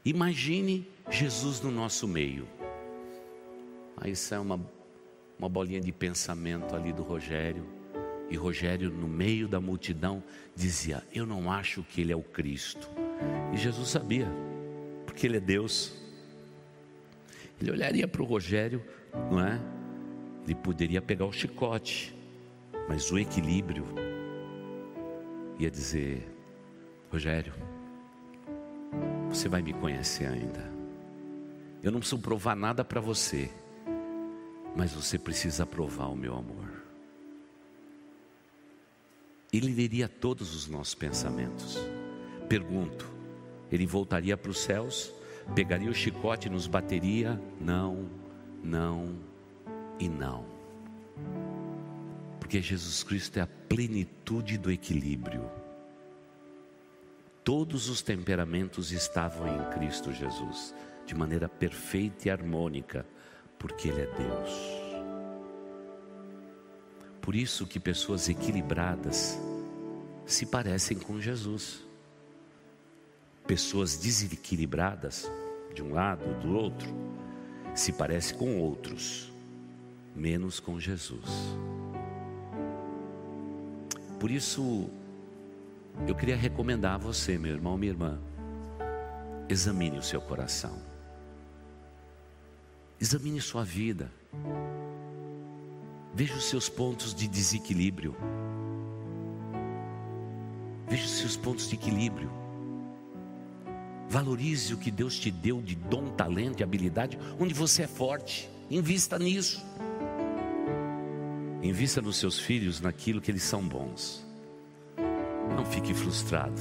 Imagine 0.05 0.89
Jesus 1.09 1.61
no 1.61 1.71
nosso 1.71 2.09
meio. 2.09 2.49
Aí 3.97 4.13
isso 4.13 4.35
é 4.35 4.41
uma, 4.41 4.59
uma 5.43 5.49
bolinha 5.49 5.81
de 5.81 5.91
pensamento 5.91 6.77
ali 6.77 6.93
do 6.93 7.03
Rogério. 7.03 7.67
E 8.31 8.37
Rogério, 8.37 8.93
no 8.93 9.09
meio 9.09 9.49
da 9.49 9.61
multidão, 9.61 10.23
dizia: 10.55 11.03
Eu 11.13 11.27
não 11.27 11.51
acho 11.51 11.83
que 11.83 12.01
ele 12.01 12.13
é 12.13 12.17
o 12.17 12.23
Cristo. 12.23 12.89
E 13.53 13.57
Jesus 13.57 13.89
sabia, 13.89 14.29
porque 15.05 15.27
ele 15.27 15.39
é 15.39 15.41
Deus. 15.41 15.93
Ele 17.61 17.73
olharia 17.73 18.07
para 18.07 18.23
o 18.23 18.25
Rogério, 18.25 18.85
não 19.33 19.41
é? 19.41 19.61
Ele 20.45 20.55
poderia 20.55 21.03
pegar 21.03 21.27
o 21.27 21.33
chicote, 21.33 22.15
mas 22.89 23.11
o 23.11 23.19
equilíbrio 23.19 23.85
ia 25.59 25.69
dizer: 25.69 26.25
Rogério, 27.11 27.53
você 29.29 29.49
vai 29.49 29.61
me 29.61 29.73
conhecer 29.73 30.27
ainda. 30.27 30.71
Eu 31.83 31.91
não 31.91 31.99
preciso 31.99 32.23
provar 32.23 32.55
nada 32.55 32.85
para 32.85 33.01
você, 33.01 33.51
mas 34.75 34.93
você 34.93 35.19
precisa 35.19 35.67
provar 35.67 36.07
o 36.07 36.17
meu 36.17 36.35
amor. 36.35 36.83
Ele 39.53 39.73
leria 39.73 40.09
todos 40.09 40.55
os 40.55 40.67
nossos 40.67 40.95
pensamentos. 40.95 41.79
Pergunto: 42.49 43.07
ele 43.71 43.87
voltaria 43.87 44.37
para 44.37 44.51
os 44.51 44.59
céus, 44.59 45.13
pegaria 45.55 45.91
o 45.91 45.95
chicote 45.95 46.49
e 46.49 46.51
nos 46.51 46.67
bateria? 46.67 47.41
Não, 47.61 48.09
não 48.63 49.15
e 49.99 50.09
não. 50.09 50.45
Porque 52.41 52.61
Jesus 52.61 53.03
Cristo 53.03 53.39
é 53.39 53.43
a 53.43 53.47
plenitude 53.47 54.57
do 54.57 54.71
equilíbrio. 54.71 55.51
Todos 57.45 57.89
os 57.89 58.03
temperamentos 58.03 58.93
estavam 58.93 59.49
em 59.49 59.71
Cristo 59.73 60.13
Jesus, 60.13 60.75
de 61.05 61.15
maneira 61.15 61.49
perfeita 61.49 62.29
e 62.29 62.31
harmônica, 62.31 63.05
porque 63.63 63.89
Ele 63.89 64.03
é 64.03 64.07
Deus. 64.07 64.83
Por 67.21 67.37
isso 67.37 67.65
que 67.65 67.79
pessoas 67.79 68.29
equilibradas 68.29 69.39
se 70.27 70.45
parecem 70.45 70.99
com 70.99 71.21
Jesus. 71.21 71.81
Pessoas 73.47 73.97
desequilibradas, 73.97 75.31
de 75.73 75.83
um 75.83 75.95
lado 75.95 76.25
ou 76.27 76.35
do 76.41 76.57
outro, 76.57 76.89
se 77.75 77.93
parecem 77.93 78.37
com 78.37 78.59
outros, 78.59 79.33
menos 80.15 80.59
com 80.59 80.81
Jesus. 80.81 81.31
Por 84.19 84.31
isso, 84.31 84.91
eu 86.07 86.15
queria 86.15 86.37
recomendar 86.37 86.95
a 86.95 86.99
você, 86.99 87.39
meu 87.39 87.53
irmão, 87.53 87.79
minha 87.79 87.93
irmã, 87.93 88.21
examine 89.49 89.99
o 89.99 90.03
seu 90.03 90.21
coração, 90.21 90.92
examine 93.03 93.41
sua 93.41 93.65
vida, 93.65 94.09
veja 96.15 96.35
os 96.35 96.45
seus 96.45 96.69
pontos 96.69 97.13
de 97.13 97.27
desequilíbrio, 97.27 98.15
veja 100.89 101.05
os 101.05 101.19
seus 101.19 101.37
pontos 101.37 101.69
de 101.69 101.75
equilíbrio, 101.75 102.31
valorize 104.09 104.73
o 104.73 104.77
que 104.77 104.89
Deus 104.89 105.19
te 105.19 105.33
deu 105.33 105.61
de 105.61 105.75
dom, 105.75 106.11
talento 106.11 106.61
e 106.61 106.63
habilidade, 106.63 107.19
onde 107.41 107.53
você 107.53 107.83
é 107.83 107.87
forte, 107.89 108.49
invista 108.71 109.19
nisso. 109.19 109.61
Invista 111.61 112.01
nos 112.01 112.19
seus 112.19 112.39
filhos 112.39 112.81
naquilo 112.81 113.21
que 113.21 113.33
eles 113.33 113.43
são 113.43 113.67
bons. 113.67 114.25
Não 115.57 115.65
fique 115.65 115.93
frustrado 115.93 116.61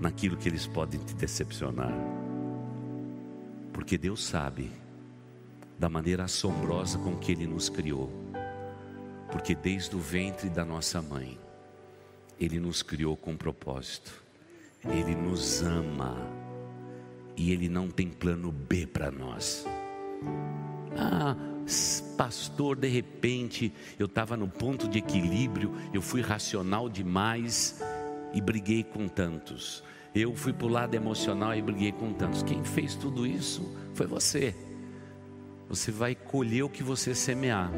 naquilo 0.00 0.36
que 0.36 0.48
eles 0.48 0.68
podem 0.68 1.00
te 1.00 1.14
decepcionar. 1.14 1.92
Porque 3.72 3.98
Deus 3.98 4.24
sabe 4.24 4.79
da 5.80 5.88
maneira 5.88 6.24
assombrosa 6.24 6.98
com 6.98 7.16
que 7.16 7.32
Ele 7.32 7.46
nos 7.46 7.70
criou. 7.70 8.12
Porque 9.32 9.54
desde 9.54 9.96
o 9.96 9.98
ventre 9.98 10.50
da 10.50 10.62
nossa 10.62 11.00
mãe, 11.00 11.38
Ele 12.38 12.60
nos 12.60 12.82
criou 12.82 13.16
com 13.16 13.34
propósito. 13.34 14.22
Ele 14.84 15.14
nos 15.14 15.62
ama. 15.62 16.18
E 17.34 17.50
Ele 17.50 17.66
não 17.66 17.88
tem 17.88 18.08
plano 18.08 18.52
B 18.52 18.86
para 18.86 19.10
nós. 19.10 19.64
Ah, 20.98 21.34
pastor, 22.18 22.76
de 22.76 22.88
repente 22.88 23.72
eu 23.98 24.04
estava 24.04 24.36
no 24.36 24.48
ponto 24.48 24.86
de 24.86 24.98
equilíbrio, 24.98 25.72
eu 25.94 26.02
fui 26.02 26.20
racional 26.20 26.90
demais 26.90 27.80
e 28.34 28.40
briguei 28.42 28.84
com 28.84 29.08
tantos. 29.08 29.82
Eu 30.14 30.34
fui 30.34 30.52
para 30.52 30.66
o 30.66 30.70
lado 30.70 30.94
emocional 30.94 31.54
e 31.54 31.62
briguei 31.62 31.92
com 31.92 32.12
tantos. 32.12 32.42
Quem 32.42 32.62
fez 32.64 32.94
tudo 32.96 33.26
isso 33.26 33.74
foi 33.94 34.06
você. 34.06 34.54
Você 35.70 35.90
vai 35.90 36.14
colher 36.14 36.64
o 36.64 36.68
que 36.68 36.82
você 36.82 37.14
semear. 37.14 37.70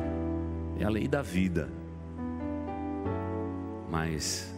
É 0.81 0.85
a 0.85 0.89
lei 0.89 1.07
da 1.07 1.23
vida. 1.23 1.69
Mas 3.89 4.53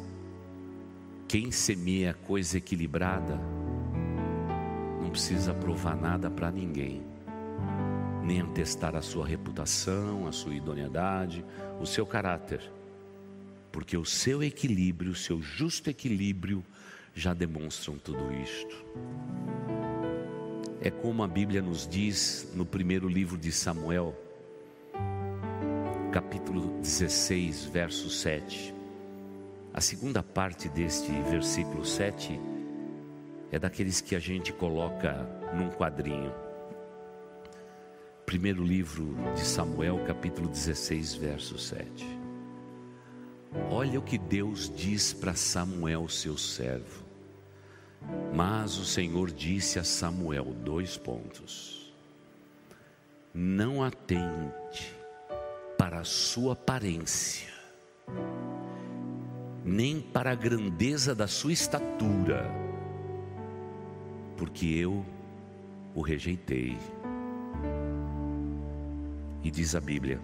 quem 1.28 1.50
semeia 1.50 2.14
coisa 2.14 2.56
equilibrada 2.56 3.38
não 5.02 5.10
precisa 5.10 5.52
provar 5.52 5.96
nada 5.96 6.30
para 6.30 6.50
ninguém 6.50 7.02
nem 8.24 8.40
atestar 8.40 8.96
a 8.96 9.02
sua 9.02 9.26
reputação, 9.26 10.26
a 10.26 10.32
sua 10.32 10.54
idoneidade, 10.54 11.44
o 11.78 11.84
seu 11.84 12.06
caráter, 12.06 12.62
porque 13.70 13.96
o 13.96 14.04
seu 14.04 14.42
equilíbrio, 14.42 15.12
o 15.12 15.14
seu 15.14 15.42
justo 15.42 15.90
equilíbrio, 15.90 16.64
já 17.14 17.34
demonstram 17.34 17.98
tudo 17.98 18.32
isto. 18.32 18.84
É 20.84 20.90
como 20.90 21.22
a 21.22 21.26
Bíblia 21.26 21.62
nos 21.62 21.88
diz 21.88 22.46
no 22.52 22.66
primeiro 22.66 23.08
livro 23.08 23.38
de 23.38 23.50
Samuel, 23.50 24.14
capítulo 26.12 26.78
16, 26.82 27.64
verso 27.64 28.10
7. 28.10 28.74
A 29.72 29.80
segunda 29.80 30.22
parte 30.22 30.68
deste 30.68 31.10
versículo 31.30 31.86
7 31.86 32.38
é 33.50 33.58
daqueles 33.58 34.02
que 34.02 34.14
a 34.14 34.18
gente 34.18 34.52
coloca 34.52 35.26
num 35.54 35.70
quadrinho. 35.70 36.34
Primeiro 38.26 38.62
livro 38.62 39.16
de 39.34 39.40
Samuel, 39.40 40.04
capítulo 40.06 40.50
16, 40.50 41.14
verso 41.14 41.58
7. 41.58 42.06
Olha 43.70 43.98
o 43.98 44.02
que 44.02 44.18
Deus 44.18 44.70
diz 44.76 45.14
para 45.14 45.34
Samuel, 45.34 46.06
seu 46.10 46.36
servo. 46.36 47.03
Mas 48.34 48.78
o 48.78 48.84
Senhor 48.84 49.30
disse 49.30 49.78
a 49.78 49.84
Samuel: 49.84 50.46
dois 50.64 50.96
pontos. 50.96 51.94
Não 53.32 53.82
atente 53.82 54.92
para 55.78 56.00
a 56.00 56.04
sua 56.04 56.54
aparência, 56.54 57.52
nem 59.64 60.00
para 60.00 60.32
a 60.32 60.34
grandeza 60.34 61.14
da 61.14 61.28
sua 61.28 61.52
estatura, 61.52 62.50
porque 64.36 64.66
eu 64.66 65.04
o 65.94 66.00
rejeitei. 66.00 66.76
E 69.44 69.50
diz 69.50 69.76
a 69.76 69.80
Bíblia: 69.80 70.20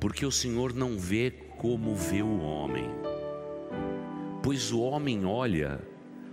Porque 0.00 0.24
o 0.24 0.32
Senhor 0.32 0.72
não 0.72 0.98
vê 0.98 1.30
como 1.58 1.94
vê 1.94 2.22
o 2.22 2.40
homem, 2.40 2.88
pois 4.42 4.72
o 4.72 4.80
homem 4.80 5.26
olha 5.26 5.78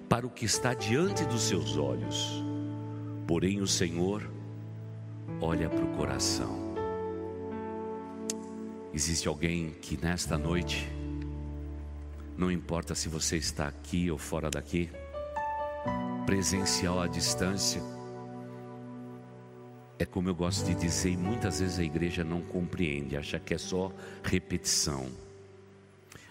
para 0.10 0.26
o 0.26 0.30
que 0.30 0.46
está 0.46 0.74
diante 0.74 1.26
dos 1.26 1.44
seus 1.44 1.78
olhos, 1.78 2.44
porém 3.28 3.62
o 3.62 3.68
Senhor 3.68 4.30
olha 5.42 5.70
para 5.70 5.84
o 5.84 5.98
coração. 5.98 6.74
Existe 8.94 9.28
alguém 9.28 9.72
que 9.82 9.98
nesta 9.98 10.38
noite, 10.38 10.88
não 12.38 12.52
importa 12.52 12.94
se 12.94 13.10
você 13.10 13.38
está 13.38 13.68
aqui 13.68 14.12
ou 14.12 14.18
fora 14.18 14.50
daqui, 14.50 14.90
presencial 16.26 17.02
à 17.02 17.08
distância, 17.08 17.82
é 19.98 20.06
como 20.06 20.30
eu 20.30 20.36
gosto 20.36 20.66
de 20.66 20.76
dizer, 20.76 21.12
e 21.12 21.18
muitas 21.18 21.60
vezes 21.60 21.80
a 21.80 21.84
igreja 21.84 22.24
não 22.24 22.42
compreende, 22.42 23.16
acha 23.16 23.40
que 23.40 23.54
é 23.54 23.58
só 23.58 23.92
repetição. 24.24 25.08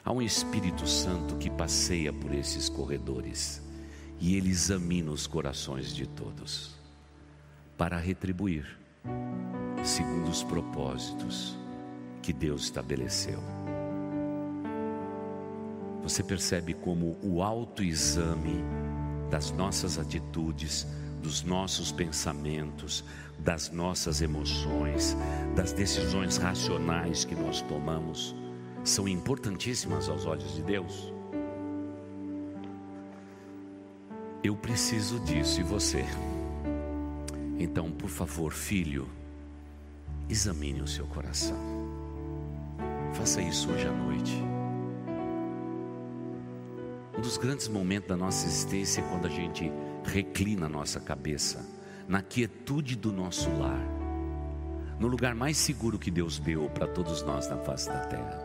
Há 0.05 0.13
um 0.13 0.21
Espírito 0.21 0.87
Santo 0.87 1.37
que 1.37 1.49
passeia 1.49 2.13
por 2.13 2.35
esses 2.35 2.69
corredores 2.69 3.63
e 4.19 4.37
ele 4.37 4.51
examina 4.51 5.11
os 5.11 5.27
corações 5.27 5.95
de 5.95 6.07
todos 6.07 6.75
para 7.79 7.99
retribuir 7.99 8.79
segundo 9.85 10.29
os 10.29 10.43
propósitos 10.43 11.57
que 12.21 12.33
Deus 12.33 12.65
estabeleceu. 12.65 13.41
Você 16.03 16.23
percebe 16.23 16.75
como 16.75 17.17
o 17.23 17.43
autoexame 17.43 18.63
das 19.31 19.51
nossas 19.53 19.99
atitudes 19.99 20.87
dos 21.23 21.43
nossos 21.43 21.93
pensamentos, 21.93 23.05
das 23.39 23.71
nossas 23.71 24.21
emoções, 24.21 25.17
das 25.55 25.73
decisões 25.73 26.37
racionais 26.37 27.25
que 27.25 27.37
nós 27.37 27.63
tomamos, 27.63 28.35
são 28.85 29.07
importantíssimas 29.07 30.09
aos 30.09 30.27
olhos 30.27 30.55
de 30.55 30.63
Deus? 30.63 31.13
Eu 34.43 34.57
preciso 34.57 35.21
disso 35.21 35.61
e 35.61 35.63
você. 35.63 36.05
Então, 37.59 37.93
por 37.93 38.11
favor, 38.11 38.53
filho, 38.53 39.09
examine 40.29 40.81
o 40.81 40.89
seu 40.89 41.07
coração. 41.07 41.57
Faça 43.13 43.41
isso 43.41 43.71
hoje 43.71 43.87
à 43.87 43.93
noite. 43.93 44.33
Um 47.17 47.21
dos 47.21 47.37
grandes 47.37 47.69
momentos 47.69 48.09
da 48.09 48.17
nossa 48.17 48.47
existência 48.47 49.01
é 49.01 49.09
quando 49.09 49.27
a 49.27 49.31
gente 49.31 49.71
reclina 50.05 50.67
a 50.67 50.69
nossa 50.69 50.99
cabeça 50.99 51.65
na 52.09 52.21
quietude 52.21 52.97
do 52.97 53.13
nosso 53.13 53.49
lar, 53.59 53.81
no 54.99 55.07
lugar 55.07 55.35
mais 55.35 55.57
seguro 55.57 56.01
que 56.01 56.11
Deus 56.11 56.41
deu 56.41 56.69
para 56.71 56.89
todos 56.89 57.23
nós 57.23 57.49
na 57.49 57.59
face 57.59 57.89
da 57.89 58.01
terra. 58.07 58.42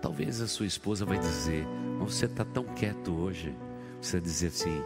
Talvez 0.00 0.40
a 0.40 0.46
sua 0.46 0.66
esposa 0.66 1.04
vai 1.04 1.18
dizer: 1.18 1.66
Mas 1.98 2.14
você 2.14 2.26
está 2.26 2.44
tão 2.44 2.64
quieto 2.64 3.12
hoje. 3.12 3.54
Você 4.00 4.18
vai 4.18 4.20
dizer 4.20 4.48
assim: 4.48 4.82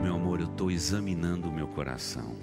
Meu 0.00 0.14
amor, 0.14 0.40
eu 0.40 0.46
estou 0.46 0.70
examinando 0.70 1.48
o 1.48 1.52
meu 1.52 1.68
coração. 1.68 2.34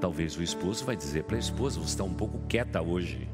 Talvez 0.00 0.36
o 0.36 0.42
esposo 0.42 0.84
vai 0.84 0.96
dizer 0.96 1.24
para 1.24 1.36
a 1.36 1.40
esposa: 1.40 1.80
Você 1.80 1.86
está 1.86 2.04
um 2.04 2.14
pouco 2.14 2.38
quieta 2.46 2.82
hoje. 2.82 3.28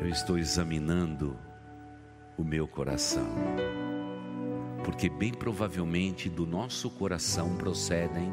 Eu 0.00 0.08
estou 0.08 0.36
examinando 0.36 1.36
o 2.36 2.42
meu 2.42 2.66
coração. 2.66 3.26
Porque 4.84 5.08
bem 5.08 5.32
provavelmente 5.32 6.28
do 6.28 6.44
nosso 6.44 6.90
coração 6.90 7.56
procedem 7.56 8.32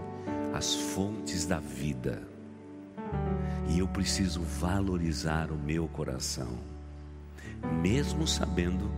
as 0.53 0.73
fontes 0.73 1.45
da 1.45 1.59
vida. 1.59 2.30
E 3.67 3.79
eu 3.79 3.87
preciso 3.87 4.41
valorizar 4.41 5.51
o 5.51 5.55
meu 5.55 5.87
coração, 5.87 6.57
mesmo 7.81 8.27
sabendo 8.27 8.91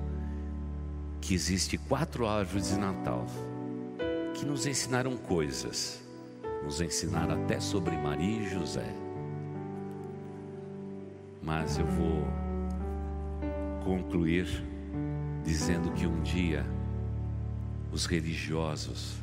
que 1.22 1.34
existe 1.34 1.78
quatro 1.78 2.28
árvores 2.28 2.70
de 2.70 2.78
Natal 2.78 3.26
que 4.34 4.45
nos 4.45 4.66
ensinaram 4.66 5.16
coisas, 5.16 6.01
nos 6.64 6.82
ensinaram 6.82 7.43
até 7.43 7.59
sobre 7.59 7.95
Maria 7.95 8.41
e 8.41 8.49
José. 8.49 8.93
Mas 11.41 11.78
eu 11.78 11.86
vou 11.86 12.26
concluir 13.84 14.47
dizendo 15.43 15.91
que 15.91 16.07
um 16.07 16.22
dia 16.22 16.66
os 17.91 18.05
religiosos 18.05 19.16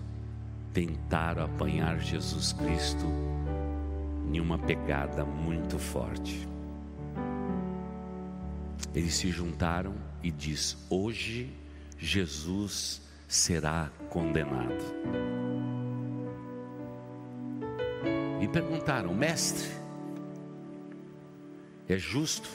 tentaram 0.73 1.45
apanhar 1.45 1.99
Jesus 1.99 2.53
Cristo 2.53 3.07
em 4.33 4.41
uma 4.41 4.59
pegada 4.59 5.25
muito 5.25 5.79
forte. 5.79 6.49
Eles 8.95 9.15
se 9.15 9.31
juntaram 9.31 9.95
e 10.23 10.31
diz: 10.31 10.77
"Hoje 10.89 11.53
Jesus 11.99 13.03
será 13.29 13.91
condenado". 14.09 14.85
E 18.41 18.49
perguntaram: 18.49 19.15
"Mestre, 19.15 19.69
é 21.89 21.97
justo 21.99 22.49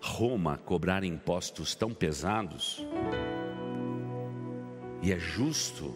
Roma 0.00 0.58
cobrar 0.58 1.04
impostos 1.04 1.74
tão 1.74 1.92
pesados?" 1.92 2.86
E 5.02 5.12
é 5.12 5.18
justo 5.18 5.94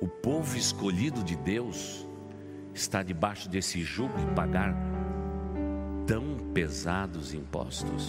o 0.00 0.08
povo 0.08 0.56
escolhido 0.56 1.22
de 1.22 1.36
Deus 1.36 2.06
estar 2.74 3.02
debaixo 3.02 3.48
desse 3.48 3.82
jugo 3.82 4.14
e 4.18 4.34
pagar 4.34 4.74
tão 6.06 6.36
pesados 6.52 7.34
impostos? 7.34 8.08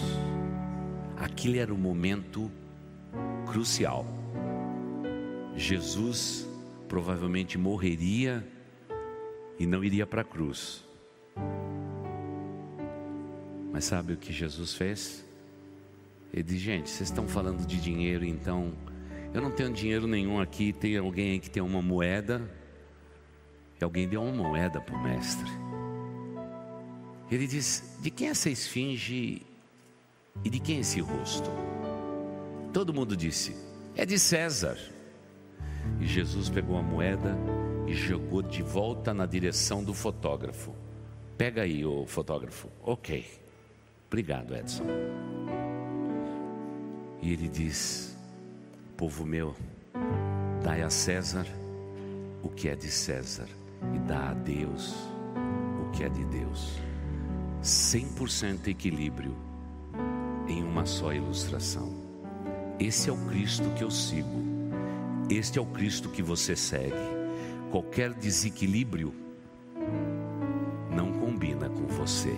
Aquele 1.16 1.58
era 1.58 1.72
o 1.72 1.78
momento 1.78 2.50
crucial. 3.46 4.06
Jesus 5.54 6.48
provavelmente 6.88 7.58
morreria 7.58 8.46
e 9.58 9.66
não 9.66 9.84
iria 9.84 10.06
para 10.06 10.22
a 10.22 10.24
cruz. 10.24 10.84
Mas 13.72 13.84
sabe 13.84 14.12
o 14.12 14.16
que 14.16 14.32
Jesus 14.32 14.74
fez? 14.74 15.24
Ele 16.32 16.42
disse: 16.42 16.58
gente, 16.58 16.90
vocês 16.90 17.08
estão 17.08 17.28
falando 17.28 17.66
de 17.66 17.80
dinheiro, 17.80 18.24
então 18.24 18.72
eu 19.32 19.40
não 19.40 19.50
tenho 19.50 19.72
dinheiro 19.72 20.06
nenhum 20.06 20.40
aqui. 20.40 20.72
Tem 20.72 20.96
alguém 20.96 21.38
que 21.40 21.48
tem 21.48 21.62
uma 21.62 21.80
moeda. 21.80 22.42
E 23.82 23.84
alguém 23.84 24.06
deu 24.06 24.22
uma 24.22 24.44
moeda 24.44 24.80
para 24.80 24.94
o 24.94 25.02
mestre. 25.02 25.50
Ele 27.28 27.48
diz: 27.48 27.98
De 28.00 28.12
quem 28.12 28.28
é 28.28 28.30
essa 28.30 28.48
esfinge 28.48 29.44
e 30.44 30.48
de 30.48 30.60
quem 30.60 30.76
é 30.76 30.80
esse 30.82 31.00
rosto? 31.00 31.50
Todo 32.72 32.94
mundo 32.94 33.16
disse: 33.16 33.56
É 33.96 34.06
de 34.06 34.20
César. 34.20 34.78
E 35.98 36.06
Jesus 36.06 36.48
pegou 36.48 36.76
a 36.76 36.82
moeda 36.82 37.36
e 37.84 37.92
jogou 37.92 38.40
de 38.40 38.62
volta 38.62 39.12
na 39.12 39.26
direção 39.26 39.82
do 39.82 39.92
fotógrafo. 39.92 40.72
Pega 41.36 41.62
aí 41.62 41.84
o 41.84 42.06
fotógrafo. 42.06 42.68
Ok. 42.84 43.28
Obrigado, 44.06 44.54
Edson. 44.54 44.84
E 47.20 47.32
ele 47.32 47.48
diz: 47.48 48.16
Povo 48.96 49.26
meu, 49.26 49.56
dai 50.62 50.82
a 50.82 50.88
César 50.88 51.48
o 52.44 52.48
que 52.48 52.68
é 52.68 52.76
de 52.76 52.88
César 52.88 53.48
e 53.94 53.98
dá 54.00 54.30
a 54.30 54.34
Deus 54.34 54.94
o 55.82 55.90
que 55.90 56.04
é 56.04 56.08
de 56.08 56.24
Deus. 56.24 56.78
100% 57.62 58.68
equilíbrio 58.68 59.36
em 60.48 60.62
uma 60.62 60.84
só 60.84 61.12
ilustração. 61.12 61.92
Esse 62.78 63.08
é 63.08 63.12
o 63.12 63.16
Cristo 63.28 63.70
que 63.76 63.84
eu 63.84 63.90
sigo. 63.90 64.42
Este 65.30 65.58
é 65.58 65.62
o 65.62 65.66
Cristo 65.66 66.08
que 66.08 66.22
você 66.22 66.56
segue. 66.56 66.96
Qualquer 67.70 68.12
desequilíbrio 68.12 69.14
não 70.90 71.12
combina 71.12 71.68
com 71.68 71.86
você. 71.86 72.34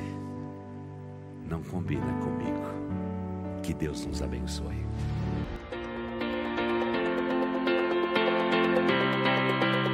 Não 1.49 1.63
combina 1.63 2.13
comigo. 2.23 3.63
Que 3.63 3.73
Deus 3.73 4.05
nos 4.05 4.23
abençoe. 4.23 4.85